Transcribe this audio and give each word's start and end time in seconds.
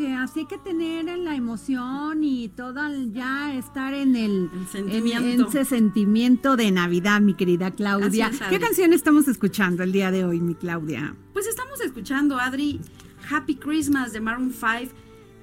Porque 0.00 0.14
así 0.14 0.40
hay 0.40 0.46
que 0.46 0.56
tener 0.58 1.04
la 1.18 1.34
emoción 1.36 2.24
y 2.24 2.48
todo 2.48 2.86
el- 2.86 3.12
ya 3.12 3.52
estar 3.54 3.92
en 3.92 4.16
el 4.16 4.48
El 4.52 4.66
sentimiento. 4.68 5.26
en- 5.28 5.40
en 5.40 5.46
ese 5.46 5.64
sentimiento 5.66 6.56
de 6.56 6.70
Navidad, 6.70 7.20
mi 7.20 7.34
querida 7.34 7.70
Claudia. 7.70 8.28
Es. 8.28 8.40
¿Qué 8.48 8.58
canción 8.58 8.94
estamos 8.94 9.28
escuchando 9.28 9.82
el 9.82 9.92
día 9.92 10.10
de 10.10 10.24
hoy, 10.24 10.40
mi 10.40 10.54
Claudia? 10.54 11.14
Pues 11.34 11.46
estamos 11.46 11.80
escuchando, 11.82 12.38
Adri, 12.38 12.80
Happy 13.30 13.56
Christmas 13.56 14.14
de 14.14 14.20
Maroon 14.20 14.52
5. 14.52 14.94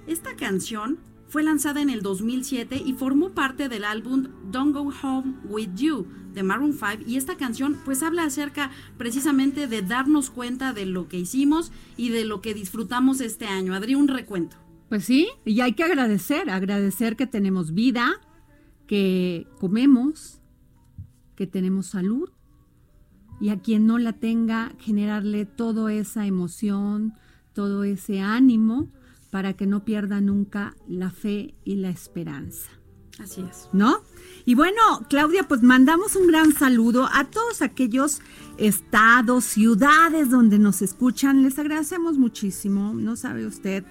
Esta 0.07 0.35
canción 0.35 0.97
fue 1.28 1.44
lanzada 1.44 1.79
en 1.81 1.91
el 1.91 2.01
2007 2.01 2.81
y 2.84 2.94
formó 2.94 3.29
parte 3.31 3.69
del 3.69 3.84
álbum 3.84 4.28
Don't 4.51 4.74
Go 4.74 4.91
Home 5.03 5.35
With 5.50 5.75
You 5.75 6.07
de 6.38 6.44
Maroon 6.44 6.74
5 6.74 7.03
y 7.08 7.18
esta 7.18 7.36
canción 7.36 7.78
pues 7.84 8.03
habla 8.03 8.24
acerca 8.24 8.70
precisamente 8.96 9.68
de 9.68 9.81
darnos 9.81 10.30
cuenta 10.30 10.72
de 10.72 10.86
lo 10.86 11.09
que 11.09 11.18
hicimos 11.18 11.72
y 11.98 12.09
de 12.09 12.25
lo 12.25 12.42
que 12.42 12.53
disfrutamos 12.53 13.22
este 13.22 13.48
año. 13.48 13.74
Adri, 13.74 13.96
un 13.96 14.08
recuento. 14.08 14.56
Pues 14.88 15.03
sí, 15.03 15.28
y 15.46 15.59
hay 15.62 15.74
que 15.74 15.84
agradecer, 15.84 16.52
agradecer 16.52 17.16
que 17.16 17.25
tenemos 17.25 17.74
vida, 17.74 18.22
que 18.86 19.48
comemos, 19.59 20.40
que 21.36 21.48
tenemos 21.48 21.88
salud 21.88 22.30
y 23.42 23.50
a 23.50 23.59
quien 23.59 23.88
no 23.88 23.98
la 23.98 24.14
tenga, 24.14 24.74
generarle 24.80 25.46
toda 25.46 25.92
esa 25.92 26.28
emoción, 26.28 27.16
todo 27.54 27.84
ese 27.84 28.22
ánimo 28.22 28.92
para 29.31 29.54
que 29.54 29.66
no 29.66 29.84
pierda 29.86 30.22
nunca 30.22 30.75
la 30.88 31.09
fe 31.09 31.56
y 31.64 31.78
la 31.78 31.90
esperanza. 31.90 32.69
Así 33.19 33.41
es. 33.41 33.69
¿no? 33.73 34.01
Y 34.45 34.55
bueno, 34.55 34.81
Claudia, 35.09 35.47
pues 35.47 35.63
mandamos 35.63 36.16
un 36.16 36.28
gran 36.28 36.53
saludo 36.53 37.09
a 37.11 37.25
todos 37.25 37.61
aquellos 37.61 38.22
estados, 38.57 39.44
ciudades 39.44 40.29
donde 40.29 40.59
nos 40.59 40.81
escuchan. 40.81 41.44
Les 41.44 41.59
agradecemos 41.59 42.17
muchísimo, 42.17 42.94
no 42.94 43.16
sabe 43.16 43.45
usted 43.45 43.83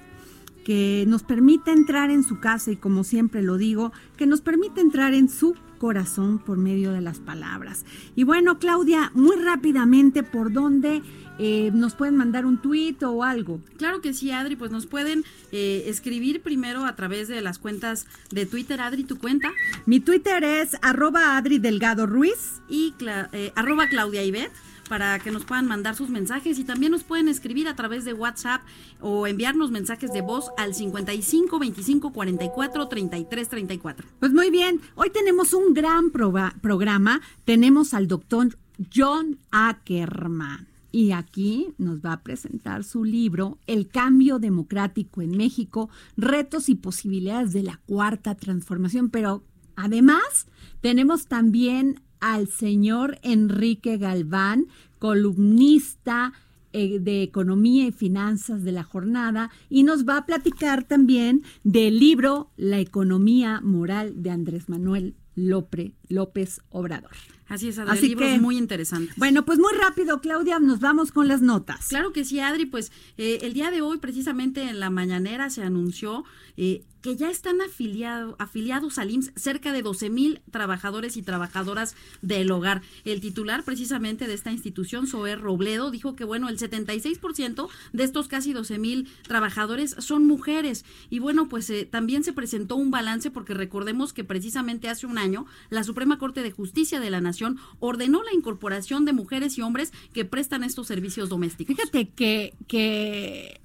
que 0.65 1.05
nos 1.07 1.23
permite 1.23 1.71
entrar 1.71 2.11
en 2.11 2.25
su 2.25 2.41
casa 2.41 2.73
y 2.73 2.77
como 2.77 3.05
siempre 3.05 3.41
lo 3.41 3.57
digo, 3.57 3.93
que 4.17 4.27
nos 4.27 4.41
permite 4.41 4.81
entrar 4.81 5.15
en 5.15 5.29
su 5.29 5.55
corazón 5.79 6.39
por 6.39 6.59
medio 6.59 6.93
de 6.93 7.01
las 7.01 7.19
palabras. 7.19 7.85
Y 8.15 8.25
bueno, 8.25 8.59
Claudia, 8.59 9.11
muy 9.15 9.37
rápidamente, 9.37 10.23
¿por 10.23 10.53
dónde 10.53 11.03
eh, 11.39 11.71
nos 11.75 11.95
pueden 11.95 12.17
mandar 12.17 12.47
un 12.47 12.59
tuit 12.59 13.03
o 13.03 13.23
algo? 13.23 13.61
Claro 13.77 14.01
que 14.01 14.13
sí, 14.15 14.31
Adri, 14.31 14.57
pues 14.57 14.71
nos 14.71 14.87
pueden 14.87 15.25
eh, 15.53 15.85
escribir 15.87 16.41
primero 16.43 16.85
a 16.85 16.97
través 16.97 17.29
de 17.29 17.41
las 17.41 17.59
cuentas 17.59 18.07
de 18.31 18.47
Twitter. 18.47 18.81
Adri, 18.81 19.05
tu 19.05 19.19
cuenta. 19.19 19.53
Mi 19.85 20.01
Twitter 20.01 20.43
es 20.45 20.77
arroba 20.83 21.37
Adri 21.37 21.59
Delgado 21.59 22.07
Ruiz. 22.07 22.61
y 22.69 22.95
cla- 22.99 23.29
eh, 23.33 23.53
arroba 23.55 23.87
Claudia 23.89 24.25
Ibet 24.25 24.51
para 24.89 25.19
que 25.19 25.31
nos 25.31 25.45
puedan 25.45 25.67
mandar 25.67 25.95
sus 25.95 26.09
mensajes 26.09 26.59
y 26.59 26.65
también 26.65 26.93
nos 26.93 27.05
pueden 27.05 27.29
escribir 27.29 27.69
a 27.69 27.77
través 27.77 28.05
de 28.05 28.13
WhatsApp 28.13 28.63
o 29.01 29.27
enviarnos 29.27 29.71
mensajes 29.71 30.13
de 30.13 30.23
voz 30.23 30.51
al 30.57 30.75
55 30.75 31.59
25 31.59 32.13
44 32.13 32.89
33 32.89 33.49
34. 33.49 34.07
Pues 34.21 34.33
muy 34.33 34.51
bien, 34.51 34.81
hoy 34.95 35.11
tenemos 35.11 35.53
un 35.53 35.75
gran 35.75 36.11
programa. 36.11 37.21
Tenemos 37.45 37.95
al 37.95 38.09
doctor 38.09 38.57
John 38.95 39.39
Ackerman. 39.51 40.69
Y 40.93 41.13
aquí 41.13 41.75
nos 41.77 42.01
va 42.01 42.13
a 42.13 42.23
presentar 42.23 42.83
su 42.83 43.05
libro 43.05 43.59
El 43.67 43.89
cambio 43.89 44.39
democrático 44.39 45.21
en 45.21 45.37
México, 45.37 45.91
retos 46.17 46.71
y 46.71 46.75
posibilidades 46.75 47.53
de 47.53 47.63
la 47.63 47.81
cuarta 47.85 48.35
transformación. 48.35 49.11
Pero 49.11 49.45
además 49.75 50.47
tenemos 50.81 51.27
también 51.27 52.01
al 52.27 52.49
señor 52.49 53.19
Enrique 53.23 53.99
Galván, 53.99 54.67
columnista 54.99 56.33
eh, 56.73 56.99
de 56.99 57.23
Economía 57.23 57.87
y 57.87 57.93
Finanzas 57.93 58.65
de 58.65 58.73
la 58.73 58.83
jornada, 58.83 59.51
y 59.71 59.85
nos 59.85 60.09
va 60.09 60.17
a 60.17 60.27
platicar 60.27 60.83
también 60.83 61.45
del 61.63 62.01
libro 62.01 62.51
La 62.57 62.81
economía 62.81 63.61
moral 63.61 64.25
de 64.25 64.31
Andrés 64.31 64.69
Manuel 64.69 65.15
López 65.37 66.61
Obrador. 66.71 67.13
Así 67.49 67.69
es, 67.69 67.79
Adri, 67.79 67.93
Así 67.97 68.15
que- 68.17 68.35
es 68.35 68.41
muy 68.43 68.57
interesante. 68.59 69.13
Bueno, 69.17 69.45
pues 69.45 69.59
muy 69.59 69.73
rápido, 69.75 70.21
Claudia, 70.21 70.59
nos 70.59 70.81
vamos 70.81 71.13
con 71.13 71.29
las 71.29 71.43
notas. 71.43 71.87
Claro 71.89 72.13
que 72.13 72.25
sí, 72.25 72.41
Adri, 72.41 72.67
pues 72.67 72.91
eh, 73.19 73.39
el 73.43 73.53
día 73.53 73.71
de 73.71 73.83
hoy, 73.83 73.99
precisamente 73.99 74.63
en 74.63 74.81
la 74.81 74.91
mañanera, 74.91 75.49
se 75.51 75.63
anunció 75.63 76.25
eh, 76.57 76.83
que 77.03 77.15
ya 77.17 77.31
están 77.31 77.59
afiliado- 77.61 78.35
afiliados 78.41 78.99
al 78.99 79.11
IMSS 79.13 79.31
cerca 79.37 79.73
de 79.73 79.83
12 79.83 80.11
mil 80.11 80.41
trabajadores 80.51 81.17
y 81.17 81.23
trabajadoras 81.23 81.95
del 82.21 82.51
hogar. 82.51 82.83
El 83.05 83.21
titular 83.21 83.63
precisamente 83.63 84.27
de 84.27 84.35
esta 84.35 84.51
institución, 84.51 85.07
Zoé 85.07 85.37
Robledo, 85.37 85.93
dijo 85.93 86.17
que 86.17 86.25
bueno, 86.25 86.49
el 86.49 86.59
76% 86.59 87.69
de 87.93 88.03
estos 88.05 88.27
casi 88.27 88.53
12 88.55 88.79
mil 88.79 89.09
trabajadores 89.29 89.95
son 89.99 90.27
mujeres. 90.27 90.85
Y 91.11 91.21
bueno, 91.21 91.49
pues 91.49 91.71
eh, 91.71 91.87
también 91.89 92.25
se 92.25 92.33
presentó 92.33 92.75
un 92.75 92.91
balance 92.91 93.31
porque 93.31 93.55
recordemos 93.55 94.13
que 94.13 94.25
precisamente 94.25 94.89
hace 94.89 95.07
un 95.07 95.19
año 95.19 95.47
la 95.71 95.85
Suprema 95.85 96.19
Corte 96.19 96.43
de 96.43 96.51
Justicia 96.51 96.99
de 96.99 97.11
la 97.11 97.21
Nación 97.21 97.36
ordenó 97.79 98.23
la 98.23 98.33
incorporación 98.35 99.05
de 99.05 99.13
mujeres 99.13 99.59
y 99.59 99.63
hombres 99.63 99.93
que 100.13 100.25
prestan 100.25 100.65
estos 100.65 100.87
servicios 100.87 101.29
domésticos. 101.29 101.77
Fíjate 101.77 102.09
que, 102.09 102.55
que 102.67 103.61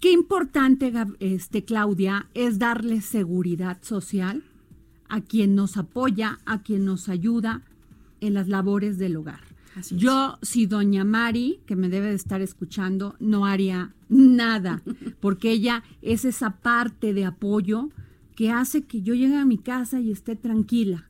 qué 0.00 0.12
importante, 0.12 0.92
este, 1.20 1.64
Claudia, 1.64 2.28
es 2.34 2.58
darle 2.58 3.00
seguridad 3.00 3.82
social 3.82 4.42
a 5.08 5.20
quien 5.20 5.54
nos 5.54 5.76
apoya, 5.76 6.40
a 6.44 6.62
quien 6.62 6.84
nos 6.84 7.08
ayuda 7.08 7.62
en 8.20 8.34
las 8.34 8.48
labores 8.48 8.98
del 8.98 9.16
hogar. 9.16 9.40
Así 9.76 9.96
es. 9.96 10.00
Yo, 10.00 10.38
si 10.42 10.66
doña 10.66 11.04
Mari, 11.04 11.60
que 11.66 11.76
me 11.76 11.88
debe 11.88 12.08
de 12.08 12.14
estar 12.14 12.40
escuchando, 12.40 13.16
no 13.18 13.46
haría 13.46 13.94
nada, 14.08 14.82
porque 15.20 15.50
ella 15.50 15.82
es 16.02 16.24
esa 16.24 16.58
parte 16.58 17.12
de 17.12 17.24
apoyo 17.24 17.90
que 18.34 18.50
hace 18.50 18.82
que 18.82 19.02
yo 19.02 19.14
llegue 19.14 19.36
a 19.36 19.44
mi 19.44 19.58
casa 19.58 20.00
y 20.00 20.10
esté 20.10 20.36
tranquila. 20.36 21.06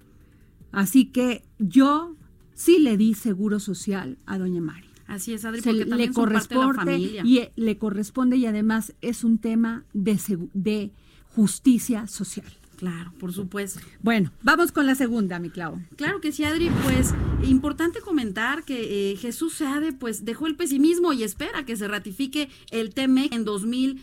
Así 0.74 1.06
que 1.06 1.44
yo 1.58 2.16
sí 2.54 2.78
le 2.78 2.96
di 2.96 3.14
seguro 3.14 3.60
social 3.60 4.18
a 4.26 4.38
doña 4.38 4.60
Mari 4.60 4.94
Así 5.06 5.34
es, 5.34 5.44
Adri, 5.44 5.60
se 5.60 5.70
porque 5.70 5.84
le 5.84 5.90
también 5.90 6.14
son 6.14 6.32
parte 6.32 6.54
de 6.54 6.60
la 6.60 6.66
corresponde 6.66 6.92
familia. 6.92 7.22
y 7.24 7.38
eh, 7.38 7.52
le 7.56 7.78
corresponde 7.78 8.36
y 8.36 8.46
además 8.46 8.94
es 9.00 9.24
un 9.24 9.38
tema 9.38 9.84
de, 9.92 10.92
justicia 11.34 12.06
social. 12.06 12.46
Claro, 12.76 13.12
por 13.18 13.32
supuesto. 13.32 13.80
Bueno, 14.02 14.30
vamos 14.42 14.72
con 14.72 14.86
la 14.86 14.94
segunda, 14.94 15.38
mi 15.38 15.50
Clau. 15.50 15.80
Claro 15.96 16.20
que 16.20 16.32
sí, 16.32 16.44
Adri, 16.44 16.70
pues 16.84 17.14
importante 17.42 18.00
comentar 18.00 18.64
que 18.64 19.12
eh, 19.12 19.16
Jesús 19.16 19.54
Seade 19.54 19.92
pues 19.92 20.24
dejó 20.24 20.46
el 20.46 20.56
pesimismo 20.56 21.12
y 21.12 21.22
espera 21.22 21.64
que 21.64 21.76
se 21.76 21.88
ratifique 21.88 22.50
el 22.70 22.94
TMEC 22.94 23.32
en 23.32 23.44
2000 23.44 24.00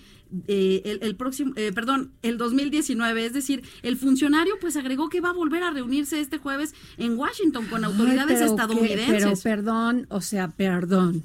eh, 0.47 0.81
el, 0.85 0.99
el 1.03 1.15
próximo, 1.15 1.53
eh, 1.55 1.71
perdón, 1.73 2.11
el 2.21 2.37
2019, 2.37 3.25
es 3.25 3.33
decir, 3.33 3.63
el 3.83 3.97
funcionario 3.97 4.55
pues 4.61 4.77
agregó 4.77 5.09
que 5.09 5.21
va 5.21 5.29
a 5.29 5.33
volver 5.33 5.63
a 5.63 5.71
reunirse 5.71 6.19
este 6.19 6.37
jueves 6.37 6.73
en 6.97 7.17
Washington 7.17 7.65
con 7.67 7.83
autoridades 7.83 8.39
Ay, 8.41 8.47
pero 8.47 8.55
qué- 8.57 8.61
estadounidenses. 8.63 9.23
pero 9.23 9.33
perdón, 9.43 10.07
o 10.09 10.21
sea, 10.21 10.47
perdón. 10.49 11.23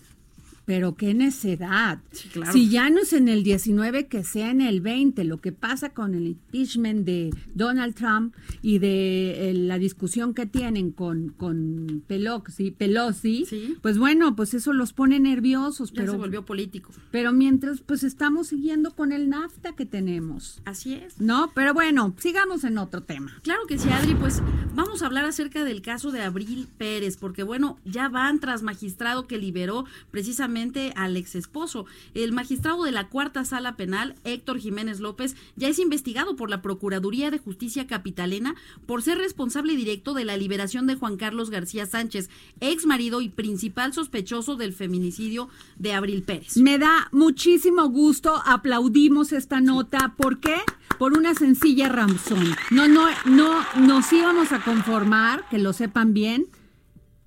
Pero 0.66 0.96
qué 0.96 1.14
necedad. 1.14 2.00
Sí, 2.10 2.28
claro. 2.28 2.52
Si 2.52 2.68
ya 2.68 2.90
no 2.90 3.00
es 3.00 3.12
en 3.12 3.28
el 3.28 3.44
19, 3.44 4.08
que 4.08 4.24
sea 4.24 4.50
en 4.50 4.60
el 4.60 4.80
20. 4.80 5.22
Lo 5.22 5.40
que 5.40 5.52
pasa 5.52 5.90
con 5.90 6.14
el 6.14 6.26
impeachment 6.26 7.06
de 7.06 7.30
Donald 7.54 7.94
Trump 7.94 8.34
y 8.62 8.78
de 8.80 9.50
eh, 9.50 9.54
la 9.54 9.78
discusión 9.78 10.34
que 10.34 10.44
tienen 10.46 10.90
con, 10.90 11.28
con 11.30 12.02
Pelosi, 12.08 12.72
Pelosi 12.72 13.44
Sí. 13.46 13.76
pues 13.80 13.96
bueno, 13.96 14.34
pues 14.34 14.54
eso 14.54 14.72
los 14.72 14.92
pone 14.92 15.20
nerviosos. 15.20 15.90
ya 15.92 16.00
pero, 16.00 16.12
se 16.12 16.18
volvió 16.18 16.44
político. 16.44 16.90
pero 17.12 17.32
mientras, 17.32 17.80
pues 17.80 18.02
estamos 18.02 18.48
siguiendo 18.48 18.90
con 18.94 19.12
el 19.12 19.28
NAFTA 19.28 19.74
que 19.76 19.86
tenemos. 19.86 20.60
Así 20.64 20.94
es. 20.94 21.20
¿No? 21.20 21.52
Pero 21.54 21.74
bueno, 21.74 22.12
sigamos 22.18 22.64
en 22.64 22.78
otro 22.78 23.04
tema. 23.04 23.32
Claro 23.42 23.60
que 23.68 23.78
sí, 23.78 23.88
Adri, 23.88 24.14
pues 24.16 24.42
vamos 24.74 25.02
a 25.02 25.06
hablar 25.06 25.24
acerca 25.26 25.62
del 25.64 25.80
caso 25.80 26.10
de 26.10 26.22
Abril 26.22 26.66
Pérez, 26.76 27.16
porque 27.16 27.44
bueno, 27.44 27.78
ya 27.84 28.08
van 28.08 28.40
tras 28.40 28.62
magistrado 28.64 29.28
que 29.28 29.38
liberó 29.38 29.84
precisamente 30.10 30.55
al 30.94 31.16
ex 31.16 31.34
esposo. 31.34 31.84
El 32.14 32.32
magistrado 32.32 32.84
de 32.84 32.90
la 32.90 33.08
cuarta 33.08 33.44
sala 33.44 33.76
penal, 33.76 34.14
Héctor 34.24 34.58
Jiménez 34.58 35.00
López, 35.00 35.36
ya 35.54 35.68
es 35.68 35.78
investigado 35.78 36.34
por 36.34 36.48
la 36.48 36.62
Procuraduría 36.62 37.30
de 37.30 37.38
Justicia 37.38 37.86
Capitalena 37.86 38.54
por 38.86 39.02
ser 39.02 39.18
responsable 39.18 39.76
directo 39.76 40.14
de 40.14 40.24
la 40.24 40.36
liberación 40.38 40.86
de 40.86 40.94
Juan 40.94 41.18
Carlos 41.18 41.50
García 41.50 41.84
Sánchez, 41.84 42.30
ex 42.60 42.86
marido 42.86 43.20
y 43.20 43.28
principal 43.28 43.92
sospechoso 43.92 44.56
del 44.56 44.72
feminicidio 44.72 45.50
de 45.76 45.92
Abril 45.92 46.22
Pérez. 46.22 46.56
Me 46.56 46.78
da 46.78 47.08
muchísimo 47.12 47.88
gusto, 47.90 48.40
aplaudimos 48.46 49.32
esta 49.32 49.60
nota. 49.60 50.14
¿Por 50.16 50.40
qué? 50.40 50.56
Por 50.98 51.12
una 51.18 51.34
sencilla 51.34 51.90
razón. 51.90 52.56
No, 52.70 52.88
no, 52.88 53.08
no 53.26 53.60
nos 53.78 54.10
íbamos 54.10 54.52
a 54.52 54.64
conformar, 54.64 55.46
que 55.50 55.58
lo 55.58 55.74
sepan 55.74 56.14
bien, 56.14 56.46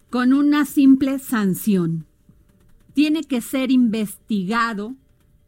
con 0.10 0.34
una 0.34 0.66
simple 0.66 1.20
sanción. 1.20 2.08
Tiene 3.00 3.24
que 3.24 3.40
ser 3.40 3.72
investigado 3.72 4.94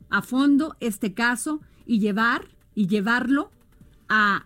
a 0.09 0.21
fondo 0.21 0.77
este 0.80 1.13
caso 1.13 1.59
y 1.86 2.00
llevar 2.00 2.48
y 2.75 2.88
llevarlo 2.88 3.51
a 4.07 4.45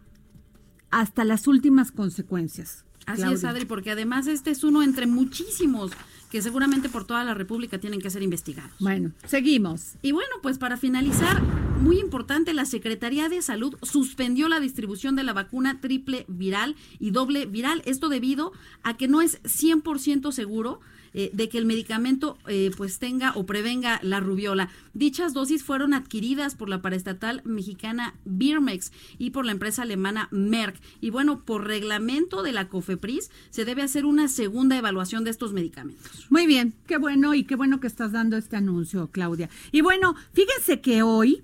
hasta 0.89 1.23
las 1.23 1.45
últimas 1.45 1.91
consecuencias. 1.91 2.83
Así 3.05 3.21
es. 3.31 3.43
Adri, 3.43 3.65
porque 3.65 3.91
además 3.91 4.25
este 4.25 4.49
es 4.49 4.63
uno 4.63 4.81
entre 4.81 5.05
muchísimos 5.05 5.91
que 6.31 6.41
seguramente 6.41 6.89
por 6.89 7.05
toda 7.05 7.23
la 7.23 7.35
República 7.35 7.77
tienen 7.77 8.01
que 8.01 8.09
ser 8.09 8.23
investigados. 8.23 8.71
Bueno, 8.79 9.11
seguimos. 9.27 9.97
Y 10.01 10.11
bueno, 10.11 10.31
pues 10.41 10.57
para 10.57 10.75
finalizar, 10.75 11.43
muy 11.81 11.99
importante, 11.99 12.55
la 12.55 12.65
Secretaría 12.65 13.29
de 13.29 13.43
Salud 13.43 13.75
suspendió 13.83 14.49
la 14.49 14.59
distribución 14.59 15.15
de 15.15 15.23
la 15.23 15.33
vacuna 15.33 15.79
triple 15.79 16.25
viral 16.27 16.75
y 16.99 17.11
doble 17.11 17.45
viral. 17.45 17.83
Esto 17.85 18.09
debido 18.09 18.51
a 18.81 18.97
que 18.97 19.07
no 19.07 19.21
es 19.21 19.43
100% 19.43 20.31
seguro 20.31 20.79
eh, 21.17 21.29
de 21.31 21.47
que 21.47 21.57
el 21.57 21.65
medicamento 21.65 22.37
eh, 22.45 22.71
pues 22.75 22.99
tenga 22.99 23.31
o 23.35 23.45
prevenga 23.45 24.01
la 24.03 24.19
rubiola. 24.19 24.69
Dichas 24.93 25.33
dosis 25.33 25.63
fueron 25.63 25.93
adquiridas 25.93 26.55
por 26.55 26.67
la 26.67 26.81
paraestatal 26.81 27.41
mexicana 27.45 28.15
Birmex 28.25 28.91
y 29.17 29.29
por 29.29 29.45
la 29.45 29.53
empresa 29.53 29.83
alemana 29.83 30.27
Merck. 30.31 30.75
Y 30.99 31.11
bueno, 31.11 31.39
por 31.45 31.65
reglamento 31.65 32.43
de 32.43 32.51
la 32.51 32.67
COFEPRIS 32.67 33.31
se 33.49 33.63
debe 33.63 33.81
hacer 33.81 34.05
una 34.05 34.27
segunda 34.27 34.77
evaluación 34.77 35.23
de 35.23 35.31
estos 35.31 35.53
medicamentos. 35.53 36.27
Muy 36.29 36.47
bien, 36.47 36.73
qué 36.85 36.97
bueno 36.97 37.33
y 37.33 37.45
qué 37.45 37.55
bueno 37.55 37.79
que 37.79 37.87
estás 37.87 38.11
dando 38.11 38.35
este 38.35 38.57
anuncio, 38.57 39.09
Claudia. 39.09 39.49
Y 39.71 39.79
bueno, 39.79 40.15
fíjense 40.33 40.81
que 40.81 41.01
hoy, 41.01 41.43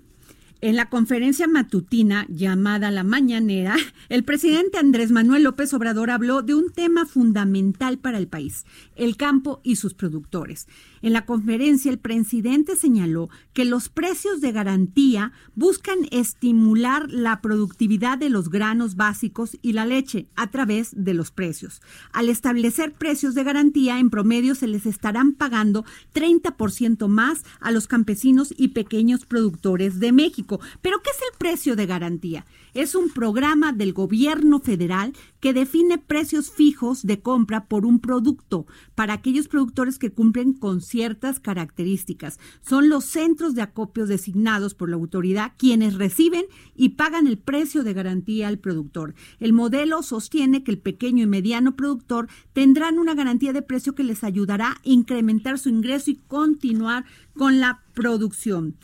en 0.62 0.76
la 0.76 0.88
conferencia 0.88 1.48
matutina 1.48 2.24
llamada 2.28 2.92
La 2.92 3.02
Mañanera, 3.02 3.74
el 4.08 4.22
presidente 4.22 4.78
Andrés 4.78 5.10
Manuel 5.10 5.42
López 5.42 5.74
Obrador 5.74 6.10
habló 6.10 6.42
de 6.42 6.54
un 6.54 6.70
tema 6.70 7.04
fundamental 7.04 7.98
para 7.98 8.16
el 8.16 8.28
país, 8.28 8.64
el 8.94 9.16
campo 9.16 9.60
y 9.64 9.74
sus 9.76 9.94
productores. 9.94 10.68
En 11.02 11.12
la 11.12 11.26
conferencia, 11.26 11.90
el 11.90 11.98
presidente 11.98 12.76
señaló 12.76 13.28
que 13.52 13.64
los 13.64 13.88
precios 13.88 14.40
de 14.40 14.52
garantía 14.52 15.32
buscan 15.56 15.98
estimular 16.12 17.10
la 17.10 17.40
productividad 17.40 18.16
de 18.18 18.30
los 18.30 18.48
granos 18.48 18.94
básicos 18.94 19.58
y 19.62 19.72
la 19.72 19.84
leche 19.84 20.28
a 20.36 20.52
través 20.52 20.90
de 20.94 21.12
los 21.12 21.32
precios. 21.32 21.82
Al 22.12 22.28
establecer 22.28 22.92
precios 22.92 23.34
de 23.34 23.42
garantía, 23.42 23.98
en 23.98 24.10
promedio 24.10 24.54
se 24.54 24.68
les 24.68 24.86
estarán 24.86 25.32
pagando 25.32 25.84
30% 26.14 27.08
más 27.08 27.42
a 27.58 27.72
los 27.72 27.88
campesinos 27.88 28.54
y 28.56 28.68
pequeños 28.68 29.26
productores 29.26 29.98
de 29.98 30.12
México. 30.12 30.51
¿Pero 30.80 31.00
qué 31.02 31.10
es 31.10 31.16
el 31.30 31.38
precio 31.38 31.76
de 31.76 31.86
garantía? 31.86 32.46
Es 32.74 32.94
un 32.94 33.10
programa 33.10 33.72
del 33.72 33.92
gobierno 33.92 34.60
federal 34.60 35.12
que 35.40 35.52
define 35.52 35.98
precios 35.98 36.50
fijos 36.50 37.06
de 37.06 37.20
compra 37.20 37.66
por 37.66 37.86
un 37.86 38.00
producto 38.00 38.66
para 38.94 39.14
aquellos 39.14 39.48
productores 39.48 39.98
que 39.98 40.10
cumplen 40.10 40.52
con 40.52 40.80
ciertas 40.80 41.40
características. 41.40 42.38
Son 42.60 42.88
los 42.88 43.04
centros 43.04 43.54
de 43.54 43.62
acopios 43.62 44.08
designados 44.08 44.74
por 44.74 44.88
la 44.88 44.96
autoridad 44.96 45.52
quienes 45.56 45.94
reciben 45.94 46.44
y 46.74 46.90
pagan 46.90 47.26
el 47.26 47.38
precio 47.38 47.82
de 47.82 47.92
garantía 47.92 48.48
al 48.48 48.58
productor. 48.58 49.14
El 49.40 49.52
modelo 49.52 50.02
sostiene 50.02 50.64
que 50.64 50.70
el 50.70 50.78
pequeño 50.78 51.24
y 51.24 51.26
mediano 51.26 51.76
productor 51.76 52.28
tendrán 52.52 52.98
una 52.98 53.14
garantía 53.14 53.52
de 53.52 53.62
precio 53.62 53.94
que 53.94 54.04
les 54.04 54.24
ayudará 54.24 54.72
a 54.72 54.80
incrementar 54.82 55.58
su 55.58 55.68
ingreso 55.68 56.10
y 56.10 56.16
continuar 56.16 57.04
con 57.34 57.60
la 57.60 57.82
producción. 57.94 58.76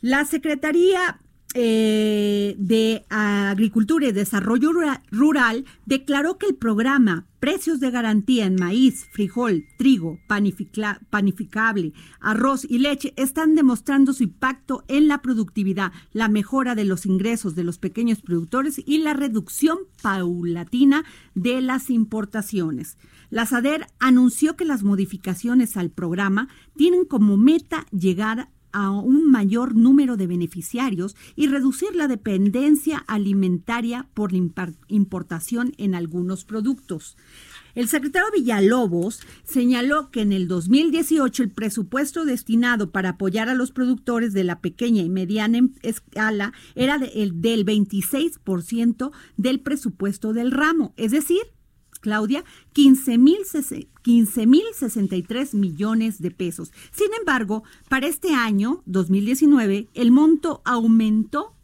La 0.00 0.24
Secretaría 0.24 1.20
eh, 1.54 2.54
de 2.58 3.04
Agricultura 3.10 4.06
y 4.08 4.12
Desarrollo 4.12 4.72
Rura- 4.72 5.02
Rural 5.10 5.64
declaró 5.84 6.38
que 6.38 6.46
el 6.46 6.54
programa 6.54 7.26
Precios 7.40 7.80
de 7.80 7.90
Garantía 7.90 8.46
en 8.46 8.54
Maíz, 8.54 9.06
Frijol, 9.12 9.64
Trigo, 9.78 10.18
Panificable, 10.28 11.92
Arroz 12.20 12.64
y 12.68 12.78
Leche 12.78 13.14
están 13.16 13.54
demostrando 13.54 14.12
su 14.12 14.22
impacto 14.24 14.84
en 14.88 15.08
la 15.08 15.22
productividad, 15.22 15.90
la 16.12 16.28
mejora 16.28 16.74
de 16.74 16.84
los 16.84 17.04
ingresos 17.06 17.54
de 17.54 17.64
los 17.64 17.78
pequeños 17.78 18.20
productores 18.22 18.80
y 18.84 18.98
la 18.98 19.14
reducción 19.14 19.78
paulatina 20.02 21.04
de 21.34 21.60
las 21.62 21.90
importaciones. 21.90 22.96
La 23.30 23.46
SADER 23.46 23.86
anunció 23.98 24.54
que 24.56 24.64
las 24.66 24.82
modificaciones 24.82 25.76
al 25.76 25.90
programa 25.90 26.48
tienen 26.76 27.04
como 27.06 27.36
meta 27.36 27.86
llegar 27.90 28.50
a 28.72 28.90
un 28.90 29.30
mayor 29.30 29.74
número 29.76 30.16
de 30.16 30.26
beneficiarios 30.26 31.16
y 31.36 31.46
reducir 31.48 31.94
la 31.94 32.08
dependencia 32.08 32.98
alimentaria 33.06 34.08
por 34.14 34.32
la 34.32 34.48
importación 34.88 35.72
en 35.78 35.94
algunos 35.94 36.44
productos. 36.44 37.16
El 37.76 37.86
secretario 37.88 38.28
Villalobos 38.34 39.20
señaló 39.44 40.10
que 40.10 40.22
en 40.22 40.32
el 40.32 40.48
2018 40.48 41.44
el 41.44 41.50
presupuesto 41.50 42.24
destinado 42.24 42.90
para 42.90 43.10
apoyar 43.10 43.48
a 43.48 43.54
los 43.54 43.70
productores 43.70 44.32
de 44.32 44.42
la 44.44 44.60
pequeña 44.60 45.02
y 45.02 45.08
mediana 45.08 45.58
em- 45.58 45.74
escala 45.82 46.52
era 46.74 46.98
de- 46.98 47.12
el 47.22 47.40
del 47.40 47.64
26% 47.64 49.12
del 49.36 49.60
presupuesto 49.60 50.32
del 50.32 50.50
ramo, 50.50 50.92
es 50.96 51.12
decir, 51.12 51.42
Claudia, 52.00 52.44
15 52.72 53.18
mil 53.18 53.38
63 53.44 55.54
millones 55.54 56.20
de 56.20 56.30
pesos. 56.30 56.72
Sin 56.92 57.08
embargo, 57.18 57.62
para 57.88 58.06
este 58.06 58.34
año, 58.34 58.82
2019, 58.86 59.88
el 59.94 60.10
monto 60.10 60.62
aumentó 60.64 61.54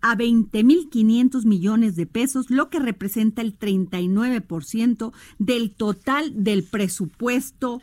a 0.00 0.16
20.500 0.16 1.44
millones 1.44 1.94
de 1.94 2.06
pesos, 2.06 2.50
lo 2.50 2.70
que 2.70 2.80
representa 2.80 3.40
el 3.40 3.56
39% 3.58 5.12
del 5.38 5.70
total 5.70 6.42
del 6.42 6.64
presupuesto 6.64 7.80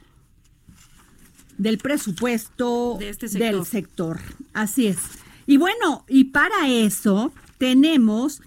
del 1.58 1.78
presupuesto 1.78 2.96
De 3.00 3.10
este 3.10 3.28
sector. 3.28 3.56
del 3.56 3.66
sector. 3.66 4.20
Así 4.54 4.88
es. 4.88 4.98
Y 5.46 5.58
bueno, 5.58 6.06
y 6.08 6.26
para 6.26 6.70
eso 6.70 7.34
tenemos 7.58 8.42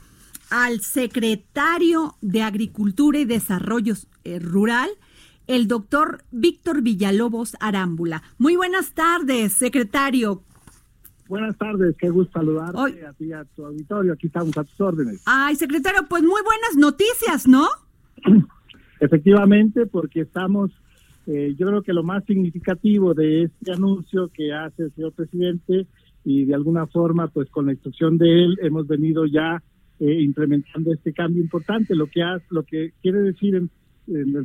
al 0.53 0.81
secretario 0.81 2.15
de 2.21 2.43
Agricultura 2.43 3.19
y 3.19 3.25
Desarrollo 3.25 3.95
eh, 4.25 4.39
Rural, 4.39 4.91
el 5.47 5.67
doctor 5.67 6.25
Víctor 6.31 6.83
Villalobos 6.83 7.57
Arámbula. 7.59 8.23
Muy 8.37 8.57
buenas 8.57 8.93
tardes, 8.93 9.55
secretario. 9.55 10.43
Buenas 11.27 11.57
tardes, 11.57 11.97
qué 11.99 12.11
gusto 12.11 12.33
saludarte 12.39 12.77
Hoy- 12.79 13.01
a 13.01 13.15
ti 13.15 13.25
y 13.29 13.33
a 13.33 13.45
tu 13.47 13.65
auditorio. 13.65 14.13
Aquí 14.13 14.27
estamos 14.27 14.55
a 14.59 14.65
tus 14.65 14.79
órdenes. 14.79 15.23
Ay, 15.25 15.57
secretario, 15.57 16.07
pues 16.07 16.23
muy 16.23 16.43
buenas 16.43 16.77
noticias, 16.77 17.49
¿no? 17.49 17.67
Efectivamente, 19.01 19.87
porque 19.87 20.21
estamos, 20.21 20.71
eh, 21.27 21.55
yo 21.59 21.67
creo 21.67 21.83
que 21.83 21.95
lo 21.95 22.03
más 22.03 22.25
significativo 22.27 23.15
de 23.15 23.45
este 23.45 23.73
anuncio 23.73 24.29
que 24.35 24.53
hace 24.53 24.83
el 24.83 24.95
señor 24.95 25.13
presidente 25.13 25.87
y 26.27 26.45
de 26.45 26.55
alguna 26.55 26.87
forma, 26.87 27.29
pues 27.29 27.49
con 27.49 27.65
la 27.67 27.73
instrucción 27.73 28.19
de 28.19 28.45
él, 28.45 28.59
hemos 28.63 28.87
venido 28.87 29.25
ya 29.25 29.63
eh, 30.01 30.21
implementando 30.23 30.93
este 30.93 31.13
cambio 31.13 31.43
importante. 31.43 31.95
Lo 31.95 32.07
que, 32.07 32.23
ha- 32.23 32.41
lo 32.51 32.63
que 32.65 32.93
quiere 33.03 33.21
decir 33.21 33.55
en, 33.57 33.71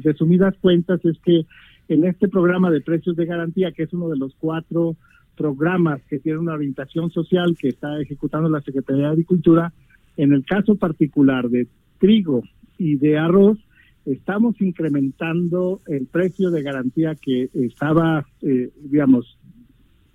resumidas 0.04 0.56
cuentas 0.62 1.04
es 1.04 1.18
que 1.20 1.46
en 1.90 2.04
este 2.06 2.28
programa 2.28 2.70
de 2.70 2.82
precios 2.82 3.16
de 3.16 3.26
garantía, 3.26 3.72
que 3.72 3.84
es 3.84 3.94
uno 3.94 4.10
de 4.10 4.18
los 4.18 4.36
cuatro 4.40 4.96
programas 5.36 6.02
que 6.10 6.20
tiene 6.20 6.40
una 6.40 6.54
orientación 6.54 7.10
social 7.12 7.56
que 7.60 7.70
está 7.70 8.00
ejecutando 8.02 8.50
la 8.50 8.62
Secretaría 8.62 9.04
de 9.06 9.12
Agricultura, 9.12 9.74
en 10.18 10.34
el 10.34 10.44
caso 10.46 10.76
particular 10.76 11.50
de 11.50 11.68
trigo 12.00 12.44
y 12.78 12.96
de 12.98 13.18
arroz, 13.18 13.58
estamos 14.06 14.60
incrementando 14.62 15.82
el 15.88 16.06
precio 16.08 16.50
de 16.52 16.62
garantía 16.64 17.16
que 17.16 17.50
estaba, 17.54 18.26
eh, 18.42 18.70
digamos, 18.84 19.38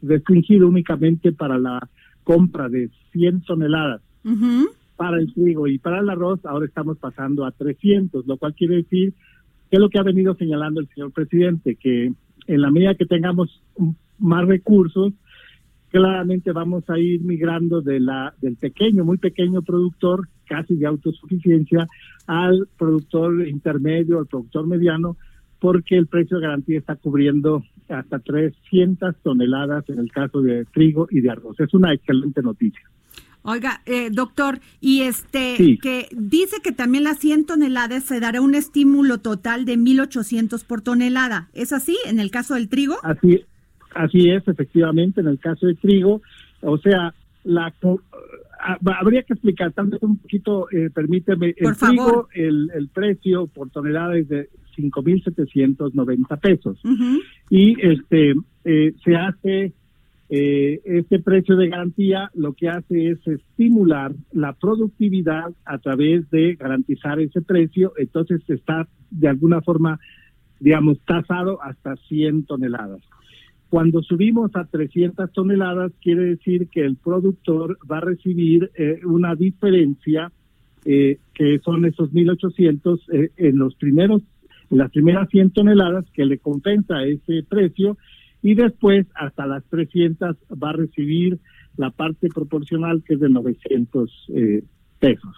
restringido 0.02 0.68
únicamente 0.68 1.32
para 1.32 1.58
la 1.58 1.88
compra 2.24 2.68
de 2.68 2.90
100 3.12 3.42
toneladas 3.42 4.00
Ujú. 4.24 4.70
Para 5.02 5.18
el 5.18 5.34
trigo 5.34 5.66
y 5.66 5.78
para 5.78 5.98
el 5.98 6.08
arroz, 6.08 6.38
ahora 6.46 6.64
estamos 6.64 6.96
pasando 6.96 7.44
a 7.44 7.50
300, 7.50 8.24
lo 8.24 8.36
cual 8.36 8.54
quiere 8.54 8.76
decir 8.76 9.12
que 9.68 9.76
es 9.76 9.80
lo 9.80 9.90
que 9.90 9.98
ha 9.98 10.04
venido 10.04 10.36
señalando 10.36 10.78
el 10.78 10.86
señor 10.94 11.10
presidente, 11.10 11.74
que 11.74 12.12
en 12.46 12.60
la 12.60 12.70
medida 12.70 12.94
que 12.94 13.06
tengamos 13.06 13.64
más 14.20 14.46
recursos, 14.46 15.12
claramente 15.88 16.52
vamos 16.52 16.88
a 16.88 17.00
ir 17.00 17.20
migrando 17.22 17.80
de 17.80 17.98
la 17.98 18.32
del 18.40 18.54
pequeño, 18.54 19.04
muy 19.04 19.18
pequeño 19.18 19.62
productor, 19.62 20.28
casi 20.44 20.76
de 20.76 20.86
autosuficiencia, 20.86 21.88
al 22.28 22.68
productor 22.78 23.48
intermedio, 23.48 24.20
al 24.20 24.28
productor 24.28 24.68
mediano, 24.68 25.16
porque 25.58 25.96
el 25.98 26.06
precio 26.06 26.36
de 26.36 26.46
garantía 26.46 26.78
está 26.78 26.94
cubriendo 26.94 27.64
hasta 27.88 28.20
300 28.20 29.16
toneladas 29.20 29.88
en 29.88 29.98
el 29.98 30.12
caso 30.12 30.42
de 30.42 30.64
trigo 30.66 31.08
y 31.10 31.22
de 31.22 31.30
arroz. 31.30 31.58
Es 31.58 31.74
una 31.74 31.92
excelente 31.92 32.40
noticia. 32.40 32.91
Oiga, 33.44 33.82
eh, 33.86 34.08
doctor, 34.10 34.60
y 34.80 35.02
este, 35.02 35.56
Sí. 35.56 35.78
que 35.78 36.06
dice 36.12 36.56
que 36.62 36.70
también 36.72 37.02
las 37.04 37.18
100 37.18 37.44
toneladas 37.44 38.04
se 38.04 38.20
dará 38.20 38.40
un 38.40 38.54
estímulo 38.54 39.18
total 39.18 39.64
de 39.64 39.76
1.800 39.76 40.64
por 40.64 40.80
tonelada. 40.80 41.48
¿Es 41.52 41.72
así 41.72 41.96
en 42.06 42.20
el 42.20 42.30
caso 42.30 42.54
del 42.54 42.68
trigo? 42.68 42.96
Así, 43.02 43.44
así 43.94 44.30
es, 44.30 44.46
efectivamente, 44.46 45.20
en 45.20 45.26
el 45.26 45.38
caso 45.40 45.66
de 45.66 45.74
trigo, 45.74 46.22
o 46.60 46.78
sea, 46.78 47.14
la 47.42 47.74
ah, 48.60 48.78
habría 49.00 49.24
que 49.24 49.32
explicar, 49.32 49.72
tal 49.72 49.88
vez 49.88 50.00
un 50.02 50.18
poquito, 50.18 50.68
eh, 50.70 50.90
permíteme, 50.94 51.48
el 51.56 51.64
Por 51.64 51.76
trigo, 51.76 52.06
favor. 52.08 52.28
el, 52.34 52.70
el 52.74 52.88
precio 52.88 53.48
por 53.48 53.70
tonelada 53.70 54.16
es 54.16 54.28
de 54.28 54.48
5.790 54.76 56.36
pesos. 56.40 56.78
Ujú. 56.84 57.20
Y 57.50 57.74
este 57.86 58.34
eh, 58.64 58.94
se 59.04 59.16
hace 59.16 59.72
eh, 60.34 60.80
este 60.86 61.18
precio 61.18 61.56
de 61.56 61.68
garantía, 61.68 62.30
lo 62.32 62.54
que 62.54 62.70
hace 62.70 63.10
es 63.10 63.18
estimular 63.26 64.14
la 64.32 64.54
productividad 64.54 65.52
a 65.66 65.76
través 65.76 66.30
de 66.30 66.54
garantizar 66.54 67.20
ese 67.20 67.42
precio, 67.42 67.92
entonces 67.98 68.40
está 68.48 68.88
de 69.10 69.28
alguna 69.28 69.60
forma, 69.60 70.00
digamos, 70.58 70.98
tasado 71.00 71.62
hasta 71.62 71.96
100 71.96 72.46
toneladas. 72.46 73.02
Cuando 73.68 74.00
subimos 74.02 74.50
a 74.56 74.64
300 74.64 75.30
toneladas, 75.34 75.92
quiere 76.00 76.24
decir 76.24 76.68
que 76.68 76.80
el 76.80 76.96
productor 76.96 77.76
va 77.90 77.98
a 77.98 78.00
recibir 78.00 78.70
eh, 78.74 79.00
una 79.04 79.34
diferencia 79.34 80.32
eh, 80.86 81.18
que 81.34 81.58
son 81.58 81.84
esos 81.84 82.10
1.800 82.10 83.00
eh, 83.12 83.32
en 83.36 83.58
los 83.58 83.74
primeros, 83.74 84.22
en 84.70 84.78
las 84.78 84.90
primeras 84.90 85.28
100 85.28 85.50
toneladas 85.50 86.06
que 86.14 86.24
le 86.24 86.38
compensa 86.38 87.04
ese 87.04 87.42
precio 87.46 87.98
y 88.42 88.54
después 88.54 89.06
hasta 89.14 89.46
las 89.46 89.64
300 89.64 90.36
va 90.62 90.70
a 90.70 90.74
recibir 90.74 91.38
la 91.76 91.90
parte 91.90 92.28
proporcional 92.28 93.02
que 93.04 93.14
es 93.14 93.20
de 93.20 93.28
900 93.28 94.26
eh, 94.34 94.64
pesos 94.98 95.34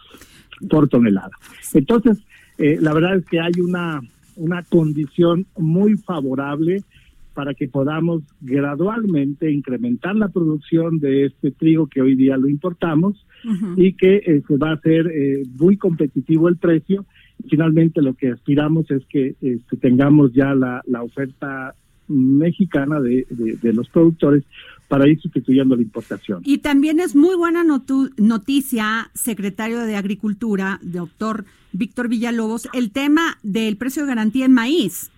por 0.68 0.88
tonelada. 0.88 1.30
Entonces, 1.74 2.18
eh, 2.58 2.78
la 2.80 2.92
verdad 2.94 3.16
es 3.16 3.26
que 3.26 3.40
hay 3.40 3.60
una, 3.60 4.00
una 4.36 4.62
condición 4.62 5.46
muy 5.56 5.96
favorable 5.96 6.82
para 7.34 7.52
que 7.52 7.66
podamos 7.66 8.22
gradualmente 8.40 9.50
incrementar 9.50 10.14
la 10.14 10.28
producción 10.28 11.00
de 11.00 11.26
este 11.26 11.50
trigo 11.50 11.88
que 11.88 12.00
hoy 12.00 12.14
día 12.14 12.36
lo 12.36 12.48
importamos 12.48 13.26
y 13.76 13.92
que 13.94 14.16
eh, 14.18 14.42
se 14.46 14.56
va 14.56 14.70
a 14.70 14.74
hacer 14.74 15.10
muy 15.58 15.76
competitivo 15.76 16.48
el 16.48 16.56
precio. 16.56 17.04
Finalmente 17.50 18.00
lo 18.00 18.14
que 18.14 18.30
aspiramos 18.30 18.88
es 18.90 19.04
que 19.06 19.34
este, 19.40 19.76
tengamos 19.76 20.32
ya 20.32 20.54
la, 20.54 20.80
la 20.86 21.02
oferta 21.02 21.74
mexicana 22.08 23.00
de, 23.00 23.26
de- 23.30 23.56
de 23.56 23.72
los 23.72 23.88
productores 23.88 24.44
para 24.88 25.08
ir 25.08 25.20
sustituyendo 25.20 25.74
la 25.76 25.82
importación. 25.82 26.42
Y 26.44 26.58
también 26.58 27.00
es 27.00 27.16
muy 27.16 27.34
buena 27.36 27.64
notu- 27.64 28.12
noticia, 28.18 29.10
secretario 29.14 29.80
de 29.80 29.96
Agricultura, 29.96 30.78
doctor 30.82 31.44
Víctor 31.72 32.08
Villalobos, 32.08 32.68
el 32.74 32.90
tema 32.92 33.38
del 33.42 33.76
precio 33.76 34.02
de 34.02 34.08
garantía 34.08 34.44
en 34.44 34.52
maíz. 34.52 35.10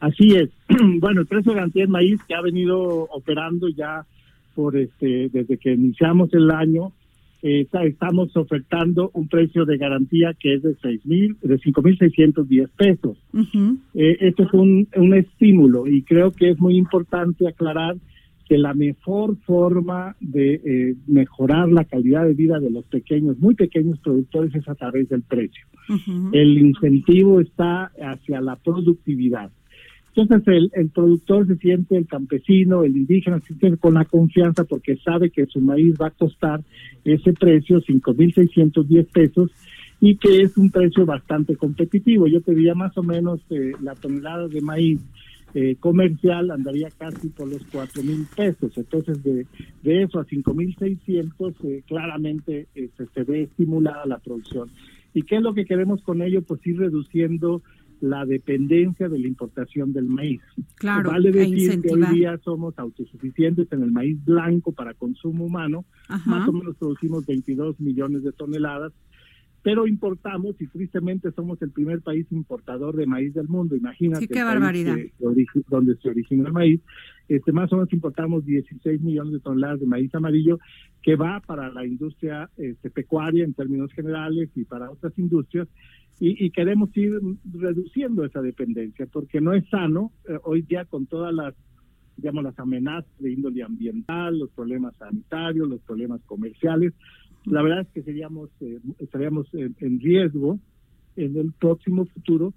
Así 0.00 0.34
es. 0.36 0.50
Bueno, 1.00 1.20
el 1.20 1.26
precio 1.26 1.52
de 1.52 1.56
garantía 1.56 1.84
en 1.84 1.90
maíz 1.90 2.20
que 2.26 2.34
ha 2.34 2.40
venido 2.40 2.78
operando 3.10 3.68
ya 3.68 4.04
por 4.54 4.76
este 4.76 5.28
desde 5.32 5.58
que 5.58 5.72
iniciamos 5.74 6.32
el 6.32 6.50
año, 6.50 6.92
eh, 7.46 7.68
estamos 7.84 8.36
ofertando 8.36 9.10
un 9.14 9.28
precio 9.28 9.64
de 9.64 9.76
garantía 9.76 10.34
que 10.38 10.54
es 10.54 10.62
de 10.62 10.74
seis 10.82 11.04
mil, 11.06 11.36
de 11.42 11.58
cinco 11.58 11.82
mil 11.82 11.96
seiscientos 11.98 12.48
diez 12.48 12.68
pesos. 12.70 13.16
Eh, 13.94 14.16
esto 14.20 14.42
es 14.44 14.52
un, 14.52 14.88
un 14.96 15.14
estímulo 15.14 15.86
y 15.86 16.02
creo 16.02 16.32
que 16.32 16.50
es 16.50 16.58
muy 16.58 16.76
importante 16.76 17.46
aclarar 17.46 17.96
que 18.48 18.58
la 18.58 18.74
mejor 18.74 19.36
forma 19.44 20.16
de 20.20 20.54
eh, 20.54 20.94
mejorar 21.06 21.68
la 21.68 21.84
calidad 21.84 22.24
de 22.24 22.34
vida 22.34 22.60
de 22.60 22.70
los 22.70 22.84
pequeños, 22.86 23.38
muy 23.38 23.54
pequeños 23.54 23.98
productores 23.98 24.54
es 24.54 24.68
a 24.68 24.74
través 24.74 25.08
del 25.08 25.22
precio. 25.22 25.66
El 26.32 26.58
incentivo 26.58 27.40
está 27.40 27.92
hacia 28.00 28.40
la 28.40 28.56
productividad. 28.56 29.50
Entonces 30.16 30.70
el, 30.72 30.88
productor 30.90 31.46
se 31.46 31.56
siente, 31.56 31.96
el 31.96 32.06
campesino, 32.06 32.84
el 32.84 32.96
indígena 32.96 33.38
se 33.40 33.54
siente 33.54 33.76
con 33.76 33.94
la 33.94 34.06
confianza 34.06 34.64
porque 34.64 34.96
sabe 34.96 35.30
que 35.30 35.44
su 35.46 35.60
maíz 35.60 35.94
va 36.00 36.06
a 36.06 36.10
costar 36.10 36.62
ese 37.04 37.34
precio, 37.34 37.82
5.610 37.82 39.06
pesos, 39.12 39.50
y 40.00 40.16
que 40.16 40.42
es 40.42 40.56
un 40.56 40.70
precio 40.70 41.04
bastante 41.04 41.56
competitivo. 41.56 42.26
Yo 42.26 42.40
te 42.40 42.54
diría 42.54 42.74
más 42.74 42.96
o 42.96 43.02
menos 43.02 43.40
eh, 43.50 43.72
la 43.82 43.94
tonelada 43.94 44.48
de 44.48 44.60
maíz 44.62 45.00
eh, 45.54 45.76
comercial 45.80 46.50
andaría 46.50 46.88
casi 46.90 47.28
por 47.28 47.48
los 47.48 47.62
cuatro 47.72 48.02
mil 48.02 48.26
pesos. 48.34 48.76
Entonces, 48.76 49.22
de, 49.22 49.46
de 49.82 50.02
eso 50.02 50.18
a 50.18 50.24
cinco 50.24 50.54
mil 50.54 50.74
seiscientos, 50.76 51.54
eh, 51.64 51.82
claramente 51.86 52.66
eh, 52.74 52.88
se, 52.96 53.06
se 53.06 53.22
ve 53.22 53.42
estimulada 53.42 54.06
la 54.06 54.18
producción. 54.18 54.70
¿Y 55.14 55.22
qué 55.22 55.36
es 55.36 55.42
lo 55.42 55.54
que 55.54 55.64
queremos 55.64 56.02
con 56.02 56.20
ello? 56.20 56.42
Pues 56.42 56.66
ir 56.66 56.78
reduciendo 56.78 57.62
la 58.00 58.24
dependencia 58.26 59.08
de 59.08 59.18
la 59.18 59.26
importación 59.26 59.92
del 59.92 60.06
maíz. 60.06 60.40
Claro, 60.76 61.10
vale 61.10 61.32
decir 61.32 61.80
que 61.80 61.92
hoy 61.94 62.02
día 62.14 62.38
somos 62.44 62.78
autosuficientes 62.78 63.70
en 63.72 63.82
el 63.82 63.90
maíz 63.92 64.22
blanco 64.24 64.72
para 64.72 64.94
consumo 64.94 65.44
humano, 65.46 65.84
Ajá. 66.08 66.30
más 66.30 66.48
o 66.48 66.52
menos 66.52 66.76
producimos 66.76 67.24
22 67.26 67.80
millones 67.80 68.22
de 68.22 68.32
toneladas, 68.32 68.92
pero 69.62 69.86
importamos 69.88 70.54
y 70.60 70.66
tristemente 70.68 71.32
somos 71.32 71.60
el 71.60 71.70
primer 71.72 72.00
país 72.00 72.24
importador 72.30 72.94
de 72.94 73.06
maíz 73.06 73.34
del 73.34 73.48
mundo. 73.48 73.74
Imagínate. 73.74 74.20
Sí, 74.26 74.28
qué 74.28 74.44
barbaridad. 74.44 74.94
que- 74.94 75.12
donde 75.68 75.96
se 75.96 76.08
originó 76.08 76.46
el 76.46 76.52
maíz. 76.52 76.80
Este, 77.28 77.50
más 77.50 77.72
o 77.72 77.76
menos 77.76 77.92
importamos 77.92 78.44
16 78.46 79.00
millones 79.00 79.32
de 79.32 79.40
toneladas 79.40 79.80
de 79.80 79.86
maíz 79.86 80.14
amarillo 80.14 80.60
que 81.02 81.16
va 81.16 81.40
para 81.40 81.68
la 81.72 81.84
industria 81.84 82.48
este, 82.56 82.90
pecuaria 82.90 83.44
en 83.44 83.54
términos 83.54 83.90
generales 83.92 84.50
y 84.54 84.62
para 84.64 84.88
otras 84.90 85.18
industrias. 85.18 85.66
Y, 86.18 86.46
y 86.46 86.50
queremos 86.50 86.96
ir 86.96 87.12
reduciendo 87.52 88.24
esa 88.24 88.40
dependencia 88.40 89.06
porque 89.06 89.40
no 89.40 89.52
es 89.52 89.68
sano 89.68 90.12
eh, 90.28 90.38
hoy 90.44 90.62
día 90.62 90.84
con 90.86 91.06
todas 91.06 91.32
las 91.34 91.54
digamos 92.16 92.44
las 92.44 92.58
amenazas 92.58 93.10
de 93.18 93.32
índole 93.32 93.62
ambiental, 93.62 94.38
los 94.38 94.50
problemas 94.50 94.96
sanitarios, 94.96 95.68
los 95.68 95.82
problemas 95.82 96.22
comerciales. 96.24 96.94
La 97.44 97.60
verdad 97.60 97.82
es 97.82 97.88
que 97.88 98.02
seríamos 98.02 98.48
eh, 98.60 98.78
estaríamos 98.98 99.52
en, 99.52 99.76
en 99.80 100.00
riesgo 100.00 100.58
en 101.16 101.36
el 101.36 101.52
próximo 101.52 102.06
futuro 102.06 102.54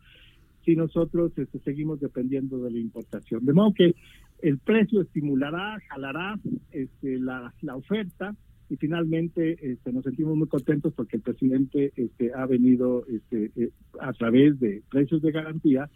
si 0.63 0.75
nosotros 0.75 1.31
este, 1.37 1.59
seguimos 1.59 1.99
dependiendo 1.99 2.59
de 2.59 2.71
la 2.71 2.79
importación. 2.79 3.45
De 3.45 3.53
modo 3.53 3.73
que 3.73 3.95
el 4.41 4.57
precio 4.59 5.01
estimulará, 5.01 5.79
jalará 5.89 6.39
este, 6.71 7.19
la, 7.19 7.53
la 7.61 7.75
oferta 7.75 8.35
y 8.69 8.75
finalmente 8.75 9.57
este, 9.61 9.91
nos 9.91 10.03
sentimos 10.03 10.37
muy 10.37 10.47
contentos 10.47 10.93
porque 10.93 11.17
el 11.17 11.23
presidente 11.23 11.91
este, 11.95 12.31
ha 12.33 12.45
venido 12.45 13.05
este, 13.07 13.51
eh, 13.55 13.71
a 13.99 14.13
través 14.13 14.59
de 14.59 14.83
precios 14.89 15.21
de 15.21 15.31
garantía 15.31 15.89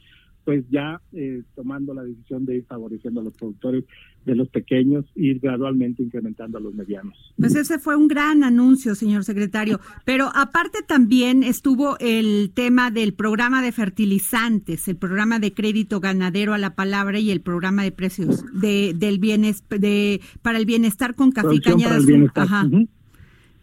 pues 0.45 0.63
ya 0.69 1.01
eh, 1.13 1.41
tomando 1.55 1.93
la 1.93 2.03
decisión 2.03 2.45
de 2.45 2.57
ir 2.57 2.65
favoreciendo 2.65 3.21
a 3.21 3.23
los 3.23 3.33
productores 3.33 3.85
de 4.25 4.35
los 4.35 4.47
pequeños 4.49 5.05
e 5.15 5.25
ir 5.27 5.39
gradualmente 5.39 6.03
incrementando 6.03 6.57
a 6.57 6.61
los 6.61 6.73
medianos. 6.73 7.17
Pues 7.37 7.55
ese 7.55 7.79
fue 7.79 7.95
un 7.95 8.07
gran 8.07 8.43
anuncio, 8.43 8.95
señor 8.95 9.23
secretario. 9.23 9.79
Pero 10.05 10.29
aparte 10.33 10.79
también 10.87 11.43
estuvo 11.43 11.97
el 11.99 12.51
tema 12.53 12.91
del 12.91 13.13
programa 13.13 13.61
de 13.61 13.71
fertilizantes, 13.71 14.87
el 14.87 14.95
programa 14.95 15.39
de 15.39 15.53
crédito 15.53 15.99
ganadero 15.99 16.53
a 16.53 16.57
la 16.57 16.75
palabra 16.75 17.19
y 17.19 17.31
el 17.31 17.41
programa 17.41 17.83
de 17.83 17.91
precios 17.91 18.43
de, 18.53 18.93
del 18.95 19.19
bienes, 19.19 19.63
de, 19.69 20.21
para 20.41 20.57
el 20.57 20.65
bienestar 20.65 21.15
con 21.15 21.31
café 21.31 21.55
y 21.55 21.59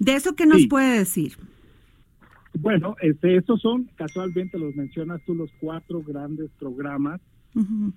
de 0.00 0.14
eso 0.14 0.34
que 0.34 0.46
nos 0.46 0.62
Sí. 0.62 0.66
puede 0.66 0.98
decir. 0.98 1.36
Bueno, 2.58 2.96
este, 3.00 3.36
estos 3.36 3.60
son, 3.60 3.88
casualmente 3.96 4.58
los 4.58 4.74
mencionas 4.74 5.20
tú, 5.24 5.34
los 5.34 5.50
cuatro 5.60 6.02
grandes 6.02 6.50
programas. 6.58 7.20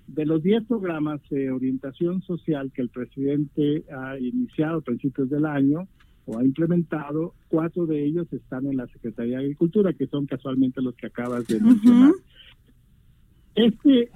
De 0.08 0.26
los 0.26 0.42
diez 0.42 0.64
programas 0.64 1.20
de 1.30 1.50
orientación 1.52 2.22
social 2.22 2.72
que 2.72 2.82
el 2.82 2.88
presidente 2.88 3.84
ha 3.96 4.18
iniciado 4.18 4.78
a 4.78 4.80
principios 4.80 5.30
del 5.30 5.46
año 5.46 5.86
o 6.26 6.38
ha 6.38 6.44
implementado, 6.44 7.34
cuatro 7.48 7.86
de 7.86 8.04
ellos 8.04 8.26
están 8.32 8.66
en 8.66 8.78
la 8.78 8.86
Secretaría 8.88 9.38
de 9.38 9.44
Agricultura, 9.44 9.92
que 9.92 10.06
son 10.08 10.26
casualmente 10.26 10.82
los 10.82 10.94
que 10.96 11.06
acabas 11.06 11.46
de 11.46 11.60
mencionar. 11.60 12.12
Este, 13.54 14.08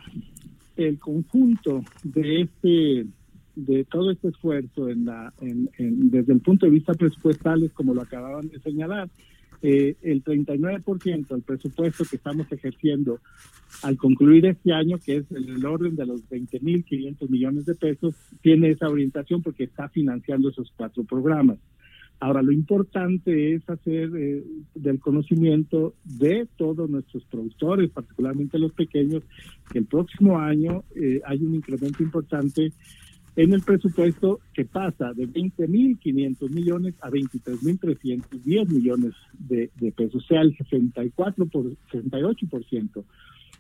el 0.77 0.99
conjunto 0.99 1.85
de 2.03 2.41
este, 2.43 3.07
de 3.55 3.85
todo 3.85 4.11
este 4.11 4.29
esfuerzo 4.29 4.89
en 4.89 5.05
la, 5.05 5.33
en- 5.41 5.71
en- 5.79 6.11
desde 6.11 6.33
el 6.33 6.41
punto 6.41 6.67
de 6.67 6.73
vista 6.73 6.95
presupuestal, 6.95 7.63
es 7.63 7.73
como 7.73 7.95
lo 7.95 8.03
acababan 8.03 8.49
de 8.49 8.59
señalar, 8.61 9.09
eh, 9.63 9.97
el 10.03 10.23
39% 10.23 11.29
del 11.29 11.43
presupuesto 11.43 12.05
que 12.05 12.17
estamos 12.17 12.51
ejerciendo 12.53 13.21
al 13.83 13.97
concluir 13.97 14.47
este 14.47 14.73
año, 14.73 14.99
que 14.99 15.17
es 15.17 15.31
el, 15.31 15.65
orden 15.65 15.97
de 15.97 16.07
los 16.07 16.29
20.500 16.29 17.29
millones 17.29 17.67
de 17.67 17.75
pesos, 17.75 18.15
tiene 18.41 18.71
esa 18.71 18.89
orientación 18.89 19.43
porque 19.43 19.65
está 19.65 19.89
financiando 19.89 20.51
esos 20.51 20.73
cuatro 20.77 21.05
programas. 21.05 21.59
Ahora, 22.21 22.43
lo 22.43 22.51
importante 22.51 23.55
es 23.55 23.69
hacer 23.71 24.11
eh, 24.17 24.45
del 24.75 24.99
conocimiento 24.99 25.95
de 26.05 26.49
todos 26.57 26.91
nuestros 26.91 27.25
productores, 27.27 27.91
particularmente 27.91 28.59
los 28.59 28.73
pequeños, 28.73 29.23
que 29.71 29.79
el 29.79 29.87
próximo 29.87 30.39
año 30.39 30.83
eh, 30.97 31.21
hay 31.25 31.39
un 31.39 31.55
incremento 31.55 32.03
importante 32.03 32.73
en 33.39 33.53
el 33.53 33.63
presupuesto 33.63 34.41
que 34.53 34.65
pasa 34.65 35.13
de 35.15 35.29
20.500 35.29 36.51
millones 36.51 36.95
a 37.01 37.09
23.310 37.09 38.69
millones 38.69 39.13
de, 39.39 39.71
pesos, 39.97 40.25
o 40.25 40.27
sea, 40.27 40.41
el 40.41 40.57
64 40.57 41.47
por, 41.47 41.67
68% 41.93 43.05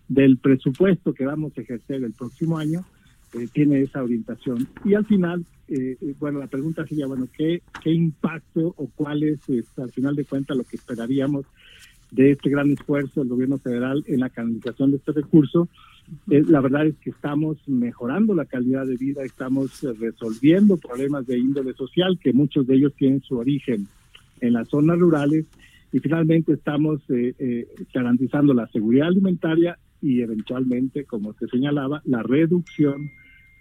del 0.09 0.39
presupuesto 0.39 1.15
que 1.15 1.25
vamos 1.25 1.53
a 1.57 1.61
ejercer 1.61 2.03
el 2.03 2.13
próximo 2.13 2.59
año 2.59 2.85
eh, 3.35 3.47
tiene 3.53 3.81
esa 3.83 4.03
orientación. 4.03 4.67
Y 4.85 4.95
al 4.95 5.07
final, 5.07 5.45
eh, 5.69 5.97
eh, 6.01 6.15
bueno, 6.19 6.41
la 6.41 6.49
pregunta 6.49 6.85
sería, 6.85 7.07
bueno, 7.07 7.29
¿qué, 7.33 7.63
qué 7.81 7.93
impacto 7.93 8.75
o 8.77 8.91
cuál 8.97 9.23
es, 9.23 9.39
este, 9.49 9.81
al 9.81 9.93
final 9.93 10.17
de 10.17 10.25
cuentas, 10.25 10.57
lo 10.57 10.65
que 10.65 10.75
esperaríamos 10.75 11.47
de 12.11 12.33
este 12.33 12.51
gran 12.51 12.69
esfuerzo 12.73 13.21
del 13.21 13.29
gobierno 13.29 13.59
federal 13.59 14.03
en 14.09 14.19
la 14.19 14.31
canalización 14.31 14.91
de 14.91 14.97
este 14.97 15.13
recurso? 15.13 15.69
Eh, 16.31 16.43
la 16.47 16.61
verdad 16.61 16.87
es 16.87 16.97
que 16.97 17.11
estamos 17.11 17.57
mejorando 17.67 18.35
la 18.35 18.45
calidad 18.45 18.87
de 18.87 18.97
vida, 18.97 19.23
estamos 19.23 19.83
eh, 19.85 19.93
resolviendo 19.99 20.77
problemas 20.77 21.27
de 21.27 21.39
índole 21.39 21.75
social, 21.75 22.19
que 22.23 22.33
muchos 22.33 22.67
de 22.67 22.77
ellos 22.77 22.95
tienen 22.95 23.23
su 23.23 23.37
origen 23.37 23.87
en 24.41 24.53
las 24.53 24.69
zonas 24.69 24.99
rurales, 24.99 25.47
y 25.93 26.01
finalmente 26.01 26.53
estamos 26.53 27.01
eh, 27.09 27.35
eh, 27.39 27.67
garantizando 27.93 28.53
la 28.53 28.67
seguridad 28.69 29.09
alimentaria 29.09 29.79
y 30.03 30.21
eventualmente, 30.21 31.05
como 31.05 31.33
se 31.35 31.49
señalaba, 31.49 32.03
la 32.05 32.23
reducción 32.23 33.11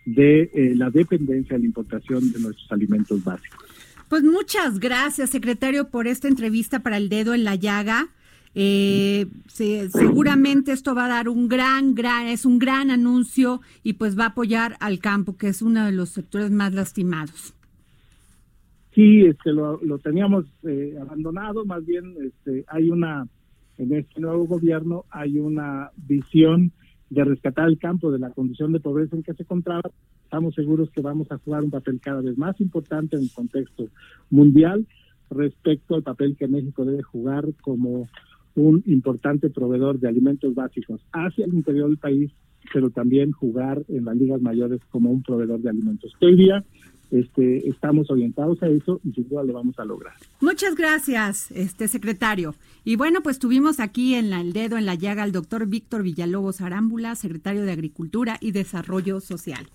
de 0.06 0.44
eh, 0.54 0.74
la 0.76 0.90
dependencia 0.90 1.56
de 1.56 1.62
la 1.62 1.66
importación 1.66 2.32
de 2.32 2.40
nuestros 2.40 2.72
alimentos 2.72 3.24
básicos. 3.24 3.66
Pues 4.10 4.24
muchas 4.24 4.80
gracias, 4.80 5.30
secretario, 5.30 5.90
por 5.90 6.08
esta 6.08 6.28
entrevista 6.28 6.80
para 6.80 6.98
el 6.98 7.10
dedo 7.10 7.34
en 7.34 7.44
la 7.44 7.56
llaga. 7.56 8.10
Eh, 8.60 9.28
se- 9.48 9.88
seguramente 9.92 10.72
esto 10.72 10.96
va 10.96 11.06
a 11.06 11.10
dar 11.10 11.30
un 11.30 11.48
gran, 11.48 11.94
gran, 11.94 12.26
es 12.26 12.44
un 12.44 12.58
gran 12.58 12.90
anuncio 12.90 13.62
y 13.84 13.94
pues 13.94 14.18
va 14.18 14.24
a 14.24 14.28
apoyar 14.30 14.78
al 14.80 14.98
campo, 14.98 15.38
que 15.38 15.48
es 15.50 15.62
uno 15.62 15.86
de 15.86 15.92
los 15.92 16.10
sectores 16.10 16.50
más 16.50 16.74
lastimados. 16.74 17.54
Sí, 18.96 19.26
este, 19.26 19.52
lo, 19.54 19.80
lo 19.84 20.00
teníamos 20.00 20.46
eh, 20.64 20.96
abandonado, 21.00 21.66
más 21.66 21.86
bien 21.86 22.16
este, 22.26 22.66
hay 22.68 22.90
una, 22.90 23.28
en 23.78 23.94
este 23.94 24.20
nuevo 24.20 24.46
gobierno 24.46 25.06
hay 25.12 25.38
una 25.38 25.92
visión 25.96 26.72
de 27.12 27.24
rescatar 27.26 27.68
el 27.70 27.78
campo 27.78 28.12
de 28.12 28.18
la 28.18 28.32
condición 28.32 28.72
de 28.74 28.80
pobreza 28.80 29.16
en 29.16 29.22
que 29.22 29.36
se 29.36 29.44
encontraba. 29.44 29.92
Estamos 30.24 30.56
seguros 30.56 30.90
que 30.90 31.02
vamos 31.02 31.32
a 31.32 31.38
jugar 31.38 31.64
un 31.64 31.70
papel 31.70 32.00
cada 32.02 32.22
vez 32.22 32.36
más 32.40 32.60
importante 32.60 33.18
en 33.18 33.22
el 33.24 33.32
contexto 33.32 33.86
mundial 34.32 34.88
respecto 35.30 35.94
al 35.94 36.02
papel 36.02 36.36
que 36.36 36.48
México 36.48 36.84
debe 36.84 37.04
jugar 37.04 37.46
como 37.62 38.08
un 38.58 38.84
importante 38.88 39.50
proveedor 39.50 40.00
de 40.00 40.08
alimentos 40.08 40.56
básicos 40.56 41.00
hacia 41.12 41.46
el 41.46 41.54
interior 41.54 41.88
del 41.90 41.98
país, 41.98 42.32
pero 42.74 42.90
también 42.90 43.32
jugar 43.32 43.84
en 43.88 44.06
las 44.06 44.18
ligas 44.18 44.42
mayores 44.42 44.82
como 44.90 45.12
un 45.12 45.22
proveedor 45.22 45.62
de 45.62 45.70
alimentos. 45.70 46.12
Hoy 46.20 46.36
día 46.36 46.66
este, 47.12 47.70
estamos 47.70 48.10
orientados 48.10 48.62
a 48.64 48.68
eso 48.68 49.00
y 49.04 49.12
sin 49.12 49.30
duda 49.30 49.44
lo 49.44 49.54
vamos 49.54 49.78
a 49.78 49.86
lograr. 49.86 50.14
Muchas 50.42 50.76
gracias, 50.76 51.52
este 51.52 51.88
secretario. 51.88 52.56
Y 52.84 52.96
bueno, 52.96 53.22
pues 53.22 53.38
tuvimos 53.38 53.80
aquí 53.80 54.16
en 54.16 54.34
el 54.34 54.54
dedo 54.54 54.76
en 54.76 54.88
la 54.88 54.96
llaga 54.96 55.22
al 55.22 55.32
doctor 55.32 55.68
Víctor 55.68 56.02
Villalobos 56.02 56.60
Arámbula, 56.60 57.16
secretario 57.16 57.62
de 57.62 57.72
Agricultura 57.72 58.38
y 58.42 58.52
Desarrollo 58.52 59.22
Social. 59.22 59.68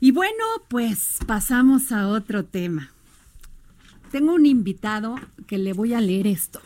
Y 0.00 0.12
bueno, 0.12 0.44
pues 0.68 1.18
pasamos 1.26 1.90
a 1.90 2.08
otro 2.08 2.44
tema. 2.44 2.90
Tengo 4.12 4.34
un 4.34 4.46
invitado 4.46 5.16
que 5.46 5.58
le 5.58 5.72
voy 5.72 5.94
a 5.94 6.00
leer 6.00 6.28
esto. 6.28 6.60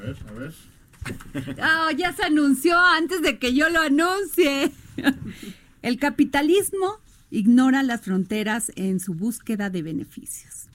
Ver, 0.00 0.16
a 0.28 0.32
ver. 0.32 0.54
Oh, 1.62 1.90
ya 1.96 2.12
se 2.12 2.24
anunció 2.24 2.78
antes 2.78 3.22
de 3.22 3.38
que 3.38 3.54
yo 3.54 3.68
lo 3.68 3.80
anuncie. 3.80 4.72
El 5.82 5.98
capitalismo 5.98 6.98
ignora 7.30 7.82
las 7.82 8.02
fronteras 8.02 8.72
en 8.76 9.00
su 9.00 9.14
búsqueda 9.14 9.70
de 9.70 9.82
beneficios. 9.82 10.68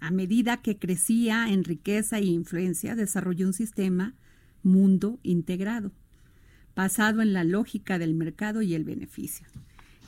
A 0.00 0.10
medida 0.10 0.56
que 0.56 0.78
crecía 0.78 1.48
en 1.48 1.64
riqueza 1.64 2.18
e 2.18 2.24
influencia, 2.24 2.96
desarrolló 2.96 3.46
un 3.46 3.52
sistema 3.52 4.14
mundo 4.62 5.18
integrado, 5.22 5.92
basado 6.74 7.22
en 7.22 7.32
la 7.32 7.44
lógica 7.44 7.98
del 7.98 8.14
mercado 8.14 8.62
y 8.62 8.74
el 8.74 8.84
beneficio. 8.84 9.46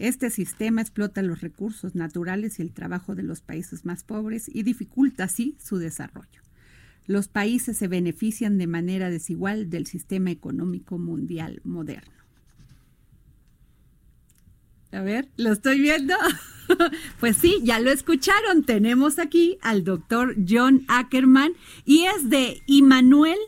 Este 0.01 0.31
sistema 0.31 0.81
explota 0.81 1.23
los 1.23 1.41
recursos 1.41 1.95
naturales 1.95 2.59
y 2.59 2.63
el 2.63 2.73
trabajo 2.73 3.15
de 3.15 3.23
los 3.23 3.41
países 3.41 3.85
más 3.85 4.03
pobres 4.03 4.51
y 4.53 4.65
dificulta 4.65 5.25
así 5.25 5.57
su 5.63 5.79
desarrollo. 5.79 6.44
Los 7.07 7.29
países 7.29 7.77
se 7.77 7.87
benefician 7.89 8.57
de 8.59 8.67
manera 8.67 9.11
desigual 9.11 9.69
del 9.71 9.87
sistema 9.87 10.31
económico 10.31 10.97
mundial 10.99 11.61
moderno. 11.65 12.11
A 14.93 15.03
ver, 15.03 15.29
¿lo 15.37 15.53
estoy 15.53 15.81
viendo? 15.81 16.15
pues 17.21 17.37
sí, 17.37 17.59
ya 17.65 17.81
lo 17.81 17.91
escucharon. 17.91 18.63
Tenemos 18.65 19.19
aquí 19.19 19.59
al 19.61 19.83
doctor 19.83 20.37
John 20.49 20.85
Ackerman 20.89 21.53
y 21.85 22.05
es 22.05 22.31
de 22.31 22.63
Immanuel. 22.67 23.39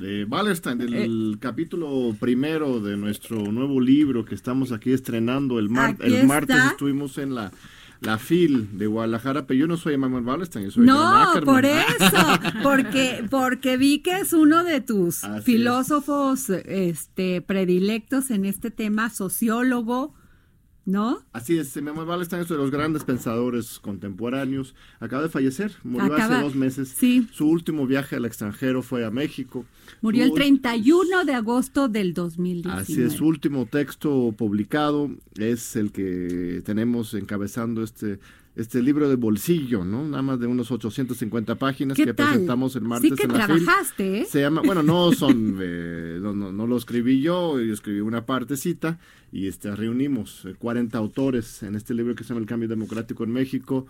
De 0.00 0.24
Wallerstein, 0.24 0.78
del 0.78 1.34
Eh. 1.34 1.36
capítulo 1.40 2.16
primero 2.18 2.80
de 2.80 2.96
nuestro 2.96 3.52
nuevo 3.52 3.80
libro 3.80 4.24
que 4.24 4.34
estamos 4.34 4.72
aquí 4.72 4.92
estrenando 4.92 5.58
el, 5.58 5.68
mar- 5.68 5.96
Aquí 6.00 6.14
el 6.14 6.26
martes. 6.26 6.56
está. 6.56 6.70
Estuvimos 6.70 7.18
en 7.18 7.34
la 7.34 7.52
la 8.00 8.18
FIL 8.18 8.78
de 8.78 8.86
Guadalajara, 8.86 9.46
pero 9.46 9.58
yo 9.58 9.66
no 9.66 9.76
soy 9.76 9.94
Emanuel 9.94 10.24
Wallerstein, 10.24 10.66
yo 10.66 10.70
soy 10.70 10.86
No, 10.86 11.32
por 11.44 11.64
eso, 11.64 12.16
porque, 12.62 13.24
porque 13.30 13.76
vi 13.76 14.00
que 14.00 14.18
es 14.18 14.32
uno 14.32 14.62
de 14.64 14.80
tus 14.80 15.24
Así 15.24 15.38
es. 15.38 15.44
filósofos 15.44 16.48
este, 16.50 17.40
predilectos 17.42 18.30
en 18.30 18.44
este 18.44 18.70
tema, 18.70 19.10
sociólogo, 19.10 20.14
¿no? 20.88 21.18
Así 21.34 21.58
es, 21.58 21.76
Emanuel 21.76 22.08
Wallerstein 22.08 22.40
es 22.42 22.50
uno 22.50 22.60
de 22.60 22.64
los 22.64 22.72
grandes 22.72 23.04
pensadores 23.04 23.78
contemporáneos. 23.78 24.74
Acaba 25.00 25.22
de 25.22 25.28
fallecer, 25.28 25.72
murió 25.84 26.14
Acaba- 26.14 26.36
hace 26.36 26.42
dos 26.44 26.54
meses. 26.54 26.88
sí. 26.96 27.28
Su 27.30 27.46
último 27.46 27.86
viaje 27.86 28.16
al 28.16 28.24
extranjero 28.24 28.80
fue 28.82 29.04
a 29.04 29.10
México. 29.10 29.66
Murió 30.00 30.24
el 30.24 30.30
Su- 30.30 30.36
31 30.36 31.24
de 31.26 31.34
agosto 31.34 31.88
del 31.88 32.14
2019. 32.14 32.80
Así 32.82 33.02
es, 33.02 33.12
su 33.12 33.26
último 33.26 33.66
texto 33.66 34.34
publicado 34.36 35.10
es 35.36 35.76
el 35.76 35.92
que 35.92 36.62
tenemos 36.64 37.12
encabezando 37.12 37.82
este 37.82 38.18
este 38.58 38.82
libro 38.82 39.08
de 39.08 39.14
bolsillo, 39.14 39.84
¿no? 39.84 40.04
Nada 40.04 40.20
más 40.20 40.40
de 40.40 40.48
unos 40.48 40.72
850 40.72 41.54
páginas 41.54 41.96
¿Qué 41.96 42.06
que 42.06 42.14
tal? 42.14 42.30
presentamos 42.30 42.74
el 42.74 42.82
martes 42.82 43.10
Sí 43.10 43.16
que 43.16 43.22
en 43.22 43.32
la 43.32 43.46
trabajaste, 43.46 44.20
¿eh? 44.22 44.26
Se 44.28 44.40
llama, 44.40 44.62
bueno, 44.64 44.82
no 44.82 45.12
son, 45.14 45.58
eh, 45.62 46.18
no, 46.20 46.34
no, 46.34 46.50
no 46.50 46.66
lo 46.66 46.76
escribí 46.76 47.20
yo, 47.20 47.60
yo 47.60 47.72
escribí 47.72 48.00
una 48.00 48.26
partecita 48.26 48.98
y 49.30 49.46
este, 49.46 49.74
reunimos 49.76 50.44
eh, 50.44 50.54
40 50.58 50.98
autores 50.98 51.62
en 51.62 51.76
este 51.76 51.94
libro 51.94 52.16
que 52.16 52.24
se 52.24 52.30
llama 52.30 52.40
El 52.40 52.46
Cambio 52.46 52.68
Democrático 52.68 53.22
en 53.22 53.30
México, 53.30 53.86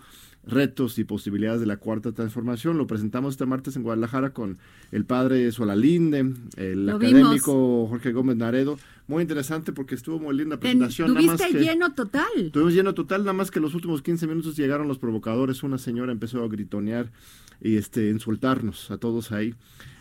retos 0.48 0.98
y 0.98 1.04
posibilidades 1.04 1.60
de 1.60 1.66
la 1.66 1.76
cuarta 1.76 2.12
transformación. 2.12 2.78
Lo 2.78 2.86
presentamos 2.86 3.34
este 3.34 3.46
martes 3.46 3.76
en 3.76 3.82
Guadalajara 3.82 4.30
con 4.30 4.58
el 4.90 5.04
padre 5.04 5.52
Solalinde, 5.52 6.32
el 6.56 6.86
Lo 6.86 6.96
académico 6.96 7.86
Jorge 7.88 8.12
Gómez 8.12 8.36
Naredo. 8.36 8.78
Muy 9.06 9.22
interesante 9.22 9.72
porque 9.72 9.94
estuvo 9.94 10.18
muy 10.18 10.36
linda 10.36 10.58
presentación. 10.58 11.14
nada 11.14 11.26
más 11.26 11.36
tuviste 11.36 11.58
que- 11.58 11.64
lleno 11.64 11.92
total. 11.94 12.50
Tuvimos 12.52 12.74
lleno 12.74 12.94
total, 12.94 13.20
nada 13.22 13.34
más 13.34 13.50
que 13.50 13.60
los 13.60 13.74
últimos 13.74 14.02
15 14.02 14.26
minutos 14.26 14.56
llegaron 14.56 14.88
los 14.88 14.98
provocadores. 14.98 15.62
Una 15.62 15.78
señora 15.78 16.12
empezó 16.12 16.42
a 16.42 16.48
gritonear 16.48 17.10
y 17.60 17.76
este, 17.76 18.08
insultarnos 18.10 18.90
a 18.90 18.98
todos 18.98 19.32
ahí. 19.32 19.54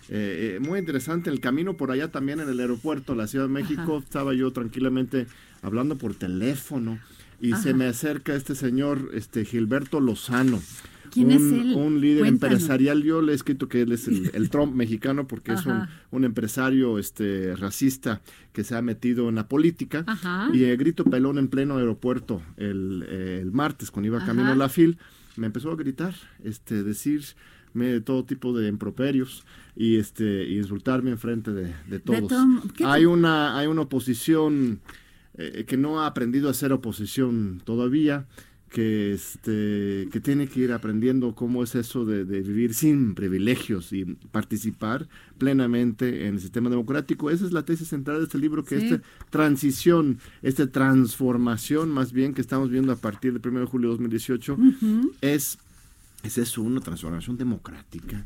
Eh, 0.10 0.56
eh, 0.56 0.60
muy 0.62 0.80
interesante. 0.80 1.30
El 1.30 1.42
camino 1.42 1.76
por 1.76 1.92
allá 1.92 2.12
también 2.12 2.40
en 2.40 2.48
el 2.50 2.60
aeropuerto, 2.60 3.16
la 3.16 3.28
Ciudad 3.28 3.46
de 3.46 3.52
México, 3.52 3.98
estaba 3.98 4.34
yo 4.34 4.52
tranquilamente 4.52 5.28
hablando 5.62 5.98
por 5.98 6.14
teléfono 6.16 7.00
y 7.40 7.54
se 7.54 7.74
me 7.74 7.86
acerca 7.86 8.36
este 8.36 8.56
señor, 8.56 9.12
este 9.14 9.46
Gilberto 9.46 10.00
Lozano. 10.00 10.60
¿Quién 11.10 11.28
un, 11.28 11.32
es 11.34 11.42
él? 11.42 11.74
un 11.76 12.02
líder 12.02 12.20
Cuéntanos. 12.20 12.56
empresarial. 12.56 13.02
Yo 13.02 13.22
le 13.22 13.32
he 13.32 13.36
escrito 13.36 13.70
que 13.70 13.82
él 13.82 13.94
es 13.94 14.08
el, 14.10 14.30
el 14.34 14.50
Trump 14.52 14.76
mexicano 14.76 15.26
porque 15.26 15.54
es 15.54 15.66
un, 15.66 15.84
un 16.12 16.26
empresario 16.26 17.00
este, 17.00 17.56
racista 17.56 18.22
que 18.52 18.64
se 18.66 18.76
ha 18.76 18.82
metido 18.82 19.30
en 19.30 19.36
la 19.36 19.48
política. 19.48 20.04
Ajá. 20.06 20.50
Y 20.54 20.66
eh, 20.66 20.76
grito 20.76 21.06
pelón 21.06 21.38
en 21.38 21.48
pleno 21.48 21.78
aeropuerto 21.78 22.42
el, 22.58 23.06
eh, 23.08 23.40
el 23.42 23.52
martes 23.54 23.90
cuando 23.90 24.08
iba 24.08 24.26
camino 24.26 24.52
a 24.52 24.56
la 24.56 24.68
FIL. 24.68 24.98
Me 25.38 25.48
empezó 25.48 25.72
a 25.72 25.76
gritar, 25.78 26.14
este, 26.44 26.84
decirme 26.84 28.02
todo 28.04 28.26
tipo 28.26 28.58
de 28.58 28.68
improperios 28.68 29.46
y 29.76 29.98
este 29.98 30.44
y 30.46 30.58
insultarme 30.58 31.12
enfrente 31.12 31.54
de, 31.54 31.74
de 31.88 32.00
todos. 32.00 32.28
Tom- 32.28 32.62
¿qué 32.76 32.84
hay 32.84 33.06
una 33.06 33.58
hay 33.58 33.68
una 33.68 33.82
oposición 33.84 34.80
eh, 35.38 35.66
que 35.68 35.78
no 35.78 36.02
ha 36.02 36.08
aprendido 36.08 36.50
a 36.50 36.54
ser 36.54 36.72
oposición 36.74 37.62
todavía 37.64 38.26
que 38.70 39.14
este 39.14 40.10
que 40.12 40.20
tiene 40.20 40.48
que 40.48 40.60
ir 40.60 40.74
aprendiendo 40.74 41.34
cómo 41.36 41.64
es 41.64 41.74
eso 41.76 42.04
de, 42.04 42.26
de 42.26 42.42
vivir 42.42 42.74
sin 42.74 43.16
privilegios 43.16 43.94
y 43.94 44.04
participar 44.32 45.08
plenamente 45.38 46.28
en 46.28 46.36
el 46.36 46.42
sistema 46.42 46.70
democrático 46.70 47.30
esa 47.32 47.46
es 47.46 47.54
la 47.54 47.64
tesis 47.64 47.88
central 47.88 48.18
de 48.18 48.24
este 48.26 48.38
libro 48.38 48.66
que 48.66 48.78
Sí. 48.80 48.86
esta 48.88 49.02
transición 49.30 50.20
esta 50.42 50.68
transformación 50.70 51.90
más 51.92 52.12
bien 52.12 52.34
que 52.34 52.42
estamos 52.42 52.70
viendo 52.70 52.92
a 52.92 52.98
partir 52.98 53.32
del 53.40 53.42
1 53.52 53.62
de 53.62 53.66
julio 53.68 53.88
de 53.90 53.94
2018 53.94 54.58
es 55.22 55.58
es 56.24 56.38
eso, 56.40 56.64
una 56.64 56.82
transformación 56.82 57.38
democrática. 57.38 58.26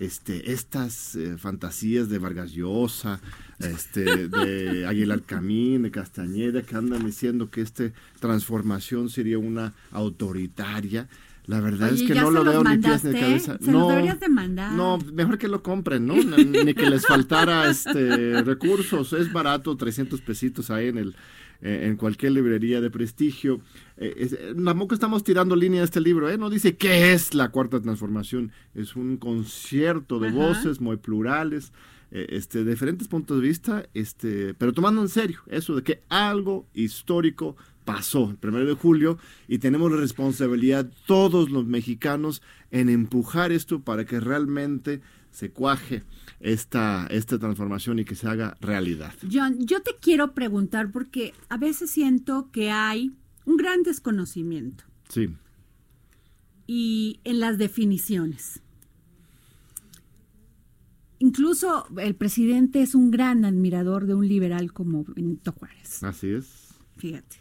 Este, 0.00 0.50
estas 0.50 1.14
eh, 1.14 1.36
fantasías 1.36 2.08
de 2.08 2.18
Vargas 2.18 2.52
Llosa, 2.52 3.20
este, 3.58 4.28
de 4.28 4.86
Aguilar 4.88 5.20
Camín, 5.22 5.82
de 5.82 5.90
Castañeda, 5.90 6.62
que 6.62 6.74
andan 6.74 7.04
diciendo 7.04 7.50
que 7.50 7.60
esta 7.60 7.84
transformación 8.18 9.10
sería 9.10 9.38
una 9.38 9.74
autoritaria. 9.92 11.06
La 11.44 11.60
verdad 11.60 11.92
Oye, 11.92 12.02
es 12.02 12.08
que 12.08 12.14
¿ya 12.14 12.22
no 12.22 12.30
lo 12.30 12.44
veo 12.44 12.64
ni 12.64 12.78
pies 12.78 13.04
ni 13.04 13.12
cabeza. 13.12 13.58
Se 13.60 13.70
deberías 13.70 14.20
de 14.20 14.28
mandar. 14.30 14.72
No, 14.72 14.98
mejor 15.12 15.36
que 15.36 15.48
lo 15.48 15.62
compren, 15.62 16.06
¿no? 16.06 16.14
Ni 16.14 16.44
ni 16.44 16.74
que 16.74 16.88
les 16.88 17.06
faltara 17.06 17.68
este 17.68 18.42
recursos. 18.42 19.12
Es 19.12 19.30
barato, 19.32 19.76
300 19.76 20.20
pesitos 20.22 20.70
ahí 20.70 20.88
en 20.88 20.96
el 20.98 21.16
eh, 21.62 21.86
en 21.88 21.96
cualquier 21.96 22.32
librería 22.32 22.80
de 22.80 22.90
prestigio. 22.90 23.60
Eh, 23.96 24.14
es- 24.16 24.38
tampoco 24.64 24.94
estamos 24.94 25.22
tirando 25.24 25.54
línea 25.56 25.80
de 25.80 25.84
este 25.84 26.00
libro, 26.00 26.28
¿eh? 26.30 26.38
No 26.38 26.50
dice 26.50 26.76
qué 26.76 27.12
es 27.12 27.34
la 27.34 27.50
cuarta 27.50 27.80
transformación. 27.80 28.52
Es 28.74 28.96
un 28.96 29.16
concierto 29.16 30.18
de 30.18 30.28
Ajá. 30.28 30.36
voces 30.36 30.80
muy 30.80 30.96
plurales, 30.96 31.72
eh, 32.12 32.26
este, 32.30 32.64
de 32.64 32.70
diferentes 32.72 33.06
puntos 33.08 33.40
de 33.40 33.46
vista, 33.46 33.86
este, 33.94 34.54
pero 34.54 34.72
tomando 34.72 35.00
en 35.02 35.08
serio 35.08 35.40
eso 35.46 35.76
de 35.76 35.82
que 35.82 36.02
algo 36.08 36.66
histórico 36.74 37.56
pasó 37.94 38.30
el 38.30 38.36
primero 38.36 38.66
de 38.66 38.74
julio 38.74 39.18
y 39.48 39.58
tenemos 39.58 39.90
la 39.90 39.96
responsabilidad 39.98 40.90
todos 41.06 41.50
los 41.50 41.66
mexicanos 41.66 42.42
en 42.70 42.88
empujar 42.88 43.52
esto 43.52 43.80
para 43.80 44.04
que 44.04 44.20
realmente 44.20 45.00
se 45.30 45.50
cuaje 45.50 46.02
esta, 46.40 47.06
esta 47.10 47.38
transformación 47.38 47.98
y 47.98 48.04
que 48.04 48.14
se 48.14 48.28
haga 48.28 48.56
realidad. 48.60 49.12
John, 49.30 49.58
yo 49.66 49.80
te 49.82 49.92
quiero 50.00 50.34
preguntar 50.34 50.90
porque 50.92 51.32
a 51.48 51.56
veces 51.56 51.90
siento 51.90 52.50
que 52.52 52.70
hay 52.70 53.12
un 53.44 53.56
gran 53.56 53.82
desconocimiento 53.82 54.84
Sí. 55.08 55.28
y 56.66 57.20
en 57.24 57.40
las 57.40 57.58
definiciones. 57.58 58.60
Incluso 61.18 61.86
el 61.98 62.14
presidente 62.14 62.80
es 62.82 62.94
un 62.94 63.10
gran 63.10 63.44
admirador 63.44 64.06
de 64.06 64.14
un 64.14 64.26
liberal 64.26 64.72
como 64.72 65.04
Benito 65.04 65.52
Juárez. 65.52 66.02
Así 66.02 66.28
es. 66.30 66.68
Fíjate. 66.96 67.36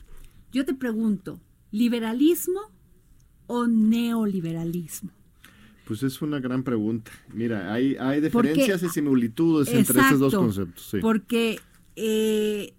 Yo 0.51 0.65
te 0.65 0.73
pregunto, 0.73 1.39
¿liberalismo 1.71 2.59
o 3.47 3.67
neoliberalismo? 3.67 5.11
Pues 5.85 6.03
es 6.03 6.21
una 6.21 6.39
gran 6.39 6.63
pregunta. 6.63 7.11
Mira, 7.33 7.73
hay, 7.73 7.95
hay 7.99 8.21
Porque- 8.29 8.49
diferencias 8.49 8.83
y 8.83 8.89
similitudes 8.89 9.67
entre 9.73 9.99
estos 10.01 10.19
dos 10.19 10.35
conceptos. 10.35 10.87
Sí. 10.91 10.97
Porque, 11.01 11.59
eh, 11.95 12.73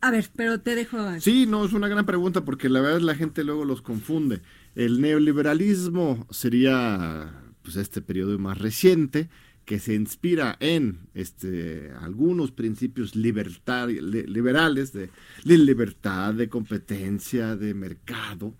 a 0.00 0.10
ver, 0.10 0.30
pero 0.34 0.60
te 0.60 0.74
dejo... 0.74 0.98
Sí, 1.20 1.46
no, 1.46 1.64
es 1.64 1.72
una 1.74 1.88
gran 1.88 2.06
pregunta 2.06 2.44
porque 2.44 2.68
la 2.70 2.80
verdad 2.80 3.00
la 3.00 3.14
gente 3.14 3.44
luego 3.44 3.64
los 3.64 3.82
confunde. 3.82 4.40
El 4.74 5.00
neoliberalismo 5.02 6.26
sería 6.30 7.38
pues 7.62 7.76
este 7.76 8.00
periodo 8.00 8.38
más 8.38 8.58
reciente 8.58 9.28
que 9.64 9.78
se 9.78 9.94
inspira 9.94 10.56
en 10.60 10.98
este 11.14 11.92
algunos 12.00 12.50
principios 12.50 13.14
liberales 13.14 14.92
de, 14.92 15.10
de 15.44 15.58
libertad, 15.58 16.34
de 16.34 16.48
competencia, 16.48 17.56
de 17.56 17.74
mercado, 17.74 18.54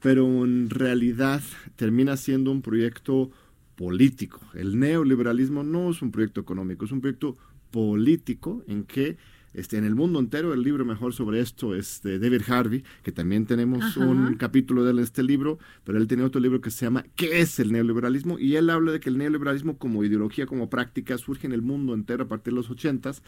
pero 0.00 0.44
en 0.44 0.70
realidad 0.70 1.42
termina 1.76 2.16
siendo 2.16 2.50
un 2.50 2.62
proyecto 2.62 3.30
político. 3.76 4.40
El 4.54 4.78
neoliberalismo 4.78 5.62
no 5.62 5.90
es 5.90 6.02
un 6.02 6.10
proyecto 6.10 6.40
económico, 6.40 6.84
es 6.84 6.92
un 6.92 7.00
proyecto 7.00 7.36
político 7.70 8.64
en 8.66 8.84
que 8.84 9.16
este, 9.52 9.78
en 9.78 9.84
el 9.84 9.94
mundo 9.94 10.20
entero 10.20 10.54
el 10.54 10.62
libro 10.62 10.84
mejor 10.84 11.12
sobre 11.12 11.40
esto 11.40 11.74
es 11.74 12.02
de 12.02 12.18
David 12.18 12.42
Harvey, 12.48 12.84
que 13.02 13.12
también 13.12 13.46
tenemos 13.46 13.82
Ajá. 13.82 14.00
un 14.00 14.34
capítulo 14.34 14.84
de 14.84 14.92
él 14.92 14.98
en 14.98 15.04
este 15.04 15.22
libro, 15.22 15.58
pero 15.84 15.98
él 15.98 16.06
tiene 16.06 16.22
otro 16.22 16.40
libro 16.40 16.60
que 16.60 16.70
se 16.70 16.86
llama 16.86 17.04
¿Qué 17.16 17.40
es 17.40 17.58
el 17.58 17.72
neoliberalismo? 17.72 18.38
Y 18.38 18.56
él 18.56 18.70
habla 18.70 18.92
de 18.92 19.00
que 19.00 19.08
el 19.08 19.18
neoliberalismo 19.18 19.78
como 19.78 20.04
ideología, 20.04 20.46
como 20.46 20.70
práctica, 20.70 21.18
surge 21.18 21.46
en 21.46 21.52
el 21.52 21.62
mundo 21.62 21.94
entero 21.94 22.24
a 22.24 22.28
partir 22.28 22.52
de 22.52 22.56
los 22.56 22.70
ochentas 22.70 23.22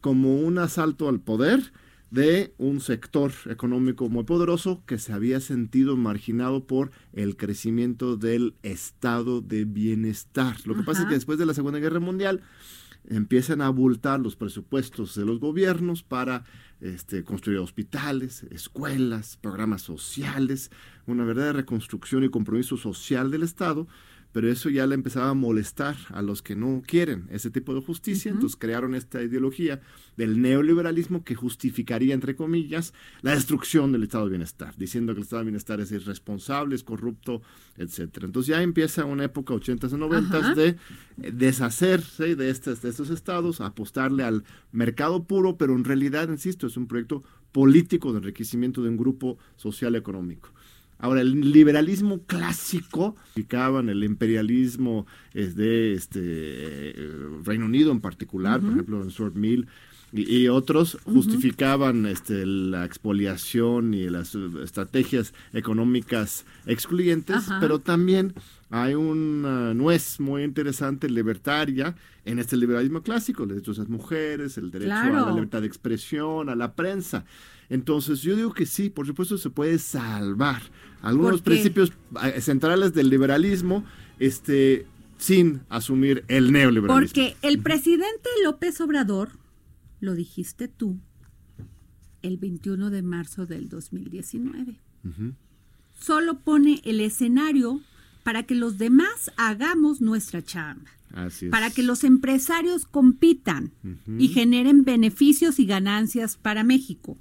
como 0.00 0.36
un 0.40 0.58
asalto 0.58 1.08
al 1.08 1.20
poder 1.20 1.72
de 2.10 2.54
un 2.58 2.80
sector 2.80 3.32
económico 3.50 4.08
muy 4.08 4.22
poderoso 4.22 4.84
que 4.86 4.98
se 4.98 5.12
había 5.12 5.40
sentido 5.40 5.96
marginado 5.96 6.64
por 6.64 6.92
el 7.12 7.36
crecimiento 7.36 8.16
del 8.16 8.54
estado 8.62 9.40
de 9.40 9.64
bienestar. 9.64 10.56
Lo 10.64 10.76
que 10.76 10.84
pasa 10.84 11.02
es 11.02 11.08
que 11.08 11.14
después 11.14 11.38
de 11.38 11.46
la 11.46 11.54
Segunda 11.54 11.80
Guerra 11.80 11.98
Mundial 11.98 12.42
empiezan 13.08 13.60
a 13.60 13.66
abultar 13.66 14.20
los 14.20 14.36
presupuestos 14.36 15.14
de 15.14 15.24
los 15.24 15.40
gobiernos 15.40 16.02
para 16.02 16.44
este, 16.80 17.24
construir 17.24 17.58
hospitales, 17.58 18.44
escuelas, 18.50 19.36
programas 19.36 19.82
sociales, 19.82 20.70
una 21.06 21.24
verdadera 21.24 21.54
reconstrucción 21.54 22.24
y 22.24 22.28
compromiso 22.28 22.76
social 22.76 23.30
del 23.30 23.42
Estado, 23.42 23.86
pero 24.34 24.50
eso 24.50 24.68
ya 24.68 24.84
le 24.88 24.96
empezaba 24.96 25.30
a 25.30 25.34
molestar 25.34 25.96
a 26.08 26.20
los 26.20 26.42
que 26.42 26.56
no 26.56 26.82
quieren 26.84 27.28
ese 27.30 27.52
tipo 27.52 27.72
de 27.72 27.80
justicia, 27.80 28.32
entonces 28.32 28.58
crearon 28.58 28.96
esta 28.96 29.22
ideología 29.22 29.80
del 30.16 30.42
neoliberalismo 30.42 31.22
que 31.22 31.36
justificaría, 31.36 32.14
entre 32.14 32.34
comillas, 32.34 32.94
la 33.22 33.32
destrucción 33.32 33.92
del 33.92 34.02
estado 34.02 34.24
de 34.24 34.30
bienestar, 34.30 34.74
diciendo 34.76 35.14
que 35.14 35.20
el 35.20 35.22
estado 35.22 35.42
de 35.42 35.50
bienestar 35.50 35.80
es 35.80 35.92
irresponsable, 35.92 36.74
es 36.74 36.82
corrupto, 36.82 37.42
etcétera. 37.76 38.26
Entonces 38.26 38.48
ya 38.48 38.60
empieza 38.60 39.04
una 39.04 39.22
época 39.22 39.54
80s 39.54 39.92
y 39.92 40.00
90s 40.00 40.34
Ajá. 40.34 40.54
de 40.56 40.66
eh, 40.66 40.76
deshacerse 41.32 42.34
de, 42.34 42.50
estos, 42.50 42.82
de 42.82 42.88
estos 42.88 43.10
estados, 43.10 43.60
apostarle 43.60 44.24
al 44.24 44.42
mercado 44.72 45.22
puro, 45.22 45.56
pero 45.56 45.76
en 45.76 45.84
realidad, 45.84 46.28
insisto, 46.28 46.66
es 46.66 46.76
un 46.76 46.88
proyecto 46.88 47.22
político 47.52 48.10
de 48.10 48.18
enriquecimiento 48.18 48.82
de 48.82 48.88
un 48.88 48.96
grupo 48.96 49.38
social 49.54 49.94
económico. 49.94 50.50
Ahora, 51.04 51.20
el 51.20 51.52
liberalismo 51.52 52.22
clásico, 52.22 53.14
explicaban 53.26 53.90
el 53.90 54.04
imperialismo 54.04 55.06
de 55.34 55.92
este 55.92 56.94
Reino 57.44 57.66
Unido 57.66 57.92
en 57.92 58.00
particular, 58.00 58.62
por 58.62 58.70
ejemplo, 58.70 59.02
en 59.02 59.10
Stuart 59.10 59.34
Mill, 59.34 59.68
y, 60.14 60.34
y 60.34 60.48
otros 60.48 60.96
justificaban 61.04 62.06
este, 62.06 62.46
la 62.46 62.86
expoliación 62.86 63.92
y 63.92 64.08
las 64.08 64.34
estrategias 64.34 65.34
económicas 65.52 66.46
excluyentes, 66.64 67.36
Ajá. 67.36 67.58
pero 67.60 67.80
también 67.80 68.32
hay 68.70 68.94
una 68.94 69.74
nuez 69.74 70.18
muy 70.20 70.42
interesante, 70.42 71.10
libertaria, 71.10 71.96
en 72.24 72.38
este 72.38 72.56
liberalismo 72.56 73.02
clásico, 73.02 73.42
el 73.42 73.50
derecho 73.50 73.72
a 73.72 73.74
las 73.78 73.88
mujeres, 73.88 74.56
el 74.58 74.70
derecho 74.70 74.92
a 74.92 75.08
la 75.08 75.30
libertad 75.32 75.60
de 75.60 75.66
expresión, 75.66 76.48
a 76.48 76.56
la 76.56 76.74
prensa. 76.74 77.24
Entonces, 77.68 78.22
yo 78.22 78.36
digo 78.36 78.52
que 78.52 78.66
sí, 78.66 78.90
por 78.90 79.06
supuesto 79.06 79.38
se 79.38 79.50
puede 79.50 79.78
salvar 79.78 80.62
algunos 81.02 81.42
principios 81.42 81.92
eh, 82.22 82.40
centrales 82.40 82.94
del 82.94 83.10
liberalismo 83.10 83.84
este, 84.18 84.86
sin 85.18 85.62
asumir 85.68 86.24
el 86.28 86.52
neoliberalismo. 86.52 87.00
Porque 87.00 87.36
el 87.42 87.60
presidente 87.60 88.28
López 88.44 88.80
Obrador, 88.80 89.30
lo 90.00 90.14
dijiste 90.14 90.68
tú, 90.68 90.98
el 92.22 92.38
21 92.38 92.90
de 92.90 93.02
marzo 93.02 93.46
del 93.46 93.68
2019, 93.68 94.80
solo 95.98 96.40
pone 96.40 96.80
el 96.84 97.00
escenario 97.00 97.80
para 98.22 98.44
que 98.44 98.54
los 98.54 98.78
demás 98.78 99.30
hagamos 99.36 100.00
nuestra 100.00 100.42
chamba, 100.42 100.90
Así 101.14 101.46
es. 101.46 101.50
para 101.50 101.70
que 101.70 101.82
los 101.82 102.04
empresarios 102.04 102.84
compitan 102.86 103.72
y 104.18 104.28
generen 104.28 104.84
beneficios 104.84 105.58
y 105.58 105.64
ganancias 105.66 106.36
para 106.36 106.64
México, 106.64 107.16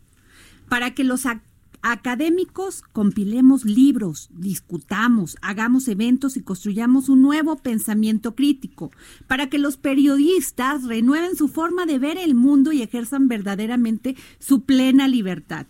para 0.68 0.94
que 0.96 1.04
los 1.04 1.26
ac- 1.26 1.42
académicos 1.86 2.82
compilemos 2.94 3.66
libros, 3.66 4.30
discutamos, 4.34 5.36
hagamos 5.42 5.88
eventos 5.88 6.38
y 6.38 6.42
construyamos 6.42 7.10
un 7.10 7.22
nuevo 7.22 7.58
pensamiento 7.58 8.36
crítico, 8.36 8.92
para 9.28 9.50
que 9.50 9.60
los 9.60 9.78
periodistas 9.78 10.84
renueven 10.86 11.36
su 11.36 11.48
forma 11.50 11.86
de 11.86 12.00
ver 12.00 12.18
el 12.18 12.36
mundo 12.36 12.72
y 12.72 12.82
ejerzan 12.82 13.28
verdaderamente 13.28 14.16
su 14.40 14.64
plena 14.64 15.08
libertad. 15.08 15.68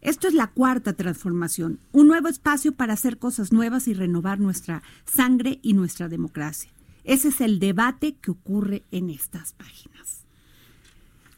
Esto 0.00 0.26
es 0.26 0.34
la 0.34 0.48
cuarta 0.48 0.94
transformación, 0.94 1.78
un 1.92 2.08
nuevo 2.08 2.26
espacio 2.28 2.72
para 2.72 2.94
hacer 2.94 3.18
cosas 3.18 3.52
nuevas 3.52 3.86
y 3.86 3.94
renovar 3.94 4.40
nuestra 4.40 4.82
sangre 5.04 5.60
y 5.62 5.74
nuestra 5.74 6.08
democracia. 6.08 6.70
Ese 7.04 7.28
es 7.28 7.40
el 7.40 7.58
debate 7.58 8.16
que 8.20 8.30
ocurre 8.30 8.82
en 8.90 9.10
estas 9.10 9.52
páginas. 9.52 10.24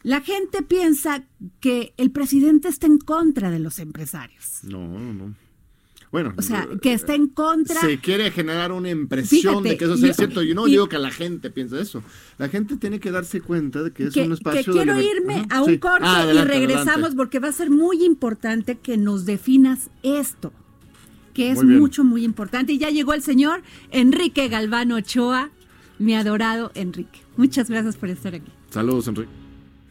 La 0.03 0.21
gente 0.21 0.61
piensa 0.61 1.25
que 1.59 1.93
el 1.97 2.11
presidente 2.11 2.67
está 2.67 2.85
en 2.85 2.99
contra 2.99 3.49
de 3.49 3.57
los 3.59 3.79
empresarios. 3.79 4.59
No, 4.63 4.87
no, 4.87 5.13
no. 5.13 5.35
Bueno, 6.11 6.33
O 6.37 6.41
sea, 6.43 6.67
eh, 6.71 6.77
que 6.81 6.93
está 6.93 7.13
en 7.15 7.27
contra. 7.27 7.81
se 7.81 7.97
quiere 7.99 8.31
generar 8.31 8.71
una 8.71 8.89
impresión 8.89 9.63
Fíjate, 9.63 9.69
de 9.69 9.77
que 9.77 9.85
eso 9.85 9.97
sea 9.97 10.09
yo- 10.09 10.13
cierto. 10.13 10.43
Yo 10.43 10.53
no 10.55 10.67
y- 10.67 10.71
digo 10.71 10.87
que 10.87 10.99
la 10.99 11.09
gente 11.11 11.49
piense 11.49 11.81
eso. 11.81 12.03
La 12.37 12.47
gente 12.47 12.77
tiene 12.77 12.99
que 13.01 13.11
darse 13.11 13.41
cuenta 13.41 13.81
de 13.83 13.91
que 13.91 14.05
es 14.05 14.13
que, 14.13 14.21
un 14.21 14.27
que 14.27 14.33
espacio 14.35 14.73
de 14.73 14.83
quiero 14.83 15.01
irme 15.01 15.45
Ajá, 15.49 15.57
a 15.57 15.63
un 15.63 15.71
sí. 15.71 15.79
corte 15.79 16.05
Ah, 16.07 16.25
y 16.31 16.37
regresamos 16.45 16.87
adelante. 16.93 17.15
porque 17.17 17.39
va 17.39 17.47
a 17.49 17.51
ser 17.51 17.69
muy 17.71 18.05
importante 18.05 18.77
que 18.77 18.95
nos 18.95 19.25
definas 19.25 19.89
esto, 20.03 20.53
que 21.35 21.51
es 21.51 21.63
Muy 21.63 21.75
mucho, 21.75 22.03
muy 22.03 22.23
importante. 22.23 22.73
Y 22.73 22.79
ya 22.79 22.89
llegó 22.89 23.13
el 23.13 23.21
señor 23.21 23.61
Enrique 23.91 24.47
Galván 24.47 24.91
Ochoa, 24.91 25.51
mi 25.99 26.15
adorado 26.15 26.71
Enrique. 26.73 27.19
Muchas 27.37 27.69
gracias 27.69 27.97
por 27.97 28.09
estar 28.09 28.33
aquí. 28.33 28.51
Saludos, 28.71 29.07
Enrique. 29.09 29.29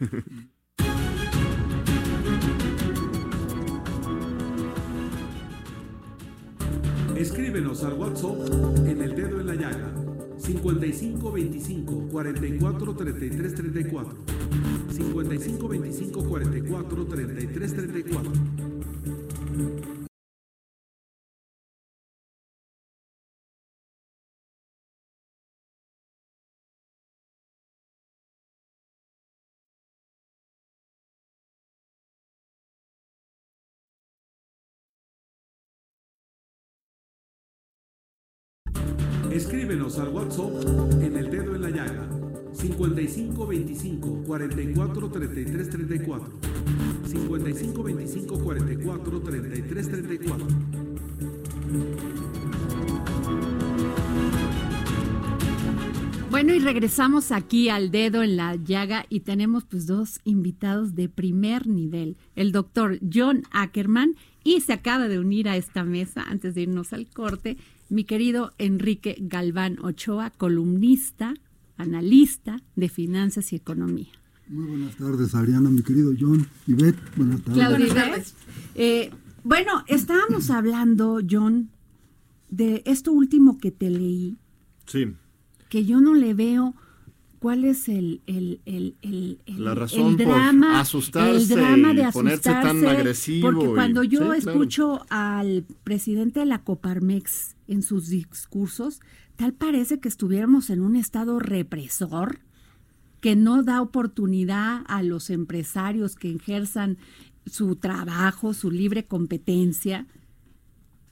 Escríbenos 7.15 7.83
al 7.83 7.93
WhatsApp 7.93 8.35
en 8.85 9.01
el 9.01 9.15
dedo 9.15 9.39
en 9.39 9.47
la 9.47 9.55
llaga 9.55 9.93
55 10.37 11.31
25 11.31 12.07
44 12.11 12.95
33 12.95 13.55
34 13.55 14.17
55 14.91 15.67
25 15.67 16.23
44 16.23 17.05
33 17.05 17.75
34 17.75 18.31
Escríbenos 39.35 39.99
al 39.99 40.13
WhatsApp 40.13 40.63
en 41.01 41.17
el 41.17 41.29
dedo 41.29 41.55
en 41.55 41.61
la 41.61 41.69
llaga 41.69 42.07
55 42.53 43.45
25 43.45 44.23
44 44.25 45.11
33 45.11 45.69
34 45.69 46.33
55 47.05 47.83
25 47.83 48.39
44 48.39 49.21
33 49.21 49.91
34 49.91 50.47
Bueno, 56.31 56.53
y 56.53 56.59
regresamos 56.59 57.31
aquí 57.33 57.67
al 57.67 57.91
dedo 57.91 58.23
en 58.23 58.37
la 58.37 58.55
llaga 58.55 59.05
y 59.09 59.21
tenemos 59.21 59.65
pues 59.65 59.85
dos 59.85 60.19
invitados 60.23 60.95
de 60.95 61.09
primer 61.09 61.67
nivel. 61.67 62.15
El 62.35 62.53
doctor 62.53 62.99
John 63.13 63.43
Ackerman 63.51 64.15
y 64.45 64.61
se 64.61 64.73
acaba 64.73 65.07
de 65.07 65.19
unir 65.19 65.49
a 65.49 65.57
esta 65.57 65.83
mesa 65.83 66.23
antes 66.27 66.53
de 66.55 66.61
irnos 66.61 66.93
al 66.93 67.07
corte, 67.07 67.57
mi 67.89 68.03
querido 68.03 68.53
Enrique 68.57 69.15
Galván 69.19 69.77
Ochoa, 69.83 70.29
columnista, 70.31 71.33
analista 71.77 72.61
de 72.75 72.89
finanzas 72.89 73.53
y 73.53 73.55
economía. 73.57 74.07
Muy 74.47 74.65
buenas 74.65 74.95
tardes, 74.95 75.33
Adriana, 75.35 75.69
mi 75.69 75.81
querido 75.81 76.13
John, 76.19 76.47
Ivette, 76.67 76.99
buenas 77.15 77.41
tardes. 77.41 77.53
Claudia 77.59 77.87
Ivette. 77.87 78.33
Eh, 78.75 79.11
bueno, 79.43 79.83
estábamos 79.87 80.49
hablando, 80.49 81.19
John, 81.29 81.69
de 82.49 82.83
esto 82.85 83.11
último 83.11 83.57
que 83.57 83.71
te 83.71 83.89
leí, 83.89 84.37
Sí. 84.85 85.13
que 85.69 85.85
yo 85.85 85.99
no 85.99 86.13
le 86.13 86.33
veo 86.33 86.75
cuál 87.45 87.63
es 87.63 87.87
el, 87.89 88.21
el, 88.25 88.59
el, 88.65 88.95
el, 89.03 89.39
el- 89.45 89.63
La 89.63 89.75
razón 89.75 90.13
el 90.19 90.25
por 90.25 90.33
drama, 90.35 90.79
asustarse 90.79 91.35
el 91.43 91.47
drama 91.47 91.93
de 91.93 92.07
y 92.09 92.11
ponerse 92.11 92.49
tan 92.49 92.83
agresivo 92.87 93.51
Porque 93.51 93.65
y- 93.65 93.73
cuando 93.75 94.01
yo 94.03 94.19
sí, 94.21 94.25
claro. 94.25 94.33
escucho 94.33 95.05
al 95.09 95.63
presidente 95.83 96.39
de 96.39 96.47
la 96.47 96.63
Coparmex 96.63 97.55
en 97.67 97.83
sus 97.83 98.07
discursos, 98.09 98.99
tal 99.35 99.53
parece 99.53 99.99
que 99.99 100.07
estuviéramos 100.07 100.71
en 100.71 100.81
un 100.81 100.95
estado 100.95 101.37
represor 101.37 102.39
que 103.21 103.35
no 103.35 103.61
da 103.61 103.79
oportunidad 103.79 104.81
a 104.87 105.03
los 105.03 105.29
empresarios 105.29 106.15
que 106.15 106.31
ejerzan 106.31 106.97
su 107.45 107.75
trabajo, 107.75 108.55
su 108.55 108.71
libre 108.71 109.05
competencia. 109.05 110.07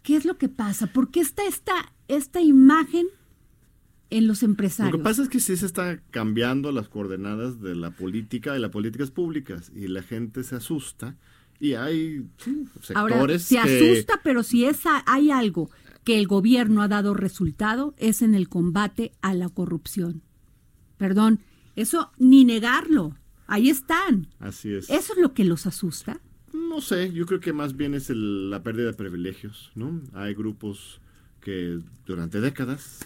¿Qué 0.01 0.15
es 0.15 0.25
lo 0.25 0.39
que 0.39 0.49
pasa? 0.49 0.87
¿Por 0.87 1.11
qué 1.11 1.19
está 1.19 1.43
esta, 1.45 1.93
esta 2.07 2.41
imagen 2.41 3.05
en 4.17 4.27
los 4.27 4.41
Lo 4.41 4.47
empresarios? 4.49 4.95
que 4.97 5.03
pasa 5.03 5.23
es 5.23 5.29
que 5.29 5.39
sí 5.39 5.55
se 5.57 5.65
está 5.65 5.99
cambiando 6.11 6.71
las 6.71 6.87
coordenadas 6.89 7.61
de 7.61 7.75
la 7.75 7.91
política 7.91 8.55
y 8.55 8.59
las 8.59 8.71
políticas 8.71 9.11
públicas 9.11 9.71
y 9.75 9.87
la 9.87 10.01
gente 10.03 10.43
se 10.43 10.55
asusta 10.55 11.15
y 11.59 11.73
hay 11.73 12.25
sí, 12.37 12.65
Ahora, 12.95 13.13
sectores 13.15 13.41
se 13.43 13.55
que- 13.55 13.91
asusta, 13.93 14.19
pero 14.23 14.43
si 14.43 14.65
esa, 14.65 15.03
hay 15.05 15.31
algo 15.31 15.69
que 16.03 16.19
el 16.19 16.27
gobierno 16.27 16.81
ha 16.81 16.87
dado 16.87 17.13
resultado 17.13 17.93
es 17.97 18.21
en 18.21 18.35
el 18.35 18.49
combate 18.49 19.13
a 19.21 19.33
la 19.33 19.49
corrupción. 19.49 20.21
Perdón, 20.97 21.39
eso 21.75 22.11
ni 22.17 22.43
negarlo. 22.45 23.15
Ahí 23.47 23.69
están. 23.69 24.27
Así 24.39 24.73
es. 24.73 24.89
¿Eso 24.89 25.13
es 25.13 25.19
lo 25.19 25.33
que 25.33 25.43
los 25.45 25.65
asusta? 25.65 26.19
No 26.53 26.81
sé, 26.81 27.11
yo 27.13 27.25
creo 27.25 27.39
que 27.39 27.53
más 27.53 27.75
bien 27.77 27.93
es 27.93 28.09
el- 28.09 28.49
la 28.49 28.63
pérdida 28.63 28.87
de 28.87 28.93
privilegios, 28.93 29.71
¿no? 29.75 30.01
Hay 30.13 30.33
grupos 30.33 31.01
que 31.41 31.79
durante 32.05 32.41
décadas 32.41 32.99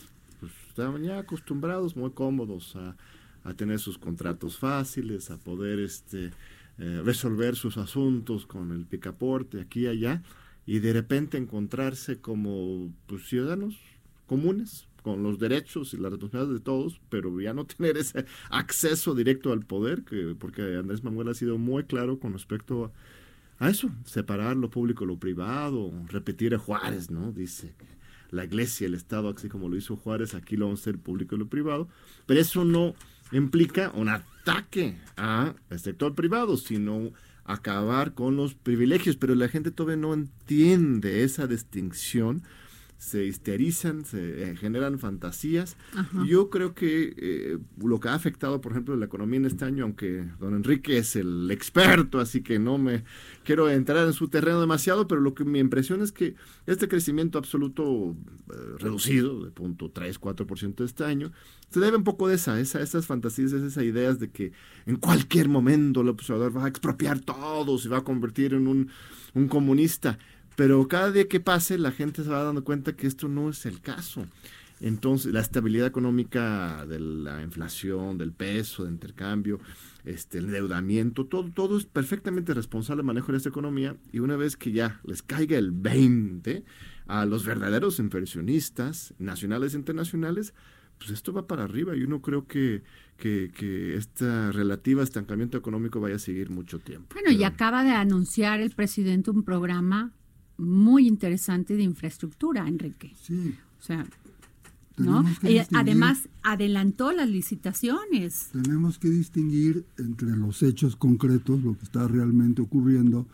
estaban 0.78 1.04
ya 1.04 1.18
acostumbrados, 1.18 1.96
muy 1.96 2.12
cómodos 2.12 2.76
a, 2.76 2.96
a 3.44 3.54
tener 3.56 3.80
sus 3.80 3.98
contratos 3.98 4.60
fáciles, 4.60 5.32
a 5.32 5.38
poder 5.38 5.80
este, 5.80 6.32
eh, 6.78 7.02
resolver 7.04 7.56
sus 7.56 7.78
asuntos 7.78 8.46
con 8.46 8.72
el 8.72 8.86
picaporte 8.86 9.60
aquí 9.60 9.82
y 9.82 9.88
allá, 9.88 10.22
y 10.68 10.78
de 10.78 10.94
repente 10.94 11.40
encontrarse 11.40 12.22
como 12.22 12.94
pues, 13.08 13.28
ciudadanos 13.28 13.80
comunes, 14.28 14.88
con 15.02 15.24
los 15.24 15.40
derechos 15.40 15.94
y 15.94 15.98
las 15.98 16.12
responsabilidades 16.12 16.60
de 16.60 16.64
todos, 16.64 17.02
pero 17.10 17.40
ya 17.42 17.54
no 17.54 17.66
tener 17.66 17.98
ese 17.98 18.26
acceso 18.52 19.16
directo 19.16 19.54
al 19.54 19.66
poder, 19.66 20.04
que, 20.04 20.36
porque 20.38 20.62
Andrés 20.76 21.04
Manuel 21.04 21.30
ha 21.30 21.34
sido 21.34 21.58
muy 21.58 21.86
claro 21.86 22.20
con 22.20 22.34
respecto 22.34 22.92
a, 23.58 23.70
eso, 23.70 23.90
separar 24.06 24.58
lo 24.58 24.70
público 24.70 25.06
de 25.06 25.14
lo 25.14 25.18
privado, 25.18 25.92
repetir 26.10 26.54
a 26.54 26.60
Juárez, 26.60 27.10
¿no? 27.10 27.32
Dice 27.32 27.74
la 28.32 28.46
iglesia, 28.46 28.88
el 28.88 28.94
Estado, 28.94 29.34
así 29.36 29.50
como 29.50 29.70
lo 29.70 29.78
hizo 29.78 29.96
Juárez, 29.96 30.34
aquí 30.34 30.58
lo 30.58 30.66
vamos 30.66 30.82
a 30.82 30.84
hacer 30.84 30.98
público 30.98 31.36
y 31.36 31.40
lo 31.40 31.48
privado, 31.48 31.88
pero 32.26 32.40
eso 32.40 32.66
no 32.66 32.96
implica 33.32 33.92
un 33.94 34.10
ataque 34.10 34.98
al 35.16 35.56
sector 35.78 36.16
privado, 36.16 36.58
sino 36.58 37.12
acabar 37.44 38.14
con 38.14 38.36
los 38.36 38.54
privilegios, 38.54 39.16
pero 39.16 39.36
la 39.36 39.48
gente 39.48 39.72
todavía 39.72 39.98
no 39.98 40.14
entiende 40.14 41.24
esa 41.24 41.48
distinción 41.48 42.44
se 42.98 43.26
histerizan, 43.26 44.06
se 44.06 44.52
eh, 44.52 44.56
generan 44.56 44.98
fantasías. 44.98 45.78
Yo 46.26 46.50
creo 46.50 46.74
que 46.74 47.14
eh, 47.18 47.58
lo 47.78 48.00
que 48.00 48.10
ha 48.10 48.16
afectado, 48.16 48.60
por 48.60 48.72
ejemplo, 48.72 48.96
la 48.96 49.06
economía 49.06 49.38
en 49.38 49.46
este 49.46 49.66
año, 49.66 49.84
aunque 49.84 50.26
don 50.40 50.56
Enrique 50.56 50.98
es 50.98 51.16
el 51.16 51.50
experto, 51.52 52.20
así 52.20 52.42
que 52.42 52.58
no 52.58 52.78
me 52.78 53.04
quiero 53.44 53.70
entrar 53.70 54.08
en 54.08 54.14
su 54.14 54.30
terreno 54.30 54.60
demasiado, 54.60 55.08
pero 55.08 55.22
lo 55.22 55.36
que 55.36 55.46
mi 55.46 55.60
impresión 55.60 56.02
es 56.02 56.12
que 56.12 56.36
este 56.66 56.88
crecimiento 56.88 57.38
absoluto 57.38 58.16
eh, 58.52 58.56
reducido, 58.80 59.44
de 59.44 59.52
punto 59.52 59.92
3, 59.92 60.20
4% 60.20 60.84
este 60.84 61.04
año, 61.04 61.32
se 61.70 61.80
debe 61.80 61.98
un 61.98 62.04
poco 62.04 62.28
de 62.28 62.36
esa, 62.36 62.60
esa, 62.60 62.82
esas 62.82 63.06
fantasías, 63.06 63.52
esas 63.52 63.84
ideas 63.84 64.20
de 64.20 64.32
que 64.32 64.54
en 64.88 64.96
cualquier 64.96 65.50
momento 65.50 66.02
el 66.02 66.10
observador 66.10 66.58
va 66.58 66.66
a 66.66 66.70
expropiar 66.70 67.20
todo, 67.20 67.78
se 67.78 67.90
va 67.90 68.00
a 68.00 68.04
convertir 68.04 68.54
en 68.54 68.68
un, 68.68 68.90
un 69.36 69.48
comunista. 69.48 70.18
Pero 70.58 70.88
cada 70.88 71.12
día 71.12 71.28
que 71.28 71.40
pase, 71.40 71.78
la 71.78 71.92
gente 71.92 72.24
se 72.24 72.32
va 72.32 72.42
dando 72.42 72.64
cuenta 72.64 72.96
que 72.96 73.06
esto 73.06 73.28
no 73.28 73.52
es 73.52 73.68
el 73.68 73.80
caso. 73.80 74.26
Entonces, 74.80 75.32
la 75.32 75.40
estabilidad 75.40 75.86
económica 75.86 76.84
de 76.88 77.00
la 77.00 77.44
inflación, 77.44 78.18
del 78.18 78.32
peso, 78.32 78.84
de 78.84 78.90
intercambio, 78.90 79.60
este, 80.04 80.40
el 80.40 80.46
endeudamiento, 80.46 81.28
todo, 81.28 81.52
todo 81.52 81.78
es 81.78 81.86
perfectamente 81.86 82.56
responsable 82.56 83.02
el 83.02 83.06
manejo 83.06 83.32
de 83.32 83.38
esta 83.38 83.50
economía. 83.50 83.98
Y 84.12 84.18
una 84.18 84.36
vez 84.36 84.58
que 84.58 84.72
ya 84.72 85.00
les 85.04 85.22
caiga 85.22 85.60
el 85.60 85.70
20 85.70 86.64
a 87.06 87.28
los 87.28 87.46
verdaderos 87.46 88.00
inversionistas, 88.00 89.14
nacionales 89.20 89.76
e 89.76 89.78
internacionales, 89.78 90.56
pues 90.98 91.12
esto 91.12 91.34
va 91.34 91.46
para 91.46 91.66
arriba. 91.66 91.96
Yo 91.96 92.08
no 92.08 92.24
creo 92.24 92.48
que, 92.48 92.82
que, 93.18 93.52
que 93.56 93.96
este 93.96 94.52
relativo 94.52 95.04
estancamiento 95.04 95.56
económico 95.56 96.00
vaya 96.00 96.16
a 96.16 96.20
seguir 96.20 96.50
mucho 96.50 96.80
tiempo. 96.80 97.14
Bueno, 97.14 97.30
y 97.30 97.44
acaba 97.44 97.84
de 97.84 97.92
anunciar 97.92 98.60
el 98.60 98.72
presidente 98.72 99.30
un 99.30 99.44
programa 99.44 100.14
muy 100.58 101.08
interesante 101.08 101.76
de 101.76 101.84
infraestructura, 101.84 102.68
Enrique. 102.68 103.14
Sí. 103.22 103.54
O 103.80 103.84
sea, 103.84 104.06
¿no? 104.98 105.24
Y 105.44 105.60
además 105.74 106.28
adelantó 106.44 107.12
las 107.12 107.30
licitaciones. 107.30 108.50
Tenemos 108.52 108.98
que 108.98 109.10
distinguir 109.10 109.86
entre 109.98 110.36
los 110.36 110.64
hechos 110.64 110.96
concretos, 110.96 111.64
lo 111.64 111.78
que 111.78 111.84
está 111.84 112.08
realmente 112.08 112.62
ocurriendo, 112.62 113.28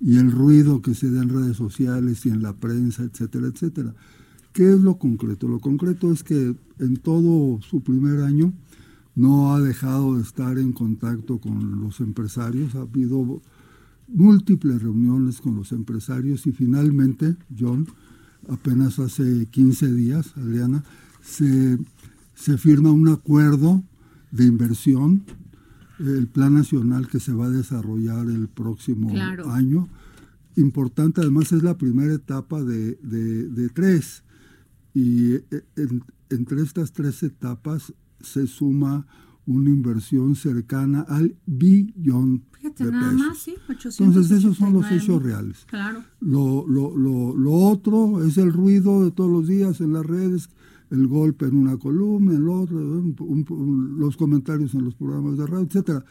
y 0.00 0.16
el 0.16 0.32
ruido 0.32 0.82
que 0.82 0.94
se 0.94 1.10
da 1.10 1.22
en 1.22 1.28
redes 1.28 1.56
sociales 1.56 2.26
y 2.26 2.30
en 2.30 2.42
la 2.42 2.52
prensa, 2.54 3.04
etcétera, 3.04 3.46
etcétera. 3.46 3.94
¿Qué 4.52 4.68
es 4.68 4.80
lo 4.80 4.98
concreto? 4.98 5.48
Lo 5.48 5.60
concreto 5.60 6.12
es 6.12 6.22
que 6.22 6.54
en 6.78 6.96
todo 6.96 7.60
su 7.62 7.82
primer 7.82 8.20
año 8.20 8.52
no 9.14 9.54
ha 9.54 9.60
dejado 9.60 10.16
de 10.16 10.22
estar 10.22 10.58
en 10.58 10.72
contacto 10.72 11.38
con 11.38 11.80
los 11.80 12.00
empresarios, 12.00 12.74
ha 12.74 12.82
habido 12.82 13.40
múltiples 14.14 14.80
reuniones 14.82 15.40
con 15.40 15.56
los 15.56 15.72
empresarios 15.72 16.46
y 16.46 16.52
finalmente, 16.52 17.36
John, 17.58 17.86
apenas 18.48 18.98
hace 18.98 19.46
15 19.46 19.92
días, 19.92 20.32
Adriana, 20.36 20.84
se, 21.20 21.78
se 22.34 22.56
firma 22.56 22.92
un 22.92 23.08
acuerdo 23.08 23.82
de 24.30 24.44
inversión, 24.44 25.24
el 25.98 26.28
plan 26.28 26.54
nacional 26.54 27.08
que 27.08 27.20
se 27.20 27.32
va 27.32 27.46
a 27.46 27.50
desarrollar 27.50 28.26
el 28.28 28.48
próximo 28.48 29.12
año. 29.50 29.88
Importante, 30.56 31.20
además 31.20 31.52
es 31.52 31.62
la 31.62 31.76
primera 31.76 32.14
etapa 32.14 32.62
de, 32.62 32.94
de, 33.02 33.68
tres. 33.70 34.22
Y 34.92 35.34
eh, 35.34 35.42
entre 36.30 36.62
estas 36.62 36.92
tres 36.92 37.22
etapas 37.22 37.92
se 38.20 38.46
suma 38.46 39.06
una 39.46 39.70
inversión 39.70 40.34
cercana 40.36 41.02
al 41.02 41.36
billón 41.46 42.44
de 42.62 42.70
pesos. 42.70 44.00
Entonces, 44.00 44.38
esos 44.38 44.56
son 44.56 44.72
los 44.72 44.90
hechos 44.90 45.22
reales. 45.22 45.64
Claro. 45.66 46.02
Lo, 46.20 46.66
lo, 46.66 46.96
lo, 46.96 47.36
lo, 47.36 47.52
otro 47.52 48.24
es 48.24 48.38
el 48.38 48.52
ruido 48.52 49.04
de 49.04 49.10
todos 49.10 49.30
los 49.30 49.46
días 49.46 49.80
en 49.80 49.92
las 49.92 50.06
redes, 50.06 50.48
el 50.90 51.06
golpe 51.06 51.46
en 51.46 51.56
una 51.56 51.76
columna, 51.76 52.32
en 52.32 52.42
el 52.42 52.48
otro, 52.48 53.04
los 53.98 54.16
comentarios 54.16 54.74
en 54.74 54.84
los 54.84 54.94
programas 54.94 55.36
de 55.36 55.46
radio, 55.46 55.66
etcétera. 55.66 56.04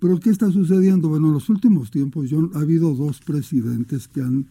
Pero 0.00 0.18
¿qué 0.18 0.30
está 0.30 0.50
sucediendo? 0.50 1.10
Bueno, 1.10 1.28
en 1.28 1.34
los 1.34 1.50
últimos 1.50 1.90
tiempos 1.90 2.30
ha 2.54 2.58
habido 2.58 2.94
dos 2.94 3.20
presidentes 3.20 4.08
que 4.08 4.22
han 4.22 4.46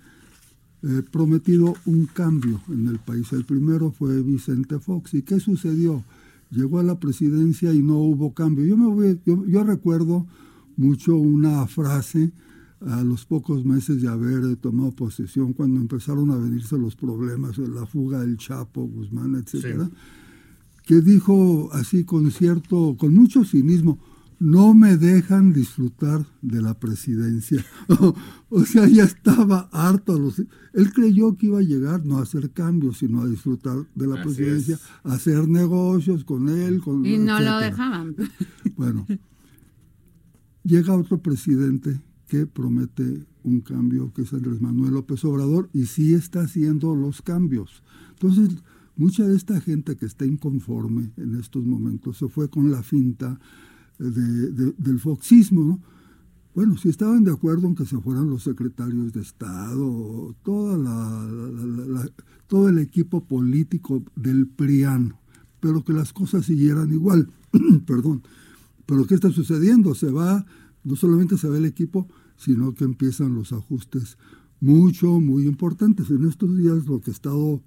eh, 0.84 1.04
prometido 1.12 1.76
un 1.86 2.06
cambio 2.06 2.62
en 2.70 2.88
el 2.88 3.00
país. 3.00 3.34
El 3.34 3.46
primero 3.46 3.92
fue 3.92 4.22
Vicente 4.22 4.80
Fox. 4.80 5.16
¿Y 5.16 5.24
qué 5.24 5.40
sucedió? 5.40 6.04
Llegó 6.52 6.80
a 6.80 6.84
la 6.84 7.00
presidencia 7.00 7.74
y 7.74 7.82
no 7.82 7.98
hubo 7.98 8.34
cambio. 8.34 8.66
Yo, 8.66 8.78
me 8.78 8.88
voy, 8.88 9.20
yo, 9.26 9.64
recuerdo 9.64 10.28
mucho 10.78 11.16
una 11.16 11.68
frase 11.68 12.32
a 12.82 13.04
los 13.04 13.26
pocos 13.26 13.66
meses 13.66 14.02
de 14.02 14.08
haber 14.08 14.56
tomado 14.58 14.92
posesión, 14.92 15.54
cuando 15.54 15.82
empezaron 15.82 16.32
a 16.32 16.38
venirse 16.38 16.78
los 16.78 16.96
problemas, 16.96 17.58
la 17.58 17.86
fuga 17.86 18.22
del 18.22 18.38
Chapo, 18.38 18.88
Guzmán, 18.88 19.36
etcétera, 19.36 19.90
que 20.86 21.02
dijo 21.02 21.70
así 21.74 22.06
con 22.06 22.32
cierto, 22.32 22.96
con 22.98 23.14
mucho 23.14 23.44
cinismo, 23.44 24.00
no 24.40 24.74
me 24.74 24.96
dejan 24.96 25.52
disfrutar 25.52 26.26
de 26.42 26.62
la 26.62 26.80
presidencia. 26.80 27.64
o 28.50 28.66
sea, 28.66 28.88
ya 28.88 29.04
estaba 29.04 29.70
harto. 29.72 30.18
Los, 30.18 30.40
él 30.40 30.94
creyó 30.94 31.36
que 31.36 31.48
iba 31.48 31.60
a 31.60 31.64
llegar 31.64 32.06
no 32.06 32.18
a 32.20 32.24
hacer 32.24 32.52
cambios, 32.52 33.00
sino 33.00 33.22
a 33.22 33.28
disfrutar 33.28 33.86
de 33.96 34.08
la 34.08 34.22
presidencia, 34.24 34.80
a 35.04 35.14
hacer 35.14 35.48
negocios 35.48 36.24
con 36.24 36.48
él. 36.48 36.80
Con, 36.80 37.06
y 37.06 37.18
no 37.18 37.40
lo 37.40 37.60
dejaban. 37.60 38.16
Bueno, 38.76 39.06
llega 40.64 40.96
otro 40.96 41.22
presidente 41.22 42.00
que 42.28 42.46
promete 42.46 43.26
un 43.44 43.60
cambio, 43.60 44.14
que 44.14 44.22
es 44.22 44.32
Andrés 44.32 44.62
Manuel 44.62 44.94
López 44.94 45.26
Obrador, 45.26 45.70
y 45.74 45.86
sí 45.88 46.14
está 46.14 46.42
haciendo 46.42 46.96
los 46.96 47.22
cambios. 47.22 47.84
Entonces, 48.12 48.64
mucha 48.96 49.28
de 49.28 49.36
esta 49.36 49.60
gente 49.60 49.98
que 49.98 50.06
está 50.06 50.26
inconforme 50.26 51.12
en 51.18 51.36
estos 51.36 51.66
momentos 51.66 52.18
se 52.18 52.30
fue 52.30 52.50
con 52.50 52.72
la 52.72 52.84
finta 52.84 53.38
del 54.00 55.00
foxismo. 55.00 55.80
Bueno, 56.56 56.78
si 56.78 56.90
estaban 56.90 57.24
de 57.24 57.32
acuerdo 57.32 57.68
en 57.68 57.76
que 57.76 57.86
se 57.86 57.98
fueran 58.00 58.30
los 58.30 58.44
secretarios 58.44 59.14
de 59.14 59.22
Estado, 59.22 60.36
toda 60.44 60.78
la, 60.78 62.10
todo 62.48 62.70
el 62.70 62.80
equipo 62.80 63.24
político 63.24 64.04
del 64.16 64.48
PRIAN, 64.48 65.16
pero 65.60 65.84
que 65.84 65.94
las 65.94 66.12
cosas 66.14 66.46
siguieran 66.46 66.92
igual. 66.92 67.30
Perdón. 67.86 68.24
Pero 68.86 69.06
¿qué 69.06 69.14
está 69.14 69.30
sucediendo? 69.30 69.94
Se 69.94 70.10
va, 70.10 70.46
no 70.84 70.96
solamente 70.96 71.38
se 71.38 71.48
va 71.48 71.58
el 71.58 71.66
equipo, 71.66 72.08
sino 72.38 72.74
que 72.74 72.86
empiezan 72.86 73.36
los 73.36 73.54
ajustes 73.54 74.18
mucho, 74.62 75.20
muy 75.20 75.46
importantes. 75.46 76.10
En 76.10 76.26
estos 76.26 76.58
días 76.58 76.86
lo 76.88 77.00
que 77.00 77.12
ha 77.12 77.14
estado 77.14 77.62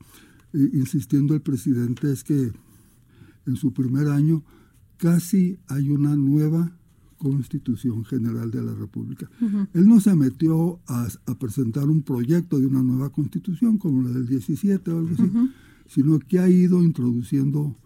eh, 0.53 0.71
insistiendo 0.73 1.35
el 1.35 1.41
presidente 1.41 2.11
es 2.11 2.25
que 2.25 2.53
en 3.47 3.57
su 3.57 3.73
primer 3.73 4.09
año 4.09 4.43
casi 5.03 5.59
hay 5.67 5.91
una 5.91 6.15
nueva 6.15 6.71
Constitución 7.19 8.05
General 8.05 8.53
de 8.53 8.63
la 8.63 8.73
República. 8.73 9.29
Él 9.75 9.89
no 9.89 10.01
se 10.01 10.15
metió 10.15 10.79
a, 10.87 11.09
presentar 11.41 11.89
un 11.89 12.03
proyecto 12.03 12.61
de 12.61 12.67
una 12.67 12.85
nueva 12.85 13.11
Constitución 13.11 13.79
como 13.79 14.03
la 14.03 14.11
del 14.11 14.29
17 14.29 14.93
o 14.93 14.99
algo 14.99 15.15
así, 15.15 15.29
sino 15.89 16.21
que 16.21 16.39
ha 16.39 16.49
ido 16.49 16.85
introduciendo 16.85 17.77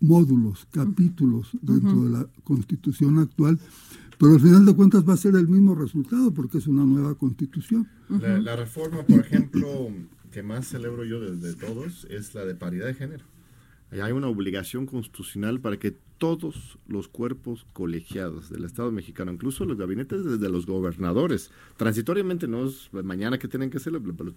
módulos, 0.00 0.68
capítulos 0.70 1.56
dentro 1.62 2.04
de 2.04 2.10
la 2.10 2.28
Constitución 2.44 3.18
actual, 3.18 3.58
pero 4.18 4.34
al 4.34 4.40
final 4.40 4.66
de 4.66 4.74
cuentas 4.74 5.08
va 5.08 5.14
a 5.14 5.18
ser 5.18 5.36
el 5.36 5.48
mismo 5.48 5.74
resultado 5.74 6.34
porque 6.34 6.58
es 6.58 6.66
una 6.66 6.84
nueva 6.84 7.14
Constitución. 7.14 7.88
La, 8.10 8.56
reforma, 8.56 9.04
por 9.04 9.20
ejemplo, 9.20 9.88
que 10.30 10.42
más 10.42 10.68
celebro 10.68 11.04
yo 11.06 11.18
de 11.18 11.54
todos 11.54 12.06
es 12.10 12.34
la 12.34 12.44
de 12.44 12.54
paridad 12.54 12.86
de 12.86 12.94
género. 12.94 13.24
Hay 13.90 14.12
una 14.12 14.28
obligación 14.28 14.86
constitucional 14.86 15.60
para 15.60 15.78
que 15.78 15.94
todos 16.18 16.78
los 16.88 17.08
cuerpos 17.08 17.66
colegiados 17.72 18.50
del 18.50 18.64
Estado 18.64 18.90
mexicano, 18.90 19.32
incluso 19.32 19.64
los 19.64 19.76
gabinetes 19.76 20.24
desde 20.24 20.48
los 20.48 20.66
gobernadores, 20.66 21.50
transitoriamente 21.76 22.48
no 22.48 22.66
es 22.66 22.88
mañana 22.92 23.38
que 23.38 23.48
tienen 23.48 23.70
que 23.70 23.76
hacer 23.76 23.92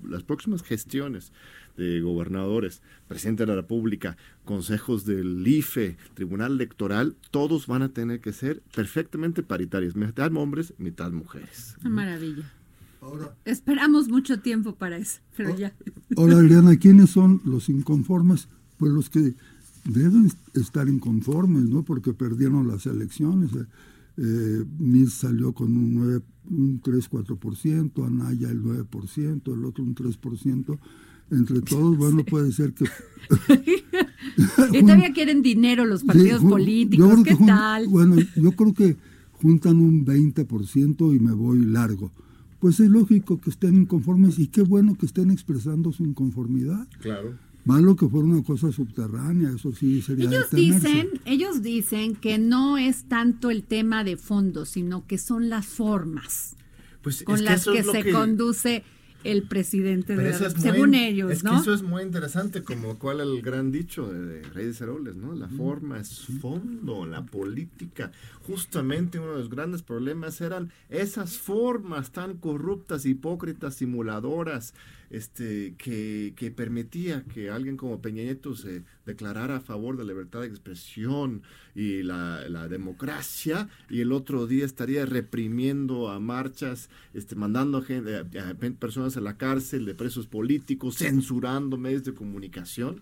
las 0.07 0.23
próximas 0.23 0.61
gestiones 0.61 1.31
de 1.77 2.01
gobernadores, 2.01 2.81
presidente 3.07 3.43
de 3.43 3.47
la 3.47 3.55
República, 3.55 4.17
consejos 4.45 5.05
del 5.05 5.47
IFE, 5.47 5.97
Tribunal 6.13 6.53
Electoral, 6.53 7.15
todos 7.31 7.67
van 7.67 7.81
a 7.81 7.89
tener 7.89 8.19
que 8.19 8.33
ser 8.33 8.61
perfectamente 8.75 9.41
paritarios, 9.41 9.95
mitad 9.95 10.33
hombres, 10.35 10.73
mitad 10.77 11.11
mujeres. 11.11 11.75
maravilla. 11.83 12.53
Ahora, 13.01 13.33
Esperamos 13.45 14.09
mucho 14.09 14.41
tiempo 14.41 14.75
para 14.75 14.97
eso, 14.97 15.21
pero 15.37 15.55
ya. 15.55 15.73
Ahora, 16.17 16.35
Adriana, 16.35 16.75
¿quiénes 16.75 17.09
son 17.11 17.41
los 17.45 17.69
inconformes? 17.69 18.49
Pues 18.79 18.91
los 18.93 19.09
que 19.09 19.35
deben 19.83 20.31
estar 20.55 20.87
inconformes, 20.87 21.65
¿no? 21.65 21.83
Porque 21.83 22.13
perdieron 22.13 22.67
las 22.67 22.85
elecciones. 22.85 23.51
Eh, 23.53 23.65
eh 24.17 25.05
salió 25.09 25.53
con 25.53 25.75
un, 25.75 25.95
9, 25.95 26.21
un 26.49 26.81
3-4%, 26.81 28.05
Anaya 28.07 28.49
el 28.49 28.63
9%, 28.63 29.53
el 29.53 29.65
otro 29.65 29.83
un 29.83 29.93
3%. 29.93 30.79
Entre 31.31 31.61
todos, 31.61 31.97
bueno, 31.97 32.23
puede 32.29 32.51
ser 32.51 32.73
que... 32.73 32.85
y 34.73 34.81
todavía 34.81 35.13
quieren 35.13 35.41
dinero 35.41 35.85
los 35.85 36.03
partidos 36.03 36.41
políticos, 36.41 37.19
¿qué 37.23 37.35
tal? 37.35 37.87
Bueno, 37.87 38.15
yo 38.35 38.51
creo 38.53 38.73
que 38.73 38.97
juntan 39.33 39.79
un 39.79 40.05
20% 40.05 41.15
y 41.15 41.19
me 41.19 41.33
voy 41.33 41.65
largo. 41.65 42.11
Pues 42.59 42.79
es 42.79 42.89
lógico 42.89 43.39
que 43.39 43.51
estén 43.51 43.75
inconformes 43.75 44.39
y 44.39 44.47
qué 44.47 44.61
bueno 44.63 44.95
que 44.95 45.05
estén 45.05 45.31
expresando 45.31 45.91
su 45.91 46.03
inconformidad. 46.03 46.87
Claro. 47.01 47.35
Malo 47.69 47.95
que 47.95 48.07
fuera 48.07 48.25
una 48.27 48.43
cosa 48.43 48.71
subterránea, 48.71 49.51
eso 49.55 49.71
sí 49.71 50.01
sería 50.01 50.27
Ellos 50.29 50.49
dicen, 50.49 51.09
ellos 51.25 51.61
dicen 51.61 52.15
que 52.15 52.39
no 52.39 52.77
es 52.79 53.03
tanto 53.03 53.51
el 53.51 53.63
tema 53.63 54.03
de 54.03 54.17
fondo, 54.17 54.65
sino 54.65 55.05
que 55.05 55.17
son 55.19 55.49
las 55.49 55.67
formas 55.67 56.55
Pues 57.03 57.21
con 57.23 57.35
es 57.35 57.41
las 57.41 57.65
que 57.65 57.83
se 57.83 58.11
conduce 58.11 58.83
el 59.23 59.43
presidente 59.43 60.15
Pero 60.15 60.29
de 60.31 60.39
la 60.39 60.47
es 60.47 60.55
muy- 60.55 60.61
según 60.63 60.93
ellos, 60.95 61.31
es 61.31 61.43
que 61.43 61.53
eso 61.55 61.73
es 61.73 61.83
muy 61.83 62.01
interesante, 62.03 62.63
como 62.63 62.97
cual 62.97 63.19
el 63.19 63.41
gran 63.41 63.69
dicho 63.71 64.07
de, 64.11 64.19
de 64.25 64.41
Rey 64.49 64.67
de 64.67 64.73
Ceroles, 64.73 65.17
¿no? 65.17 65.35
La 65.35 65.49
forma 65.49 65.99
es 65.99 66.25
fondo, 66.41 67.05
la 67.05 67.25
política. 67.25 68.11
Justamente 68.47 69.19
uno 69.19 69.33
de 69.33 69.39
los 69.39 69.49
grandes 69.49 69.81
problemas 69.83 70.39
eran 70.41 70.71
esas 70.89 71.37
formas 71.37 72.11
tan 72.11 72.37
corruptas, 72.37 73.05
hipócritas, 73.05 73.75
simuladoras, 73.75 74.73
este, 75.09 75.75
que, 75.77 76.33
que 76.35 76.51
permitía 76.51 77.23
que 77.23 77.49
alguien 77.49 77.77
como 77.77 78.01
Peña 78.01 78.23
Nieto 78.23 78.55
se 78.55 78.83
declarara 79.05 79.57
a 79.57 79.59
favor 79.61 79.97
de 79.97 80.03
la 80.03 80.09
libertad 80.13 80.41
de 80.41 80.47
expresión 80.47 81.41
y 81.75 82.03
la, 82.03 82.47
la 82.49 82.67
democracia, 82.67 83.69
y 83.89 84.01
el 84.01 84.11
otro 84.11 84.45
día 84.47 84.65
estaría 84.65 85.05
reprimiendo 85.05 86.09
a 86.09 86.19
marchas, 86.19 86.89
este, 87.13 87.35
mandando 87.35 87.81
gente, 87.81 88.17
a, 88.17 88.49
a 88.49 88.53
personas 88.79 89.17
a 89.17 89.21
la 89.21 89.37
cárcel 89.37 89.85
de 89.85 89.95
presos 89.95 90.27
políticos, 90.27 90.97
censurando 90.97 91.77
medios 91.77 92.03
de 92.03 92.13
comunicación. 92.13 93.01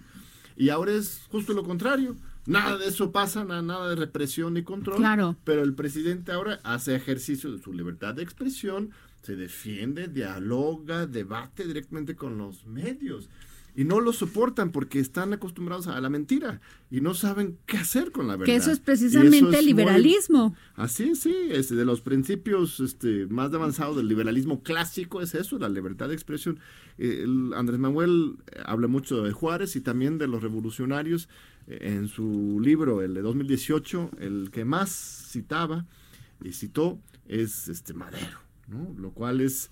Y 0.56 0.70
ahora 0.70 0.94
es 0.94 1.22
justo 1.30 1.54
lo 1.54 1.64
contrario. 1.64 2.16
Nada 2.48 2.78
de 2.78 2.88
eso 2.88 3.12
pasa, 3.12 3.44
na- 3.44 3.62
nada 3.62 3.90
de 3.90 3.96
represión 3.98 4.54
ni 4.54 4.64
control. 4.64 4.98
Claro. 4.98 5.36
Pero 5.44 5.62
el 5.64 5.74
presidente 5.74 6.32
ahora 6.32 6.60
hace 6.64 6.96
ejercicio 6.96 7.52
de 7.52 7.62
su 7.62 7.74
libertad 7.74 8.16
de 8.16 8.24
expresión, 8.24 8.92
se 9.22 9.36
defiende, 9.36 10.08
dialoga, 10.08 11.06
debate 11.08 11.66
directamente 11.66 12.16
con 12.16 12.38
los 12.38 12.66
medios. 12.66 13.30
Y 13.76 13.84
no 13.84 14.00
lo 14.00 14.12
soportan 14.12 14.72
porque 14.72 14.98
están 15.00 15.34
acostumbrados 15.34 15.86
a 15.86 16.02
la 16.02 16.10
mentira 16.10 16.62
y 16.90 17.00
no 17.00 17.14
saben 17.14 17.60
qué 17.68 17.78
hacer 17.78 18.12
con 18.12 18.28
la 18.28 18.34
verdad. 18.36 18.46
Que 18.52 18.56
eso 18.56 18.72
es 18.72 18.80
precisamente 18.80 19.38
eso 19.38 19.50
es 19.50 19.54
el 19.54 19.60
muy- 19.60 19.66
liberalismo. 19.68 20.56
Así 20.74 21.14
sí, 21.14 21.36
es 21.52 21.70
de 21.70 21.86
los 21.86 22.02
principios 22.02 22.80
este, 22.80 23.28
más 23.28 23.54
avanzados 23.54 23.98
del 23.98 24.08
liberalismo 24.08 24.64
clásico 24.64 25.22
es 25.22 25.36
eso, 25.36 25.60
la 25.60 25.70
libertad 25.70 26.08
de 26.08 26.16
expresión. 26.16 26.60
Eh, 26.98 27.22
el 27.24 27.54
Andrés 27.54 27.78
Manuel 27.80 28.38
eh, 28.52 28.62
habla 28.66 28.88
mucho 28.88 29.22
de 29.22 29.32
Juárez 29.32 29.76
y 29.76 29.82
también 29.82 30.18
de 30.18 30.28
los 30.28 30.42
revolucionarios. 30.42 31.30
Eh, 31.68 31.78
en 31.96 32.08
su 32.08 32.60
libro, 32.60 33.04
el 33.04 33.14
de 33.14 33.22
2018, 33.22 34.10
el 34.20 34.50
que 34.52 34.66
más 34.66 34.90
citaba 35.30 35.86
y 36.44 36.54
citó 36.54 36.98
es 37.28 37.68
este 37.68 37.94
Madero, 37.94 38.40
¿no? 38.68 38.94
Lo 38.98 39.12
cual 39.12 39.42
es 39.42 39.70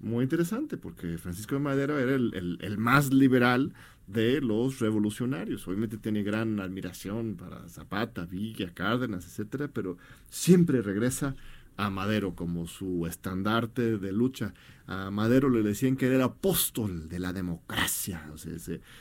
muy 0.00 0.22
interesante 0.24 0.76
porque 0.76 1.18
Francisco 1.18 1.54
de 1.56 1.60
Madero 1.60 1.98
era 1.98 2.14
el, 2.14 2.76
más 2.78 3.12
liberal 3.12 3.72
de 4.06 4.40
los 4.40 4.78
revolucionarios. 4.78 5.66
Obviamente 5.68 5.96
tiene 5.98 6.22
gran 6.22 6.60
admiración 6.60 7.36
para 7.36 7.68
Zapata, 7.68 8.24
Villa, 8.24 8.72
Cárdenas, 8.72 9.26
etcétera, 9.26 9.68
pero 9.72 9.98
siempre 10.30 10.82
regresa 10.82 11.34
a 11.76 11.90
Madero 11.90 12.34
como 12.34 12.66
su 12.66 13.06
estandarte 13.06 13.98
de 13.98 14.12
lucha. 14.12 14.52
A 14.86 15.10
Madero 15.10 15.48
le 15.48 15.62
decían 15.62 15.96
que 15.96 16.06
era 16.12 16.24
apóstol 16.24 17.08
de 17.08 17.18
la 17.20 17.32
democracia, 17.32 18.28
o 18.32 18.36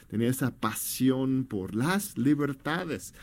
tenía 0.08 0.30
esa 0.30 0.52
pasión 0.54 1.46
por 1.46 1.74
las 1.74 2.18
libertades. 2.18 3.14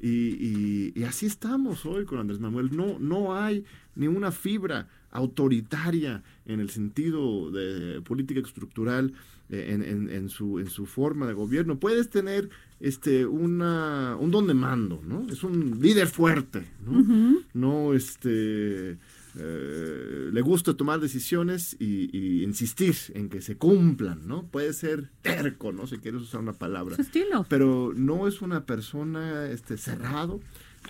Y, 0.00 0.08
y- 0.08 0.92
y 0.94 1.04
así 1.04 1.26
estamos 1.26 1.84
hoy 1.86 2.04
con 2.06 2.18
Andrés 2.20 2.40
Manuel. 2.40 2.74
No, 2.76 2.98
no 2.98 3.36
hay 3.36 3.64
ni 3.94 4.06
una 4.06 4.32
fibra 4.32 4.88
autoritaria 5.12 6.22
en 6.46 6.60
el 6.60 6.70
sentido 6.70 7.50
de 7.50 8.00
política 8.02 8.40
estructural 8.40 9.12
eh, 9.48 9.68
en, 9.70 9.82
en- 9.82 10.10
en 10.10 10.28
su, 10.28 10.58
en 10.58 10.68
su 10.68 10.86
forma 10.86 11.26
de 11.26 11.34
gobierno. 11.34 11.78
Puedes 11.78 12.10
tener 12.10 12.48
este, 12.80 13.24
una, 13.26 14.16
un 14.18 14.30
don 14.30 14.46
de 14.46 14.54
mando, 14.54 15.00
¿no? 15.06 15.26
Es 15.30 15.44
un 15.44 15.78
líder 15.80 16.08
fuerte, 16.08 16.66
¿no? 16.84 17.42
No, 17.54 17.94
este, 17.94 18.98
eh, 19.36 20.30
le 20.32 20.40
gusta 20.40 20.74
tomar 20.74 21.00
decisiones 21.00 21.76
y, 21.78 22.10
y 22.16 22.42
insistir 22.44 22.94
en 23.14 23.28
que 23.28 23.40
se 23.40 23.56
cumplan, 23.56 24.26
¿no? 24.26 24.44
Puede 24.46 24.72
ser 24.72 25.10
terco, 25.22 25.72
¿no? 25.72 25.86
Si 25.86 25.98
quieres 25.98 26.22
usar 26.22 26.40
una 26.40 26.52
palabra. 26.54 26.96
Su 26.96 27.02
estilo. 27.02 27.46
Pero 27.48 27.92
no 27.94 28.26
es 28.28 28.42
una 28.42 28.64
persona 28.66 29.46
este, 29.50 29.76
cerrado. 29.76 30.40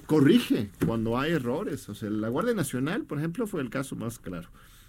Corrige 0.07 0.71
cuando 0.87 1.19
hay 1.19 1.33
errores. 1.33 1.89
O 1.89 1.95
sea, 1.95 2.11
la 2.11 2.29
Guardia 2.29 2.55
Nacional, 2.55 3.05
por 3.05 3.19
ejemplo, 3.19 3.47
fue 3.47 3.61
el 3.63 3.71
caso 3.71 3.97
más 3.97 4.19
claro. 4.19 4.49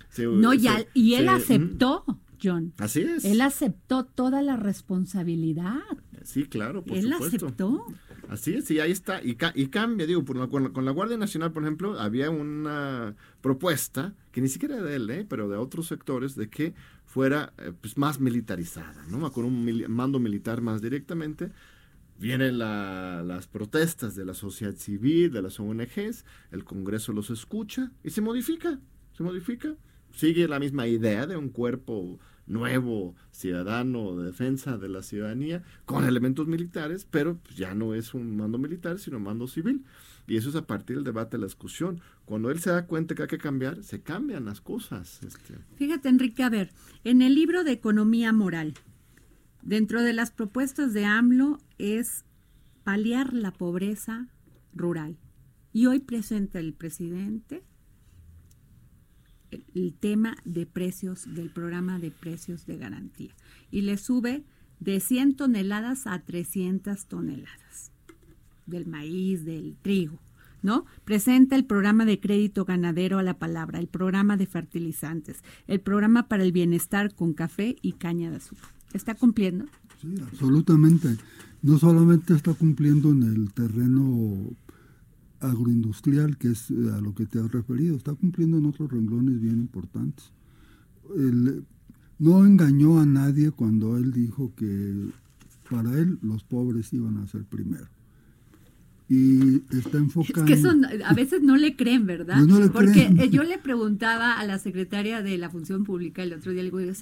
Se- 0.10 0.26
No, 0.26 0.54
y, 0.54 0.60
se- 0.62 0.70
al- 0.70 0.88
y 0.94 1.16
él 1.16 1.24
se- 1.26 1.30
aceptó, 1.30 2.06
John. 2.42 2.66
mm, 2.78 2.84
Así 2.84 3.02
es. 3.02 3.26
Él 3.26 3.42
aceptó 3.42 4.06
toda 4.06 4.42
la 4.42 4.58
responsabilidad. 4.58 5.80
Sí, 6.24 6.46
claro, 6.46 6.84
por 6.84 6.98
él 6.98 7.12
supuesto. 7.12 7.46
aceptó. 7.48 7.86
Así 8.30 8.54
es, 8.54 8.66
sí, 8.66 8.80
ahí 8.80 8.92
está. 8.92 9.22
Y, 9.24 9.38
y 9.56 9.68
cambia, 9.68 10.08
digo, 10.08 10.24
por 10.24 10.50
con, 10.50 10.64
la, 10.64 10.70
con 10.70 10.86
la 10.86 10.92
Guardia 10.92 11.18
Nacional, 11.18 11.52
por 11.52 11.64
ejemplo, 11.64 12.00
había 12.00 12.30
una 12.30 13.16
propuesta, 13.42 14.14
que 14.32 14.40
ni 14.42 14.48
siquiera 14.48 14.82
de 14.82 14.96
él, 14.96 15.10
¿eh? 15.10 15.26
pero 15.28 15.50
de 15.50 15.58
otros 15.58 15.88
sectores, 15.88 16.36
de 16.36 16.50
que 16.50 16.74
fuera 17.06 17.54
eh, 17.58 17.74
pues, 17.80 17.98
más 17.98 18.20
militarizada, 18.20 19.04
¿no? 19.10 19.30
Con 19.32 19.46
un 19.46 19.84
mando 19.90 20.20
militar 20.20 20.62
más 20.62 20.82
directamente. 20.82 21.52
Vienen 22.20 22.58
la- 22.58 23.24
las 23.26 23.48
protestas 23.48 24.16
de 24.16 24.26
la 24.26 24.34
sociedad 24.34 24.76
civil, 24.76 25.32
de 25.32 25.42
las 25.42 25.60
ONGs, 25.60 26.26
el 26.52 26.64
Congreso 26.64 27.12
los 27.12 27.30
escucha 27.30 27.92
y 28.04 28.12
se 28.12 28.22
modifica, 28.22 28.80
se 29.18 29.24
modifica. 29.24 29.76
Sigue 30.14 30.48
la 30.48 30.60
misma 30.60 30.88
idea 30.88 31.26
de 31.26 31.36
un 31.38 31.50
cuerpo 31.50 32.20
nuevo, 32.46 33.16
ciudadano, 33.32 34.16
de 34.16 34.26
defensa 34.26 34.78
de 34.78 34.90
la 34.90 35.02
ciudadanía, 35.02 35.64
con 35.86 36.06
elementos 36.06 36.46
militares, 36.48 37.08
pero 37.10 37.38
pues, 37.40 37.56
ya 37.58 37.74
no 37.74 37.94
es 37.96 38.14
un 38.14 38.38
mando 38.38 38.58
militar, 38.58 39.00
sino 39.00 39.18
un 39.18 39.24
mando 39.24 39.48
civil. 39.48 39.84
Y 40.28 40.38
eso 40.38 40.50
es 40.50 40.56
a 40.56 40.68
partir 40.68 40.98
del 40.98 41.04
debate, 41.06 41.38
de 41.38 41.42
la 41.42 41.48
discusión. 41.48 42.00
Cuando 42.26 42.52
él 42.52 42.60
se 42.60 42.70
da 42.70 42.86
cuenta 42.86 43.16
que 43.16 43.24
hay 43.24 43.28
que 43.28 43.38
cambiar, 43.38 43.84
se 43.84 44.02
cambian 44.02 44.46
las 44.46 44.62
cosas. 44.62 45.20
Este. 45.24 45.56
Fíjate, 45.76 46.10
Enrique, 46.10 46.44
a 46.44 46.50
ver, 46.50 46.72
en 47.04 47.22
el 47.22 47.34
libro 47.36 47.64
de 47.64 47.72
Economía 47.72 48.32
Moral, 48.34 48.74
dentro 49.64 50.04
de 50.04 50.14
las 50.14 50.32
propuestas 50.32 50.94
de 50.94 51.06
AMLO 51.06 51.60
es 51.78 52.26
paliar 52.84 53.34
la 53.34 53.52
pobreza 53.52 54.28
rural. 54.74 55.18
Y 55.72 55.88
hoy 55.88 56.00
presenta 56.00 56.60
el 56.60 56.74
presidente 56.74 57.64
el, 59.74 59.94
tema 59.94 60.36
de 60.46 60.66
precios 60.66 61.34
del 61.34 61.50
programa 61.50 62.00
de 62.00 62.12
precios 62.12 62.66
de 62.66 62.78
garantía 62.78 63.36
y 63.72 63.82
le 63.82 63.98
sube 63.98 64.44
de 64.80 65.00
100 65.00 65.36
toneladas 65.36 66.08
a 66.08 66.20
300 66.20 67.06
toneladas 67.06 67.92
del 68.66 68.88
maíz, 68.88 69.46
del 69.46 69.76
trigo, 69.82 70.20
¿no? 70.62 70.86
Presenta 71.06 71.56
el 71.56 71.66
programa 71.66 72.06
de 72.06 72.20
crédito 72.20 72.66
ganadero 72.66 73.20
a 73.20 73.24
la 73.24 73.38
palabra, 73.38 73.80
el 73.80 73.88
programa 73.88 74.38
de 74.38 74.48
fertilizantes, 74.48 75.44
el 75.68 75.82
programa 75.82 76.28
para 76.28 76.44
el 76.44 76.52
bienestar 76.52 77.14
con 77.14 77.34
café 77.34 77.76
y 77.82 77.94
caña 77.94 78.32
de 78.32 78.38
azúcar. 78.38 78.72
¿Está 78.94 79.16
cumpliendo? 79.16 79.66
Sí, 80.02 80.16
absolutamente. 80.22 81.18
No 81.62 81.78
solamente 81.80 82.34
está 82.34 82.54
cumpliendo 82.54 83.12
en 83.12 83.24
el 83.24 83.52
terreno 83.54 84.52
agroindustrial, 85.40 86.38
que 86.38 86.52
es 86.52 86.72
eh, 86.72 86.76
a 86.96 87.02
lo 87.02 87.14
que 87.14 87.26
te 87.26 87.40
has 87.40 87.52
referido, 87.52 87.96
está 87.96 88.14
cumpliendo 88.14 88.58
en 88.58 88.66
otros 88.66 88.92
renglones 88.92 89.42
bien 89.42 89.60
importantes. 89.60 90.32
El- 91.18 91.64
no 92.20 92.46
engañó 92.46 93.00
a 93.00 93.06
nadie 93.06 93.52
cuando 93.52 93.98
él 93.98 94.14
dijo 94.14 94.54
que 94.56 95.10
para 95.70 95.98
él 96.00 96.20
los 96.22 96.44
pobres 96.44 96.94
iban 96.94 97.18
a 97.18 97.28
ser 97.28 97.44
primero. 97.44 97.88
Y 99.10 99.58
está 99.76 99.90
Es 99.90 100.04
enfocando... 100.04 100.46
que 100.46 100.54
eso 100.54 100.70
a 101.06 101.14
veces 101.14 101.42
no 101.42 101.58
le 101.58 101.76
creen, 101.76 102.06
¿verdad? 102.06 102.38
No, 102.40 102.46
no 102.46 102.60
le 102.62 102.70
Porque 102.70 102.92
creen. 103.08 103.20
eh, 103.20 103.30
yo 103.30 103.44
le 103.44 103.58
preguntaba 103.58 104.40
a 104.40 104.46
la 104.46 104.60
secretaria 104.60 105.22
de 105.22 105.38
la 105.38 105.50
Función 105.50 105.84
Pública 105.84 106.24
el 106.24 106.34
otro 106.34 106.52
día, 106.54 106.64
le 106.64 106.72
digo, 106.72 106.94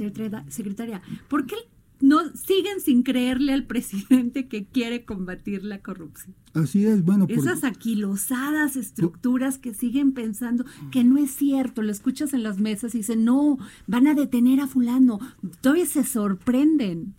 secretaria, 0.49 1.01
¿por 1.29 1.45
qué 1.45 1.55
no 2.01 2.19
siguen 2.35 2.79
sin 2.83 3.03
creerle 3.03 3.53
al 3.53 3.65
presidente 3.65 4.47
que 4.47 4.65
quiere 4.65 5.05
combatir 5.05 5.63
la 5.63 5.81
corrupción? 5.81 6.35
Así 6.53 6.85
es, 6.85 7.03
bueno, 7.05 7.25
Esas 7.29 7.63
aquilosadas 7.63 8.75
estructuras 8.75 9.57
que 9.57 9.73
siguen 9.73 10.11
pensando 10.11 10.65
que 10.91 11.03
no 11.03 11.17
es 11.17 11.31
cierto, 11.31 11.81
lo 11.81 11.91
escuchas 11.91 12.33
en 12.33 12.43
las 12.43 12.59
mesas 12.59 12.93
y 12.95 12.99
dicen, 12.99 13.23
no, 13.23 13.57
van 13.87 14.07
a 14.07 14.13
detener 14.15 14.59
a 14.59 14.67
fulano, 14.67 15.19
todavía 15.61 15.85
se 15.85 16.03
sorprenden. 16.03 17.13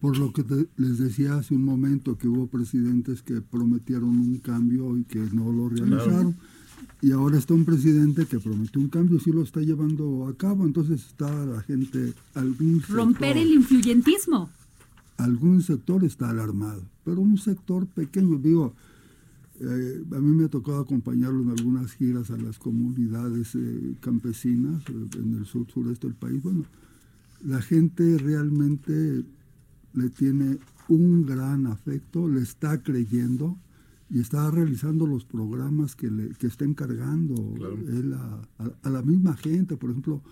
Por 0.00 0.18
lo 0.18 0.32
que 0.32 0.44
te- 0.44 0.68
les 0.76 0.98
decía 0.98 1.36
hace 1.36 1.54
un 1.54 1.64
momento 1.64 2.16
que 2.18 2.28
hubo 2.28 2.46
presidentes 2.46 3.22
que 3.22 3.40
prometieron 3.40 4.08
un 4.10 4.38
cambio 4.38 4.96
y 4.96 5.04
que 5.04 5.18
no 5.18 5.52
lo 5.52 5.68
realizaron. 5.68 6.36
Y 7.02 7.12
ahora 7.12 7.38
está 7.38 7.54
un 7.54 7.64
presidente 7.64 8.26
que 8.26 8.38
prometió 8.40 8.80
un 8.80 8.88
cambio 8.88 9.16
y 9.18 9.20
sí 9.20 9.30
lo 9.30 9.42
está 9.42 9.60
llevando 9.60 10.26
a 10.28 10.36
cabo. 10.36 10.64
Entonces 10.64 11.04
está 11.06 11.30
la 11.44 11.60
gente, 11.62 12.14
algún 12.34 12.80
sector, 12.80 12.96
Romper 12.96 13.36
el 13.36 13.52
influyentismo. 13.52 14.50
algún 15.18 15.62
sector 15.62 16.04
está 16.04 16.30
alarmado, 16.30 16.82
pero 17.04 17.20
un 17.20 17.38
sector 17.38 17.86
pequeño, 17.86 18.38
digo, 18.38 18.74
Eh, 19.58 20.04
a 20.12 20.20
mí 20.20 20.36
me 20.36 20.44
ha 20.44 20.48
tocado 20.48 20.80
acompañarlo 20.80 21.40
en 21.42 21.48
algunas 21.48 21.92
giras 21.94 22.30
a 22.30 22.36
las 22.36 22.58
comunidades 22.58 23.54
eh, 23.54 23.96
campesinas 24.00 24.82
eh, 24.90 25.18
en 25.18 25.34
el 25.38 25.46
sur 25.46 25.66
sureste 25.72 26.08
del 26.08 26.14
país. 26.14 26.42
Bueno, 26.42 26.64
la 27.42 27.62
gente 27.62 28.18
realmente 28.18 29.24
le 29.94 30.10
tiene 30.10 30.58
un 30.88 31.24
gran 31.24 31.66
afecto, 31.66 32.28
le 32.28 32.42
está 32.42 32.82
creyendo 32.82 33.56
y 34.08 34.20
está 34.20 34.50
realizando 34.50 35.06
los 35.06 35.24
programas 35.24 35.96
que, 35.96 36.10
le, 36.10 36.30
que 36.30 36.46
está 36.46 36.64
encargando 36.64 37.34
él 37.88 38.14
a, 38.14 38.40
a, 38.82 38.90
la 38.90 39.02
misma 39.02 39.36
gente, 39.36 39.76
por 39.76 39.90
ejemplo, 39.90 40.22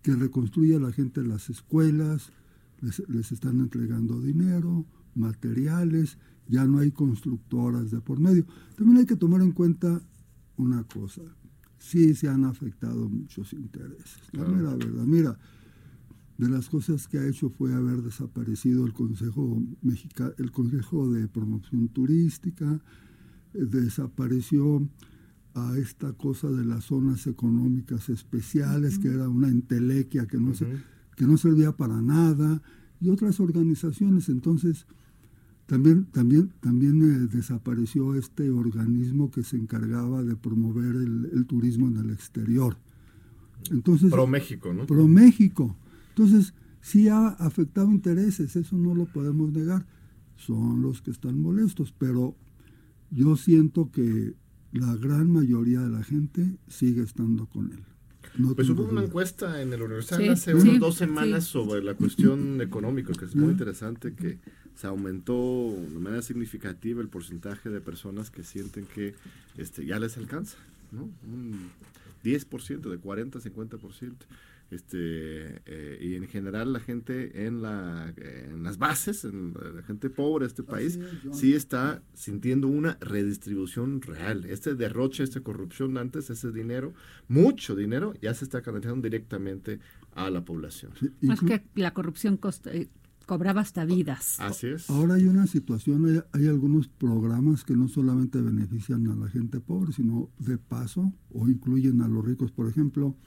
que 0.00 0.14
reconstruye 0.14 0.76
a 0.76 0.80
la 0.80 0.92
gente 0.92 1.22
las 1.22 1.50
escuelas, 1.50 2.32
les, 2.80 3.06
les 3.08 3.30
están 3.32 3.60
entregando 3.60 4.20
dinero, 4.20 4.86
materiales, 5.14 6.18
ya 6.48 6.66
no 6.66 6.78
hay 6.78 6.90
constructoras 6.90 7.90
de 7.90 8.00
por 8.00 8.18
medio. 8.18 8.46
También 8.76 8.98
hay 8.98 9.06
que 9.06 9.16
tomar 9.16 9.42
en 9.42 9.52
cuenta 9.52 10.00
una 10.56 10.84
cosa, 10.84 11.22
sí 11.78 12.14
se 12.14 12.28
han 12.28 12.44
afectado 12.44 13.08
muchos 13.08 13.52
intereses. 13.52 14.22
La 14.32 14.44
mera 14.44 14.74
verdad, 14.74 15.04
mira, 15.04 15.38
de 16.42 16.48
las 16.48 16.68
cosas 16.68 17.06
que 17.06 17.18
ha 17.18 17.26
hecho 17.26 17.50
fue 17.50 17.72
haber 17.72 18.02
desaparecido 18.02 18.84
el 18.84 18.92
Consejo 18.92 19.62
Mexica, 19.80 20.32
el 20.38 20.50
Consejo 20.50 21.08
de 21.08 21.28
Promoción 21.28 21.88
Turística, 21.88 22.80
eh, 23.54 23.64
desapareció 23.64 24.88
a 25.54 25.76
esta 25.78 26.12
cosa 26.14 26.50
de 26.50 26.64
las 26.64 26.84
zonas 26.84 27.28
económicas 27.28 28.08
especiales, 28.08 28.98
que 28.98 29.08
era 29.08 29.28
una 29.28 29.48
entelequia 29.48 30.26
que 30.26 30.38
no, 30.38 30.52
se, 30.54 30.66
que 31.14 31.26
no 31.26 31.36
servía 31.36 31.72
para 31.72 32.02
nada, 32.02 32.60
y 33.00 33.10
otras 33.10 33.38
organizaciones. 33.38 34.28
Entonces, 34.28 34.86
también, 35.66 36.06
también, 36.06 36.52
también 36.60 37.02
eh, 37.02 37.28
desapareció 37.32 38.16
este 38.16 38.50
organismo 38.50 39.30
que 39.30 39.44
se 39.44 39.56
encargaba 39.56 40.24
de 40.24 40.34
promover 40.34 40.96
el, 40.96 41.46
turismo 41.46 41.86
en 41.86 41.98
el 41.98 42.10
exterior. 42.10 42.78
Entonces, 43.70 44.10
Pro 44.10 44.26
México, 44.26 44.74
¿no? 44.74 44.86
Pro 44.86 45.06
México. 45.06 45.76
Entonces, 46.14 46.54
sí 46.82 47.08
ha 47.08 47.28
afectado 47.28 47.90
intereses, 47.90 48.54
eso 48.56 48.76
no 48.76 48.94
lo 48.94 49.06
podemos 49.06 49.50
negar. 49.52 49.86
Son 50.36 50.82
los 50.82 51.00
que 51.00 51.10
están 51.10 51.40
molestos, 51.40 51.94
pero 51.96 52.36
yo 53.10 53.36
siento 53.36 53.90
que 53.90 54.34
la 54.72 54.94
gran 54.96 55.30
mayoría 55.30 55.80
de 55.80 55.90
la 55.90 56.02
gente 56.02 56.56
sigue 56.68 57.02
estando 57.02 57.46
con 57.46 57.72
él. 57.72 58.54
pues 58.54 58.68
hubo 58.68 58.84
una 58.84 59.04
encuesta 59.04 59.62
en 59.62 59.72
el 59.72 59.82
Universal 59.82 60.28
hace 60.30 60.54
unas 60.54 60.80
dos 60.80 60.96
semanas 60.96 61.44
sobre 61.44 61.82
la 61.82 61.94
cuestión 61.94 62.60
económica, 62.60 63.12
que 63.12 63.24
es 63.24 63.36
muy 63.36 63.52
interesante, 63.52 64.14
que 64.14 64.38
se 64.74 64.86
aumentó 64.86 65.74
de 65.92 65.98
manera 65.98 66.22
significativa 66.22 67.00
el 67.00 67.08
porcentaje 67.08 67.70
de 67.70 67.80
personas 67.80 68.30
que 68.30 68.42
sienten 68.42 68.86
que 68.86 69.14
este, 69.56 69.84
ya 69.84 69.98
les 69.98 70.16
alcanza, 70.16 70.56
¿no? 70.90 71.08
Un 71.30 71.70
10%, 72.24 72.90
de 72.90 72.98
40 72.98 73.38
a 73.38 73.42
50%. 73.42 74.12
Este, 74.72 75.60
eh, 75.66 75.98
y 76.00 76.14
en 76.14 76.26
general 76.28 76.72
la 76.72 76.80
gente 76.80 77.46
en, 77.46 77.60
la, 77.60 78.14
en 78.16 78.62
las 78.62 78.78
bases, 78.78 79.24
en 79.26 79.52
la 79.52 79.82
gente 79.82 80.08
pobre 80.08 80.46
de 80.46 80.48
este 80.48 80.62
país, 80.62 80.98
sí 81.30 81.52
está 81.52 82.02
sintiendo 82.14 82.68
una 82.68 82.96
redistribución 83.02 84.00
real. 84.00 84.46
Este 84.46 84.74
derroche, 84.74 85.24
esta 85.24 85.40
corrupción 85.42 85.98
antes, 85.98 86.30
ese 86.30 86.52
dinero, 86.52 86.94
mucho 87.28 87.76
dinero, 87.76 88.14
ya 88.22 88.32
se 88.32 88.46
está 88.46 88.62
canalizando 88.62 89.02
directamente 89.02 89.78
a 90.14 90.30
la 90.30 90.42
población. 90.42 90.92
Más 91.20 91.40
que 91.40 91.62
la 91.74 91.92
corrupción 91.92 92.38
costa, 92.38 92.72
eh, 92.72 92.88
cobraba 93.26 93.60
hasta 93.60 93.84
vidas. 93.84 94.40
Así 94.40 94.68
es. 94.68 94.88
Ahora 94.88 95.16
hay 95.16 95.26
una 95.26 95.46
situación, 95.46 96.06
hay, 96.06 96.22
hay, 96.32 96.48
algunos 96.48 96.88
programas 96.88 97.62
que 97.62 97.76
no 97.76 97.88
solamente 97.88 98.40
benefician 98.40 99.06
a 99.08 99.14
la 99.14 99.28
gente 99.28 99.60
pobre, 99.60 99.92
sino 99.92 100.30
de 100.38 100.56
paso 100.56 101.12
o 101.30 101.46
incluyen 101.46 102.00
a 102.00 102.08
los 102.08 102.24
ricos. 102.24 102.50
Por 102.50 102.68
ejemplo, 102.68 103.18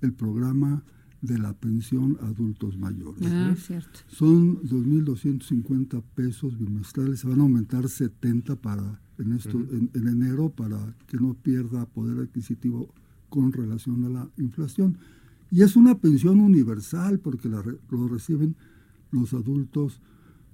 el 0.00 0.12
programa 0.12 0.82
de 1.20 1.38
la 1.38 1.52
pensión 1.52 2.16
a 2.20 2.26
adultos 2.26 2.78
mayores. 2.78 3.26
Ah, 3.26 3.54
cierto. 3.56 4.00
Son 4.08 4.62
2.250 4.62 6.02
pesos 6.14 6.58
bimestrales, 6.58 7.20
se 7.20 7.28
van 7.28 7.40
a 7.40 7.42
aumentar 7.42 7.88
70 7.88 8.56
para 8.56 9.00
en, 9.18 9.32
esto, 9.32 9.58
en, 9.58 9.90
enero 9.94 10.50
para 10.50 10.94
que 11.06 11.16
no 11.16 11.34
pierda 11.34 11.86
poder 11.86 12.18
adquisitivo 12.20 12.94
con 13.28 13.52
relación 13.52 14.04
a 14.04 14.08
la 14.08 14.30
inflación. 14.36 14.98
Y 15.50 15.62
es 15.62 15.76
una 15.76 15.98
pensión 15.98 16.40
universal 16.40 17.18
porque 17.18 17.48
la, 17.48 17.64
lo 17.90 18.08
reciben 18.08 18.54
los 19.10 19.32
adultos 19.34 20.00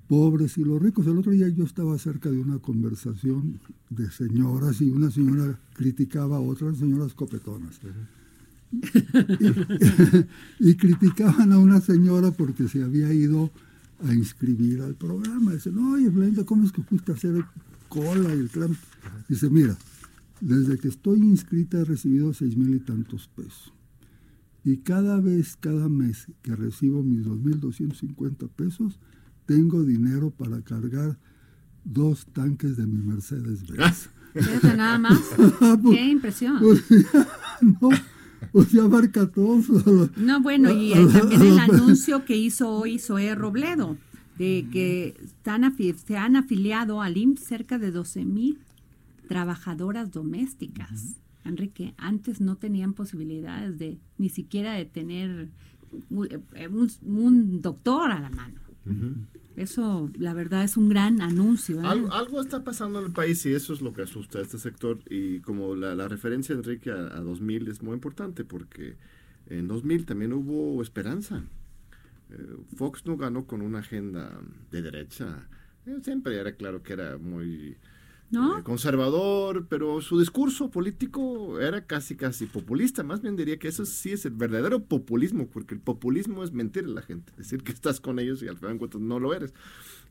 pobres 0.09 0.57
y 0.57 0.65
los 0.65 0.81
ricos. 0.81 1.07
El 1.07 1.19
otro 1.19 1.33
día 1.33 1.49
yo 1.49 1.65
estaba 1.65 1.99
cerca 1.99 2.31
de 2.31 2.39
una 2.39 2.59
conversación 2.59 3.61
de 3.91 4.11
señoras 4.11 4.81
y 4.81 4.91
una 4.91 5.11
señora 5.11 5.59
criticaba 5.75 6.37
a 6.37 6.41
otras 6.41 6.79
señoras 6.79 7.15
copetonas 7.15 7.81
y, 10.61 10.75
criticaban 10.75 11.53
a 11.53 11.59
una 11.59 11.81
señora 11.81 12.31
porque 12.31 12.69
se 12.69 12.83
había 12.83 13.13
ido 13.13 13.51
a 14.07 14.13
inscribir 14.13 14.83
al 14.83 14.95
programa. 14.95 15.53
Dice, 15.53 15.71
no, 15.71 15.93
oye, 15.93 16.11
¿cómo 16.45 16.65
es 16.65 16.73
que 16.73 16.83
fuiste 16.83 17.13
a 17.13 17.15
hacer 17.15 17.45
cola 17.89 18.35
y 18.35 18.39
el 18.39 18.51
trámite? 18.51 18.81
Dice, 19.29 19.51
mira, 19.51 19.77
desde 20.41 20.79
que 20.79 20.89
estoy 20.89 21.21
inscrita 21.21 21.79
he 21.79 21.85
recibido 21.85 22.33
seis 22.35 22.57
mil 22.57 22.75
y 22.75 22.81
tantos 22.81 23.29
pesos. 23.29 23.73
Y 24.65 24.79
cada 24.79 25.21
vez, 25.21 25.57
cada 25.61 25.89
mes 25.89 26.27
que 26.43 26.57
recibo 26.57 27.03
mis 27.03 27.27
2.250 27.27 28.49
pesos, 28.49 28.99
tengo 29.45 29.85
dinero 29.85 30.31
para 30.31 30.63
cargar 30.63 31.19
dos 31.85 32.27
tanques 32.33 32.79
de 32.79 32.87
mi 32.87 33.03
Mercedes 33.03 33.67
Benz. 33.67 34.09
nada 34.77 34.99
más. 34.99 35.21
Pues, 35.59 35.97
Qué 35.97 36.09
impresión. 36.09 36.59
Pues, 36.61 36.83
no, 37.61 37.91
o 38.53 38.63
sea, 38.65 38.85
abarca 38.85 39.31
todo. 39.31 40.11
No, 40.17 40.41
bueno, 40.41 40.71
y 40.71 40.93
también 41.13 41.43
el 41.43 41.59
anuncio 41.71 42.25
que 42.25 42.37
hizo 42.37 42.71
hoy 42.71 42.99
Zoé 42.99 43.35
Robledo, 43.35 43.97
de 44.39 44.67
que 44.73 45.17
están 45.23 45.75
se 46.07 46.17
han 46.17 46.37
afiliado 46.37 47.01
al 47.01 47.17
IMSS 47.17 47.45
cerca 47.45 47.79
de 47.79 47.91
12 47.91 48.25
mil 48.25 48.59
trabajadoras 49.29 50.11
domésticas. 50.11 51.17
Enrique, 51.45 51.95
antes 51.99 52.41
no 52.41 52.57
tenían 52.57 52.95
posibilidades 52.95 53.79
de 53.79 53.99
ni 54.17 54.29
siquiera 54.31 54.73
de 54.75 54.87
tener 54.87 55.51
eh, 56.55 56.69
un, 56.69 57.61
doctor 57.61 58.11
a 58.11 58.21
la 58.21 58.31
mano. 58.31 58.61
Eso, 59.57 60.11
la 60.19 60.35
verdad, 60.35 60.65
es 60.65 60.77
un 60.77 60.89
gran 60.89 61.21
anuncio. 61.21 61.81
¿eh? 61.81 61.87
Algo, 61.87 62.41
está 62.41 62.65
pasando 62.65 62.99
en 62.99 63.07
el 63.07 63.13
país 63.13 63.45
y 63.47 63.55
eso 63.55 63.73
es 63.73 63.81
lo 63.81 63.93
que 63.93 64.03
asusta 64.03 64.41
a 64.41 64.43
este 64.43 64.59
sector. 64.59 64.99
Y 65.09 65.41
como 65.41 65.77
la, 65.77 66.09
referencia, 66.09 66.55
Enrique, 66.55 66.91
a, 66.91 67.21
2000 67.21 67.69
es 67.69 67.83
muy 67.83 67.95
importante 67.95 68.45
porque 68.45 68.97
en 69.49 69.69
2000 69.69 70.07
también 70.07 70.33
hubo 70.33 70.83
esperanza. 70.83 71.45
Eh, 72.31 72.57
Fox 72.77 73.07
no 73.07 73.17
ganó 73.17 73.47
con 73.47 73.63
una 73.63 73.79
agenda 73.79 74.41
de 74.73 74.83
derecha. 74.83 75.47
Eh, 75.87 75.99
siempre 76.03 76.37
era 76.39 76.53
claro 76.53 76.83
que 76.83 76.93
era 76.95 77.17
muy 77.19 77.77
eh, 78.35 78.63
conservador, 78.63 79.67
pero 79.69 80.01
su 80.01 80.19
discurso 80.19 80.71
político 80.71 81.61
era 81.61 81.87
casi, 81.87 82.17
casi 82.17 82.47
populista. 82.47 83.03
Más 83.03 83.23
bien 83.23 83.37
diría 83.37 83.59
que 83.59 83.69
eso 83.69 83.85
sí 83.85 84.13
es 84.13 84.25
el 84.27 84.33
verdadero 84.33 84.85
populismo, 84.85 85.47
porque 85.47 85.75
el 85.75 85.81
populismo 85.81 86.45
es 86.45 86.53
mentir 86.53 86.85
a 86.85 86.89
la 86.89 87.03
gente, 87.03 87.33
decir 87.37 87.63
que 87.63 87.73
estás 87.73 88.01
con 88.01 88.19
ellos 88.19 88.43
y 88.43 88.49
al 88.49 88.57
final 88.57 88.79
no 89.01 89.21
lo 89.21 89.35
eres. 89.35 89.55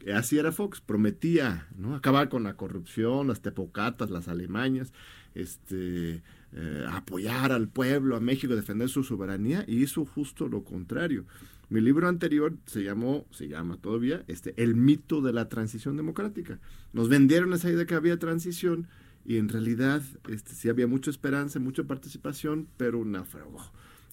Eh, 0.02 0.14
así 0.14 0.38
era 0.38 0.52
Fox, 0.52 0.82
prometía 0.82 1.68
¿no? 1.78 1.96
acabar 1.96 2.30
con 2.30 2.44
la 2.44 2.56
corrupción, 2.56 3.28
las 3.28 3.42
tepocatas, 3.42 4.10
las 4.10 4.28
alemañas, 4.28 4.94
este, 5.36 6.22
eh, 6.54 6.86
apoyar 6.90 7.52
al 7.52 7.68
pueblo, 7.68 8.16
a 8.16 8.20
México, 8.20 8.56
defender 8.56 8.90
su 8.90 9.04
soberanía, 9.04 9.66
y 9.68 9.82
hizo 9.82 10.06
justo 10.06 10.48
lo 10.48 10.64
contrario. 10.64 11.26
Mi 11.70 11.82
libro 11.82 12.08
anterior 12.08 12.56
se 12.66 12.84
llamó, 12.84 13.26
se 13.32 13.48
llama 13.48 13.78
todavía, 13.78 14.24
este, 14.28 14.54
El 14.62 14.76
mito 14.76 15.22
de 15.22 15.34
la 15.34 15.50
transición 15.50 15.98
democrática. 15.98 16.60
Nos 16.92 17.10
vendieron 17.10 17.54
esa 17.54 17.70
idea 17.70 17.80
de 17.80 17.86
que 17.86 17.96
había 17.96 18.20
transición 18.20 18.88
y 19.26 19.38
en 19.38 19.50
realidad 19.50 20.02
este, 20.30 20.54
sí 20.54 20.70
había 20.70 20.88
mucha 20.88 21.10
esperanza, 21.10 21.60
mucha 21.60 21.84
participación, 21.86 22.68
pero 22.78 23.04
naufragó. 23.06 23.60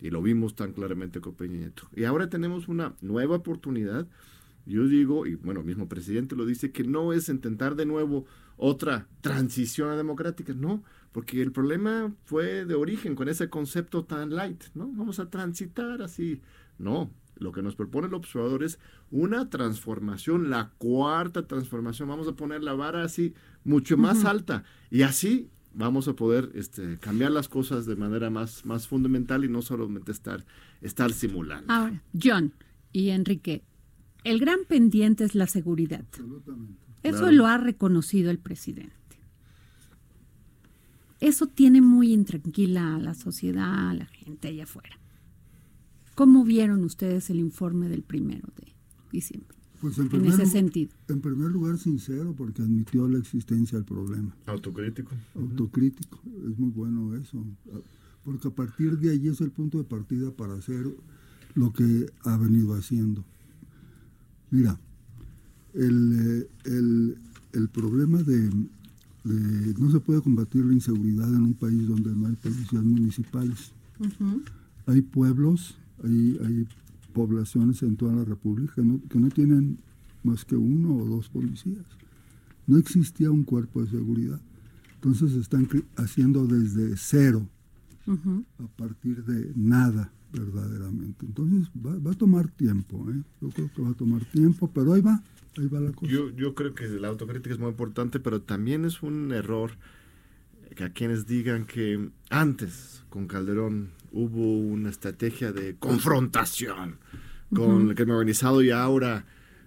Y 0.00 0.10
lo 0.10 0.22
vimos 0.22 0.54
tan 0.54 0.72
claramente 0.72 1.20
con 1.20 1.34
Peña 1.34 1.58
Nieto. 1.58 1.88
Y 1.94 2.04
ahora 2.04 2.30
tenemos 2.30 2.68
una 2.68 2.94
nueva 3.00 3.36
oportunidad. 3.36 4.06
Yo 4.64 4.86
digo, 4.86 5.26
y 5.26 5.34
bueno, 5.34 5.62
mismo 5.62 5.88
presidente 5.88 6.36
lo 6.36 6.46
dice, 6.46 6.70
que 6.70 6.84
no 6.84 7.12
es 7.12 7.28
intentar 7.28 7.74
de 7.74 7.86
nuevo 7.86 8.24
otra 8.56 9.08
transición 9.20 9.90
a 9.90 9.96
democrática, 9.96 10.54
no, 10.54 10.84
porque 11.12 11.42
el 11.42 11.50
problema 11.50 12.14
fue 12.24 12.64
de 12.64 12.74
origen 12.74 13.14
con 13.14 13.28
ese 13.28 13.50
concepto 13.50 14.04
tan 14.04 14.30
light, 14.30 14.64
¿no? 14.74 14.90
Vamos 14.92 15.18
a 15.18 15.28
transitar 15.28 16.02
así. 16.02 16.40
No, 16.78 17.10
lo 17.40 17.52
que 17.52 17.62
nos 17.62 17.74
propone 17.74 18.06
el 18.06 18.14
observador 18.14 18.62
es 18.62 18.78
una 19.10 19.48
transformación, 19.48 20.50
la 20.50 20.70
cuarta 20.78 21.46
transformación. 21.46 22.08
Vamos 22.08 22.28
a 22.28 22.36
poner 22.36 22.62
la 22.62 22.74
vara 22.74 23.02
así 23.02 23.34
mucho 23.64 23.96
más 23.96 24.24
alta 24.24 24.62
y 24.90 25.02
así 25.02 25.48
vamos 25.72 26.06
a 26.06 26.14
poder 26.14 26.50
este, 26.54 26.98
cambiar 26.98 27.30
las 27.30 27.48
cosas 27.48 27.86
de 27.86 27.96
manera 27.96 28.28
más, 28.28 28.64
más 28.66 28.86
fundamental 28.86 29.44
y 29.44 29.48
no 29.48 29.62
solamente 29.62 30.12
estar, 30.12 30.44
estar 30.82 31.12
simulando. 31.12 31.72
Ahora, 31.72 32.02
John 32.20 32.52
y 32.92 33.08
Enrique, 33.08 33.64
el 34.22 34.38
gran 34.38 34.60
pendiente 34.68 35.24
es 35.24 35.34
la 35.34 35.46
seguridad. 35.46 36.04
Eso 37.02 37.30
lo 37.30 37.46
ha 37.46 37.56
reconocido 37.56 38.30
el 38.30 38.38
presidente. 38.38 38.94
eso 41.20 41.46
tiene 41.46 41.80
muy 41.80 42.12
intranquila 42.12 42.96
a 42.96 42.98
la 42.98 43.14
sociedad, 43.14 43.90
a 43.90 43.94
la 43.94 44.06
gente 44.06 44.48
allá 44.48 44.64
afuera. 44.64 44.99
¿Cómo 46.20 46.44
vieron 46.44 46.84
ustedes 46.84 47.30
el 47.30 47.40
informe 47.40 47.88
del 47.88 48.02
primero 48.02 48.46
de 48.54 48.74
diciembre? 49.10 49.56
Pues 49.80 49.96
en, 49.96 50.10
primer, 50.10 50.32
ese 50.34 50.44
sentido. 50.44 50.92
En 51.08 51.22
primer 51.22 51.50
lugar, 51.50 51.78
sincero, 51.78 52.34
porque 52.36 52.60
admitió 52.60 53.08
la 53.08 53.18
existencia 53.18 53.78
del 53.78 53.86
problema. 53.86 54.36
Autocrítico. 54.44 55.12
Autocrítico. 55.34 56.20
Es 56.46 56.58
muy 56.58 56.72
bueno 56.72 57.16
eso. 57.16 57.42
Porque 58.22 58.48
a 58.48 58.50
partir 58.50 58.98
de 58.98 59.12
allí 59.12 59.28
es 59.28 59.40
el 59.40 59.50
punto 59.50 59.78
de 59.78 59.84
partida 59.84 60.30
para 60.30 60.52
hacer 60.56 60.94
lo 61.54 61.72
que 61.72 62.12
ha 62.24 62.36
venido 62.36 62.74
haciendo. 62.74 63.24
Mira, 64.50 64.78
el, 65.72 66.46
el, 66.66 67.16
el 67.54 67.68
problema 67.70 68.22
de, 68.22 68.50
de, 69.24 69.74
no 69.78 69.90
se 69.90 70.00
puede 70.00 70.20
combatir 70.20 70.66
la 70.66 70.74
inseguridad 70.74 71.32
en 71.34 71.44
un 71.44 71.54
país 71.54 71.88
donde 71.88 72.14
no 72.14 72.26
hay 72.26 72.34
policías 72.34 72.84
municipales. 72.84 73.72
Hay 74.84 75.00
pueblos, 75.00 75.78
hay, 76.04 76.38
hay 76.44 76.68
poblaciones 77.12 77.82
en 77.82 77.96
toda 77.96 78.14
la 78.14 78.24
República 78.24 78.74
que 78.74 78.82
no, 78.82 79.00
que 79.08 79.18
no 79.18 79.28
tienen 79.28 79.78
más 80.22 80.44
que 80.44 80.56
uno 80.56 80.96
o 80.96 81.06
dos 81.06 81.28
policías. 81.28 81.84
No 82.66 82.78
existía 82.78 83.30
un 83.30 83.44
cuerpo 83.44 83.82
de 83.82 83.90
seguridad. 83.90 84.40
Entonces 84.94 85.32
están 85.32 85.66
haciendo 85.96 86.46
desde 86.46 86.96
cero, 86.96 87.48
a 88.06 88.66
partir 88.76 89.24
de 89.24 89.52
nada 89.54 90.12
verdaderamente. 90.32 91.26
Entonces 91.26 91.70
va, 91.74 92.10
a 92.10 92.14
tomar 92.14 92.48
tiempo, 92.48 93.06
¿eh? 93.10 93.22
yo 93.40 93.48
creo 93.48 93.70
que 93.74 93.82
va 93.82 93.90
a 93.90 93.94
tomar 93.94 94.24
tiempo, 94.26 94.70
pero 94.72 94.92
ahí 94.92 95.00
va, 95.00 95.22
ahí 95.56 95.68
va 95.68 95.80
la 95.80 95.92
cosa. 95.92 96.10
Yo, 96.12 96.30
yo 96.30 96.54
creo 96.54 96.74
que 96.74 96.88
la 96.88 97.08
autocrítica 97.08 97.54
es 97.54 97.60
muy 97.60 97.70
importante, 97.70 98.20
pero 98.20 98.42
también 98.42 98.84
es 98.84 99.02
un 99.02 99.32
error 99.32 99.72
que 100.76 100.84
a 100.84 100.92
quienes 100.92 101.26
digan 101.26 101.66
que 101.66 102.10
antes 102.28 103.02
con 103.08 103.26
Calderón 103.26 103.90
hubo 104.12 104.58
una 104.58 104.90
estrategia 104.90 105.52
de 105.52 105.76
confrontación 105.76 106.98
con 107.54 107.88
el 107.88 107.94
crimen 107.94 108.14
organizado 108.14 108.62
y 108.62 108.70
ahora 108.70 109.24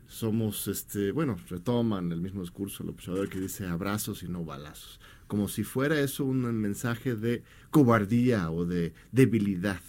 somos, 0.07 0.67
este, 0.67 1.11
bueno, 1.11 1.37
retoman 1.49 2.11
el 2.11 2.21
mismo 2.21 2.41
discurso 2.41 2.83
el 2.83 2.89
observador 2.89 3.29
que 3.29 3.39
dice 3.39 3.67
abrazos 3.67 4.23
y 4.23 4.27
no 4.27 4.45
balazos, 4.45 4.99
como 5.27 5.47
si 5.47 5.63
fuera 5.63 5.99
eso 5.99 6.23
un 6.23 6.41
mensaje 6.59 7.15
de 7.15 7.43
cobardía 7.71 8.51
o 8.51 8.65
de 8.65 8.93
debilidad, 9.11 9.81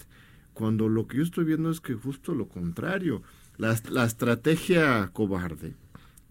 cuando 0.54 0.88
lo 0.88 1.06
que 1.06 1.18
yo 1.18 1.22
estoy 1.22 1.44
viendo 1.44 1.70
es 1.70 1.80
que 1.80 1.94
justo 1.94 2.34
lo 2.34 2.48
contrario, 2.48 3.22
la, 3.58 3.78
la 3.90 4.04
estrategia 4.04 5.10
cobarde 5.12 5.74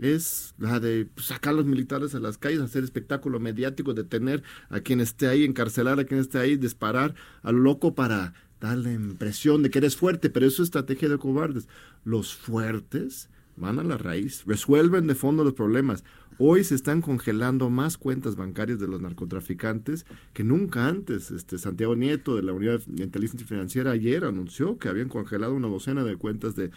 es 0.03 0.53
la 0.57 0.81
de 0.81 1.07
sacar 1.15 1.53
a 1.53 1.57
los 1.57 1.65
militares 1.65 2.13
a 2.13 2.19
las 2.19 2.37
calles, 2.37 2.59
hacer 2.59 2.83
espectáculo 2.83 3.39
mediático, 3.39 3.93
detener 3.93 4.43
a 4.69 4.81
quien 4.81 4.99
esté 4.99 5.27
ahí, 5.27 5.45
encarcelar 5.45 5.99
a 5.99 6.03
quien 6.03 6.19
esté 6.19 6.39
ahí, 6.39 6.57
disparar 6.57 7.15
al 7.41 7.55
loco 7.55 7.95
para 7.95 8.33
darle 8.59 8.97
la 8.97 9.05
impresión 9.05 9.63
de 9.63 9.69
que 9.69 9.79
eres 9.79 9.95
fuerte, 9.95 10.29
pero 10.29 10.45
eso 10.45 10.61
es 10.61 10.67
estrategia 10.67 11.07
de 11.07 11.17
cobardes. 11.17 11.67
Los 12.03 12.35
fuertes 12.35 13.29
van 13.55 13.79
a 13.79 13.83
la 13.83 13.97
raíz, 13.97 14.43
resuelven 14.45 15.07
de 15.07 15.15
fondo 15.15 15.43
los 15.43 15.53
problemas. 15.53 16.03
Hoy 16.39 16.63
se 16.63 16.73
están 16.73 17.01
congelando 17.01 17.69
más 17.69 17.97
cuentas 17.97 18.35
bancarias 18.35 18.79
de 18.79 18.87
los 18.87 18.99
narcotraficantes 19.01 20.05
que 20.33 20.43
nunca 20.43 20.87
antes. 20.87 21.29
Este 21.29 21.59
Santiago 21.59 21.95
Nieto 21.95 22.35
de 22.35 22.41
la 22.41 22.53
Unidad 22.53 22.81
de 22.87 23.03
Inteligencia 23.03 23.47
Financiera 23.47 23.91
ayer 23.91 24.25
anunció 24.25 24.79
que 24.79 24.89
habían 24.89 25.09
congelado 25.09 25.53
una 25.53 25.67
docena 25.67 26.03
de 26.03 26.15
cuentas 26.17 26.55
de 26.55 26.71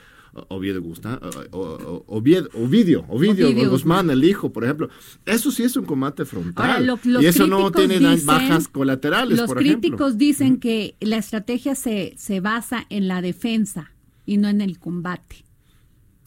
Oviedo 0.49 0.83
Gustavo, 0.83 1.21
Oviedo, 2.07 2.49
Ovidio, 2.55 3.05
Ovidio, 3.09 3.71
Guzmán, 3.71 4.11
el 4.11 4.25
hijo, 4.25 4.53
por 4.53 4.65
ejemplo. 4.65 4.89
Eso 5.25 5.51
sí 5.51 5.63
es 5.63 5.77
un 5.77 5.85
combate 5.85 6.25
frontal. 6.25 6.99
y 7.21 7.27
eso 7.27 7.47
no 7.47 7.71
tiene 7.71 7.99
bajas 8.25 8.69
colaterales. 8.69 9.39
Los 9.39 9.55
críticos 9.55 10.19
dicen 10.19 10.59
que 10.59 10.97
la 11.01 11.17
estrategia 11.17 11.75
se, 11.75 12.15
se 12.17 12.41
basa 12.41 12.87
en 12.91 13.09
la 13.09 13.23
defensa 13.23 13.93
y 14.25 14.37
no 14.37 14.49
en 14.49 14.61
el 14.61 14.79
combate. 14.79 15.45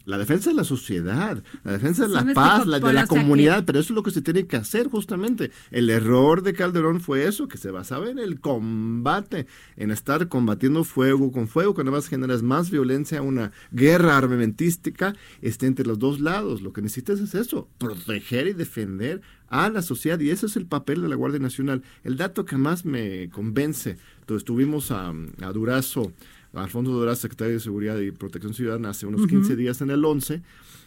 La 0.09 0.17
defensa 0.17 0.49
de 0.49 0.55
la 0.55 0.63
sociedad, 0.63 1.43
la 1.63 1.71
defensa 1.71 2.07
de 2.07 2.13
la 2.13 2.33
paz, 2.33 2.65
la 2.65 2.79
de 2.79 2.93
la 2.93 3.05
comunidad, 3.05 3.63
pero 3.63 3.79
eso 3.79 3.93
es 3.93 3.95
lo 3.95 4.01
que 4.01 4.09
se 4.09 4.23
tiene 4.23 4.47
que 4.47 4.57
hacer 4.57 4.87
justamente. 4.87 5.51
El 5.69 5.87
error 5.91 6.41
de 6.41 6.53
Calderón 6.53 6.99
fue 6.99 7.27
eso, 7.27 7.47
que 7.47 7.59
se 7.59 7.69
basaba 7.69 8.09
en 8.09 8.17
el 8.17 8.39
combate, 8.39 9.45
en 9.77 9.91
estar 9.91 10.27
combatiendo 10.27 10.83
fuego 10.83 11.31
con 11.31 11.47
fuego, 11.47 11.75
que 11.75 11.81
además 11.81 12.07
generas 12.07 12.41
más 12.41 12.71
violencia, 12.71 13.21
una 13.21 13.51
guerra 13.71 14.17
armamentística 14.17 15.15
esté 15.43 15.67
entre 15.67 15.85
los 15.85 15.99
dos 15.99 16.19
lados. 16.19 16.63
Lo 16.63 16.73
que 16.73 16.81
necesitas 16.81 17.19
es 17.19 17.35
eso, 17.35 17.69
proteger 17.77 18.47
y 18.47 18.53
defender 18.53 19.21
a 19.47 19.69
la 19.69 19.83
sociedad 19.83 20.19
y 20.19 20.31
ese 20.31 20.47
es 20.47 20.55
el 20.55 20.65
papel 20.65 21.03
de 21.03 21.09
la 21.09 21.15
Guardia 21.15 21.39
Nacional. 21.39 21.83
El 22.03 22.17
dato 22.17 22.45
que 22.45 22.57
más 22.57 22.83
me 22.83 23.29
convence, 23.29 23.97
entonces 24.21 24.43
tuvimos 24.43 24.89
a, 24.89 25.13
a 25.41 25.51
Durazo, 25.53 26.13
Alfonso 26.53 26.91
Doraz, 26.91 27.19
secretario 27.19 27.53
de 27.53 27.59
Seguridad 27.59 27.97
y 27.99 28.11
Protección 28.11 28.53
Ciudadana, 28.53 28.89
hace 28.89 29.05
unos 29.05 29.27
15 29.27 29.55
días 29.55 29.81
en 29.81 29.91
el 29.91 30.03
11, 30.03 30.41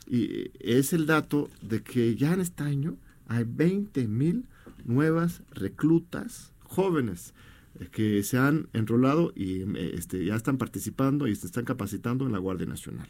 y 0.08 0.50
es 0.58 0.92
el 0.92 1.06
dato 1.06 1.48
de 1.60 1.82
que 1.82 2.16
ya 2.16 2.34
en 2.34 2.40
este 2.40 2.64
año 2.64 2.96
hay 3.28 3.44
20 3.46 4.08
mil 4.08 4.44
nuevas 4.84 5.42
reclutas 5.52 6.52
jóvenes 6.64 7.34
eh, 7.78 7.88
que 7.90 8.22
se 8.22 8.38
han 8.38 8.68
enrolado 8.72 9.32
y 9.34 9.62
eh, 9.62 9.94
este, 9.94 10.24
ya 10.24 10.36
están 10.36 10.58
participando 10.58 11.26
y 11.26 11.36
se 11.36 11.46
están 11.46 11.64
capacitando 11.64 12.26
en 12.26 12.32
la 12.32 12.38
Guardia 12.38 12.66
Nacional. 12.66 13.08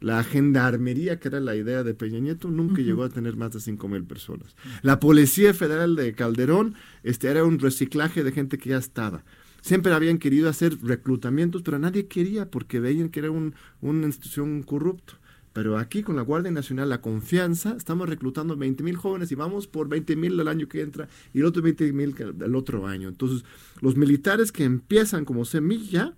La 0.00 0.22
gendarmería, 0.22 1.18
que 1.18 1.26
era 1.26 1.40
la 1.40 1.56
idea 1.56 1.82
de 1.82 1.92
Peña 1.92 2.20
Nieto, 2.20 2.50
nunca 2.50 2.82
llegó 2.82 3.02
a 3.02 3.08
tener 3.08 3.36
más 3.36 3.52
de 3.52 3.60
5 3.60 3.88
mil 3.88 4.04
personas. 4.04 4.54
La 4.82 5.00
Policía 5.00 5.52
Federal 5.54 5.96
de 5.96 6.14
Calderón 6.14 6.74
este, 7.02 7.28
era 7.28 7.44
un 7.44 7.58
reciclaje 7.58 8.22
de 8.22 8.30
gente 8.30 8.58
que 8.58 8.70
ya 8.70 8.78
estaba. 8.78 9.24
Siempre 9.60 9.92
habían 9.92 10.18
querido 10.18 10.48
hacer 10.48 10.78
reclutamientos, 10.82 11.62
pero 11.62 11.78
nadie 11.78 12.06
quería 12.06 12.50
porque 12.50 12.80
veían 12.80 13.08
que 13.08 13.20
era 13.20 13.30
un, 13.30 13.54
una 13.80 14.06
institución 14.06 14.62
corrupta. 14.62 15.14
Pero 15.52 15.76
aquí 15.76 16.02
con 16.02 16.14
la 16.14 16.22
Guardia 16.22 16.52
Nacional, 16.52 16.88
la 16.88 17.00
confianza, 17.00 17.74
estamos 17.76 18.08
reclutando 18.08 18.56
20 18.56 18.84
mil 18.84 18.96
jóvenes 18.96 19.32
y 19.32 19.34
vamos 19.34 19.66
por 19.66 19.88
20 19.88 20.14
mil 20.14 20.38
el 20.38 20.46
año 20.46 20.68
que 20.68 20.82
entra 20.82 21.08
y 21.34 21.40
el 21.40 21.46
otro 21.46 21.62
20 21.62 21.92
mil 21.92 22.14
el 22.40 22.54
otro 22.54 22.86
año. 22.86 23.08
Entonces, 23.08 23.44
los 23.80 23.96
militares 23.96 24.52
que 24.52 24.64
empiezan 24.64 25.24
como 25.24 25.44
semilla, 25.44 26.14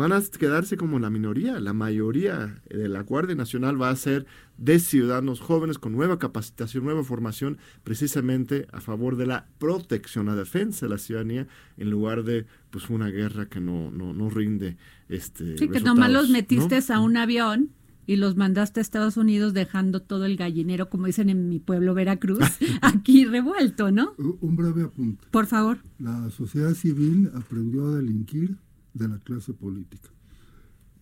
van 0.00 0.12
a 0.12 0.22
quedarse 0.22 0.78
como 0.78 0.98
la 0.98 1.10
minoría. 1.10 1.60
La 1.60 1.74
mayoría 1.74 2.62
de 2.70 2.88
la 2.88 3.02
Guardia 3.02 3.34
Nacional 3.34 3.80
va 3.80 3.90
a 3.90 3.96
ser 3.96 4.24
de 4.56 4.78
ciudadanos 4.78 5.40
jóvenes 5.40 5.78
con 5.78 5.92
nueva 5.92 6.18
capacitación, 6.18 6.84
nueva 6.84 7.04
formación, 7.04 7.58
precisamente 7.84 8.66
a 8.72 8.80
favor 8.80 9.16
de 9.16 9.26
la 9.26 9.46
protección, 9.58 10.24
la 10.24 10.34
defensa 10.34 10.86
de 10.86 10.90
la 10.90 10.98
ciudadanía, 10.98 11.48
en 11.76 11.90
lugar 11.90 12.24
de 12.24 12.46
pues 12.70 12.88
una 12.88 13.08
guerra 13.08 13.50
que 13.50 13.60
no, 13.60 13.90
no, 13.90 14.14
no 14.14 14.30
rinde 14.30 14.78
este. 15.10 15.58
Sí, 15.58 15.68
que 15.68 15.80
nomás 15.80 16.10
los 16.10 16.30
metiste 16.30 16.80
a 16.88 16.98
un 16.98 17.18
avión 17.18 17.70
y 18.06 18.16
los 18.16 18.36
mandaste 18.36 18.80
a 18.80 18.82
Estados 18.82 19.18
Unidos 19.18 19.52
dejando 19.52 20.00
todo 20.00 20.24
el 20.24 20.38
gallinero, 20.38 20.88
como 20.88 21.06
dicen 21.06 21.28
en 21.28 21.50
mi 21.50 21.58
pueblo 21.58 21.92
Veracruz, 21.92 22.38
aquí 22.80 23.26
revuelto, 23.26 23.90
¿no? 23.90 24.14
Un 24.16 24.56
breve 24.56 24.84
apunte. 24.84 25.26
Por 25.30 25.44
favor. 25.44 25.80
La 25.98 26.30
sociedad 26.30 26.72
civil 26.72 27.30
aprendió 27.34 27.86
a 27.88 27.96
delinquir 27.96 28.56
de 28.94 29.08
la 29.08 29.18
clase 29.18 29.52
política. 29.52 30.10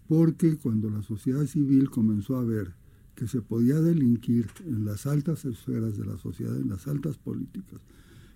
Porque 0.08 0.56
cuando 0.56 0.90
la 0.90 1.02
sociedad 1.02 1.44
civil 1.46 1.90
comenzó 1.90 2.36
a 2.36 2.44
ver 2.44 2.74
que 3.14 3.26
se 3.26 3.42
podía 3.42 3.80
delinquir 3.80 4.46
en 4.64 4.84
las 4.84 5.06
altas 5.06 5.44
esferas 5.44 5.98
de 5.98 6.06
la 6.06 6.16
sociedad, 6.16 6.56
en 6.56 6.68
las 6.68 6.86
altas 6.86 7.18
políticas, 7.18 7.80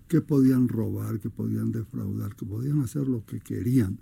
que 0.07 0.21
podían 0.21 0.67
robar, 0.67 1.19
que 1.19 1.29
podían 1.29 1.71
defraudar, 1.71 2.35
que 2.35 2.45
podían 2.45 2.81
hacer 2.81 3.07
lo 3.07 3.25
que 3.25 3.39
querían 3.39 3.99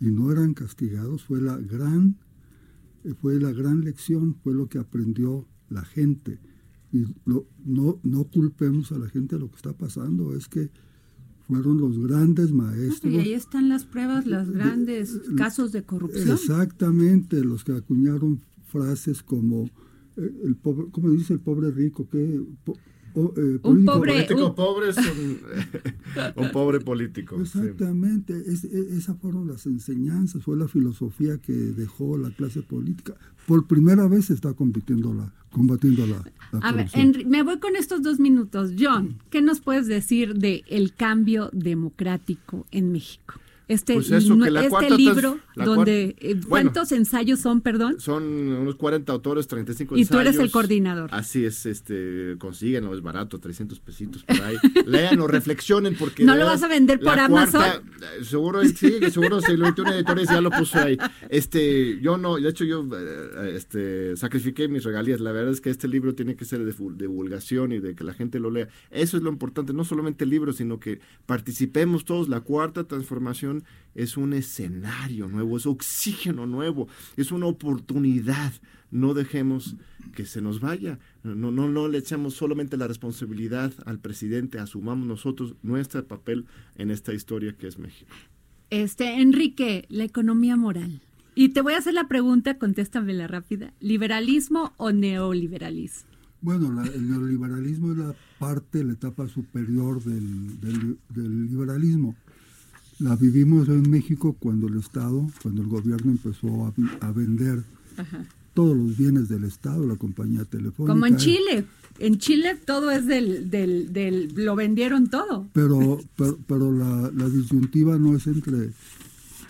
y 0.00 0.10
no 0.10 0.30
eran 0.32 0.54
castigados, 0.54 1.24
fue 1.24 1.40
la 1.40 1.58
gran, 1.58 2.16
fue 3.20 3.40
la 3.40 3.52
gran 3.52 3.82
lección, 3.82 4.36
fue 4.42 4.54
lo 4.54 4.68
que 4.68 4.78
aprendió 4.78 5.46
la 5.68 5.84
gente. 5.84 6.40
Y 6.92 7.06
no, 7.24 7.46
no 8.02 8.24
culpemos 8.24 8.92
a 8.92 8.98
la 8.98 9.08
gente 9.08 9.36
de 9.36 9.40
lo 9.40 9.50
que 9.50 9.56
está 9.56 9.72
pasando, 9.72 10.34
es 10.34 10.48
que 10.48 10.70
fueron 11.46 11.78
los 11.78 11.98
grandes 11.98 12.52
maestros. 12.52 13.12
Y 13.12 13.18
ahí 13.18 13.32
están 13.32 13.68
las 13.68 13.84
pruebas, 13.84 14.26
los 14.26 14.50
grandes 14.50 15.20
casos 15.36 15.72
de 15.72 15.82
corrupción. 15.82 16.30
Exactamente, 16.30 17.44
los 17.44 17.64
que 17.64 17.72
acuñaron 17.72 18.40
frases 18.66 19.22
como 19.22 19.64
eh, 20.16 20.34
el 20.44 20.56
pobre, 20.56 20.86
¿cómo 20.90 21.10
dice 21.10 21.34
el 21.34 21.40
pobre 21.40 21.70
rico? 21.70 22.08
que 22.08 22.40
eh, 23.14 23.60
un 23.62 23.84
pobre 23.84 24.12
político 24.12 24.54
pobre 24.54 24.88
es 24.90 24.96
un, 26.36 26.50
pobre 26.52 26.80
político. 26.80 27.40
Exactamente, 27.40 28.34
esas 28.48 29.16
fueron 29.18 29.48
las 29.48 29.66
enseñanzas, 29.66 30.42
fue 30.42 30.56
la 30.56 30.68
filosofía 30.68 31.38
que 31.38 31.52
dejó 31.52 32.18
la 32.18 32.30
clase 32.30 32.62
política. 32.62 33.14
Por 33.46 33.66
primera 33.66 34.08
vez 34.08 34.26
se 34.26 34.34
está 34.34 34.54
compitiendo 34.54 35.12
la, 35.12 35.32
combatiendo 35.50 36.06
la, 36.06 36.24
A 36.60 36.72
ver, 36.72 36.88
me 37.26 37.42
voy 37.42 37.58
con 37.58 37.76
estos 37.76 38.02
dos 38.02 38.18
minutos. 38.18 38.72
John, 38.78 39.18
¿qué 39.30 39.42
nos 39.42 39.60
puedes 39.60 39.86
decir 39.86 40.34
de 40.34 40.64
el 40.66 40.94
cambio 40.94 41.50
democrático 41.52 42.66
en 42.70 42.92
México? 42.92 43.34
Este, 43.68 43.94
Pues 43.94 44.10
eso, 44.10 44.34
este 44.44 44.90
libro 44.96 45.38
donde 45.56 46.16
eh, 46.18 46.34
bueno. 46.34 46.48
¿cuántos 46.48 46.92
ensayos 46.92 47.40
son, 47.40 47.60
perdón? 47.60 48.00
Son 48.00 48.22
unos 48.24 48.74
40 48.76 49.12
autores, 49.12 49.46
35 49.46 49.96
Y 49.96 50.04
tú 50.04 50.18
eres 50.18 50.34
el 50.34 50.42
ensayos. 50.42 50.52
coordinador. 50.52 51.10
Así 51.12 51.44
es, 51.44 51.66
este, 51.66 52.36
consíguenlo, 52.38 52.94
es 52.94 53.02
barato, 53.02 53.38
300 53.38 53.80
pesitos 53.80 54.24
por 54.24 54.40
ahí. 54.42 54.56
Léanlo, 54.86 55.26
reflexionen 55.26 55.96
porque... 55.96 56.24
¿No 56.24 56.36
lo 56.36 56.46
vas 56.46 56.62
a 56.62 56.68
vender 56.68 57.00
por 57.00 57.18
Amazon? 57.18 57.60
cuarta, 57.60 57.82
eh, 58.20 58.24
seguro, 58.24 58.64
sí, 58.64 58.98
seguro 59.10 59.40
se 59.40 59.56
lo 59.56 59.68
un 59.68 59.88
editores 59.88 60.28
ya 60.28 60.40
lo 60.40 60.50
puso 60.50 60.78
ahí. 60.78 60.96
Este, 61.28 62.00
yo 62.00 62.16
no, 62.16 62.36
de 62.36 62.48
hecho 62.48 62.64
yo 62.64 62.86
eh, 62.94 63.54
este, 63.54 64.16
sacrifiqué 64.16 64.68
mis 64.68 64.84
regalías. 64.84 65.20
La 65.20 65.32
verdad 65.32 65.52
es 65.52 65.60
que 65.60 65.70
este 65.70 65.88
libro 65.88 66.14
tiene 66.14 66.36
que 66.36 66.44
ser 66.44 66.64
de 66.64 66.72
divulgación 66.96 67.72
y 67.72 67.80
de 67.80 67.94
que 67.94 68.04
la 68.04 68.14
gente 68.14 68.38
lo 68.38 68.50
lea. 68.50 68.68
Eso 68.90 69.16
es 69.16 69.22
lo 69.22 69.30
importante, 69.30 69.72
no 69.72 69.84
solamente 69.84 70.24
el 70.24 70.30
libro, 70.30 70.52
sino 70.52 70.78
que 70.78 71.00
participemos 71.26 72.04
todos. 72.04 72.28
La 72.28 72.40
cuarta 72.40 72.84
transformación 72.84 73.53
es 73.94 74.16
un 74.16 74.32
escenario 74.32 75.28
nuevo, 75.28 75.56
es 75.56 75.66
oxígeno 75.66 76.46
nuevo, 76.46 76.88
es 77.16 77.30
una 77.32 77.46
oportunidad. 77.46 78.52
No 78.90 79.12
dejemos 79.14 79.76
que 80.14 80.24
se 80.24 80.40
nos 80.40 80.60
vaya. 80.60 80.98
No, 81.24 81.50
no, 81.50 81.68
no 81.68 81.88
le 81.88 81.98
echamos 81.98 82.34
solamente 82.34 82.76
la 82.76 82.86
responsabilidad 82.86 83.72
al 83.86 83.98
presidente, 83.98 84.58
asumamos 84.60 85.06
nosotros 85.06 85.54
nuestro 85.62 86.04
papel 86.06 86.46
en 86.76 86.90
esta 86.90 87.12
historia 87.12 87.56
que 87.56 87.66
es 87.66 87.78
México. 87.78 88.12
Este, 88.70 89.20
Enrique, 89.20 89.84
la 89.88 90.04
economía 90.04 90.56
moral. 90.56 91.00
Y 91.34 91.48
te 91.48 91.60
voy 91.62 91.72
a 91.72 91.78
hacer 91.78 91.94
la 91.94 92.06
pregunta, 92.06 92.58
contéstamela 92.58 93.26
rápida. 93.26 93.72
¿Liberalismo 93.80 94.72
o 94.76 94.92
neoliberalismo? 94.92 96.08
Bueno, 96.40 96.72
la- 96.72 96.86
el 96.86 97.08
neoliberalismo 97.08 97.92
es 97.92 97.98
la 97.98 98.14
parte, 98.38 98.84
la 98.84 98.92
etapa 98.92 99.26
superior 99.28 100.02
del, 100.04 100.60
del- 100.60 100.98
del 101.08 101.46
liberalismo. 101.46 102.14
La 102.98 103.16
vivimos 103.16 103.68
en 103.68 103.90
México 103.90 104.36
cuando 104.38 104.68
el 104.68 104.78
Estado, 104.78 105.26
cuando 105.42 105.62
el 105.62 105.68
gobierno 105.68 106.12
empezó 106.12 106.66
a, 106.66 107.06
a 107.06 107.12
vender 107.12 107.62
todos 108.54 108.76
los 108.76 108.96
bienes 108.96 109.28
del 109.28 109.44
Estado, 109.44 109.86
la 109.86 109.96
compañía 109.96 110.44
telefónica. 110.44 110.92
Como 110.92 111.06
en 111.06 111.16
Chile. 111.16 111.64
En 111.98 112.18
Chile 112.18 112.56
todo 112.64 112.90
es 112.90 113.06
del, 113.06 113.50
del, 113.50 113.92
del, 113.92 114.32
lo 114.36 114.56
vendieron 114.56 115.08
todo. 115.08 115.48
Pero, 115.52 116.00
pero, 116.16 116.38
pero 116.46 116.72
la, 116.72 117.10
la 117.10 117.28
disyuntiva 117.28 117.98
no 117.98 118.16
es 118.16 118.26
entre 118.26 118.70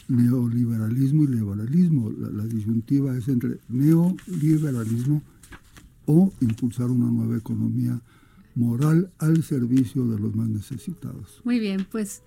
neoliberalismo 0.08 1.24
y 1.24 1.26
liberalismo. 1.28 2.10
La, 2.10 2.30
la 2.30 2.44
disyuntiva 2.44 3.16
es 3.16 3.28
entre 3.28 3.58
neoliberalismo 3.68 5.22
o 6.06 6.32
impulsar 6.40 6.90
una 6.90 7.10
nueva 7.10 7.36
economía 7.36 8.00
moral 8.54 9.10
al 9.18 9.42
servicio 9.42 10.06
de 10.06 10.18
los 10.18 10.34
más 10.34 10.48
necesitados. 10.48 11.40
Muy 11.44 11.58
bien, 11.58 11.86
pues 11.90 12.22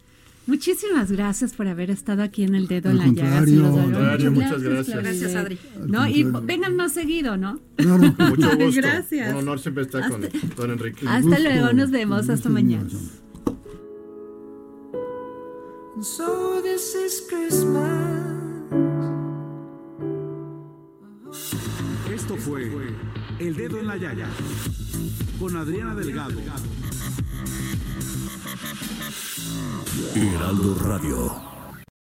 muchísimas 0.48 1.12
gracias 1.12 1.54
por 1.54 1.68
haber 1.68 1.92
estado 1.92 2.24
aquí 2.24 2.44
en 2.44 2.56
el 2.56 2.68
dedo 2.68 2.90
Al 2.90 3.02
en 3.02 3.16
la 3.16 3.24
llaga. 3.24 3.42
mucho. 3.42 4.32
muchas 4.32 4.64
gracias. 4.64 4.98
Gracias, 5.04 5.36
Adri. 5.36 5.60
¿No? 5.86 6.08
Y 6.08 6.24
vengan 6.24 6.76
más 6.76 6.94
seguido, 6.94 7.38
¿no? 7.38 7.60
Claro. 7.76 7.98
Mucho 8.30 8.58
gusto. 8.58 8.82
Gracias. 8.82 9.32
Un 9.32 9.40
honor 9.40 9.60
siempre 9.60 9.84
estar 9.84 10.10
con 10.10 10.22
don 10.56 10.72
Enrique. 10.72 11.06
Hasta 11.08 11.22
gusto, 11.22 11.44
luego, 11.44 11.74
nos 11.74 11.92
vemos, 11.92 12.22
con 12.26 12.32
hasta 12.32 12.50
mañana. 12.50 12.90
So 16.02 16.62
this 16.62 16.96
is 16.96 17.24
Christmas. 17.28 18.36
Esto 22.14 22.36
fue 22.38 22.70
El 23.40 23.56
Dedo 23.56 23.80
en 23.80 23.88
la 23.88 23.98
Llaga 23.98 24.28
con 25.40 25.56
Adriana 25.56 25.96
Delgado. 25.96 26.36
Heraldo 30.16 30.76
Radio. 30.84 31.57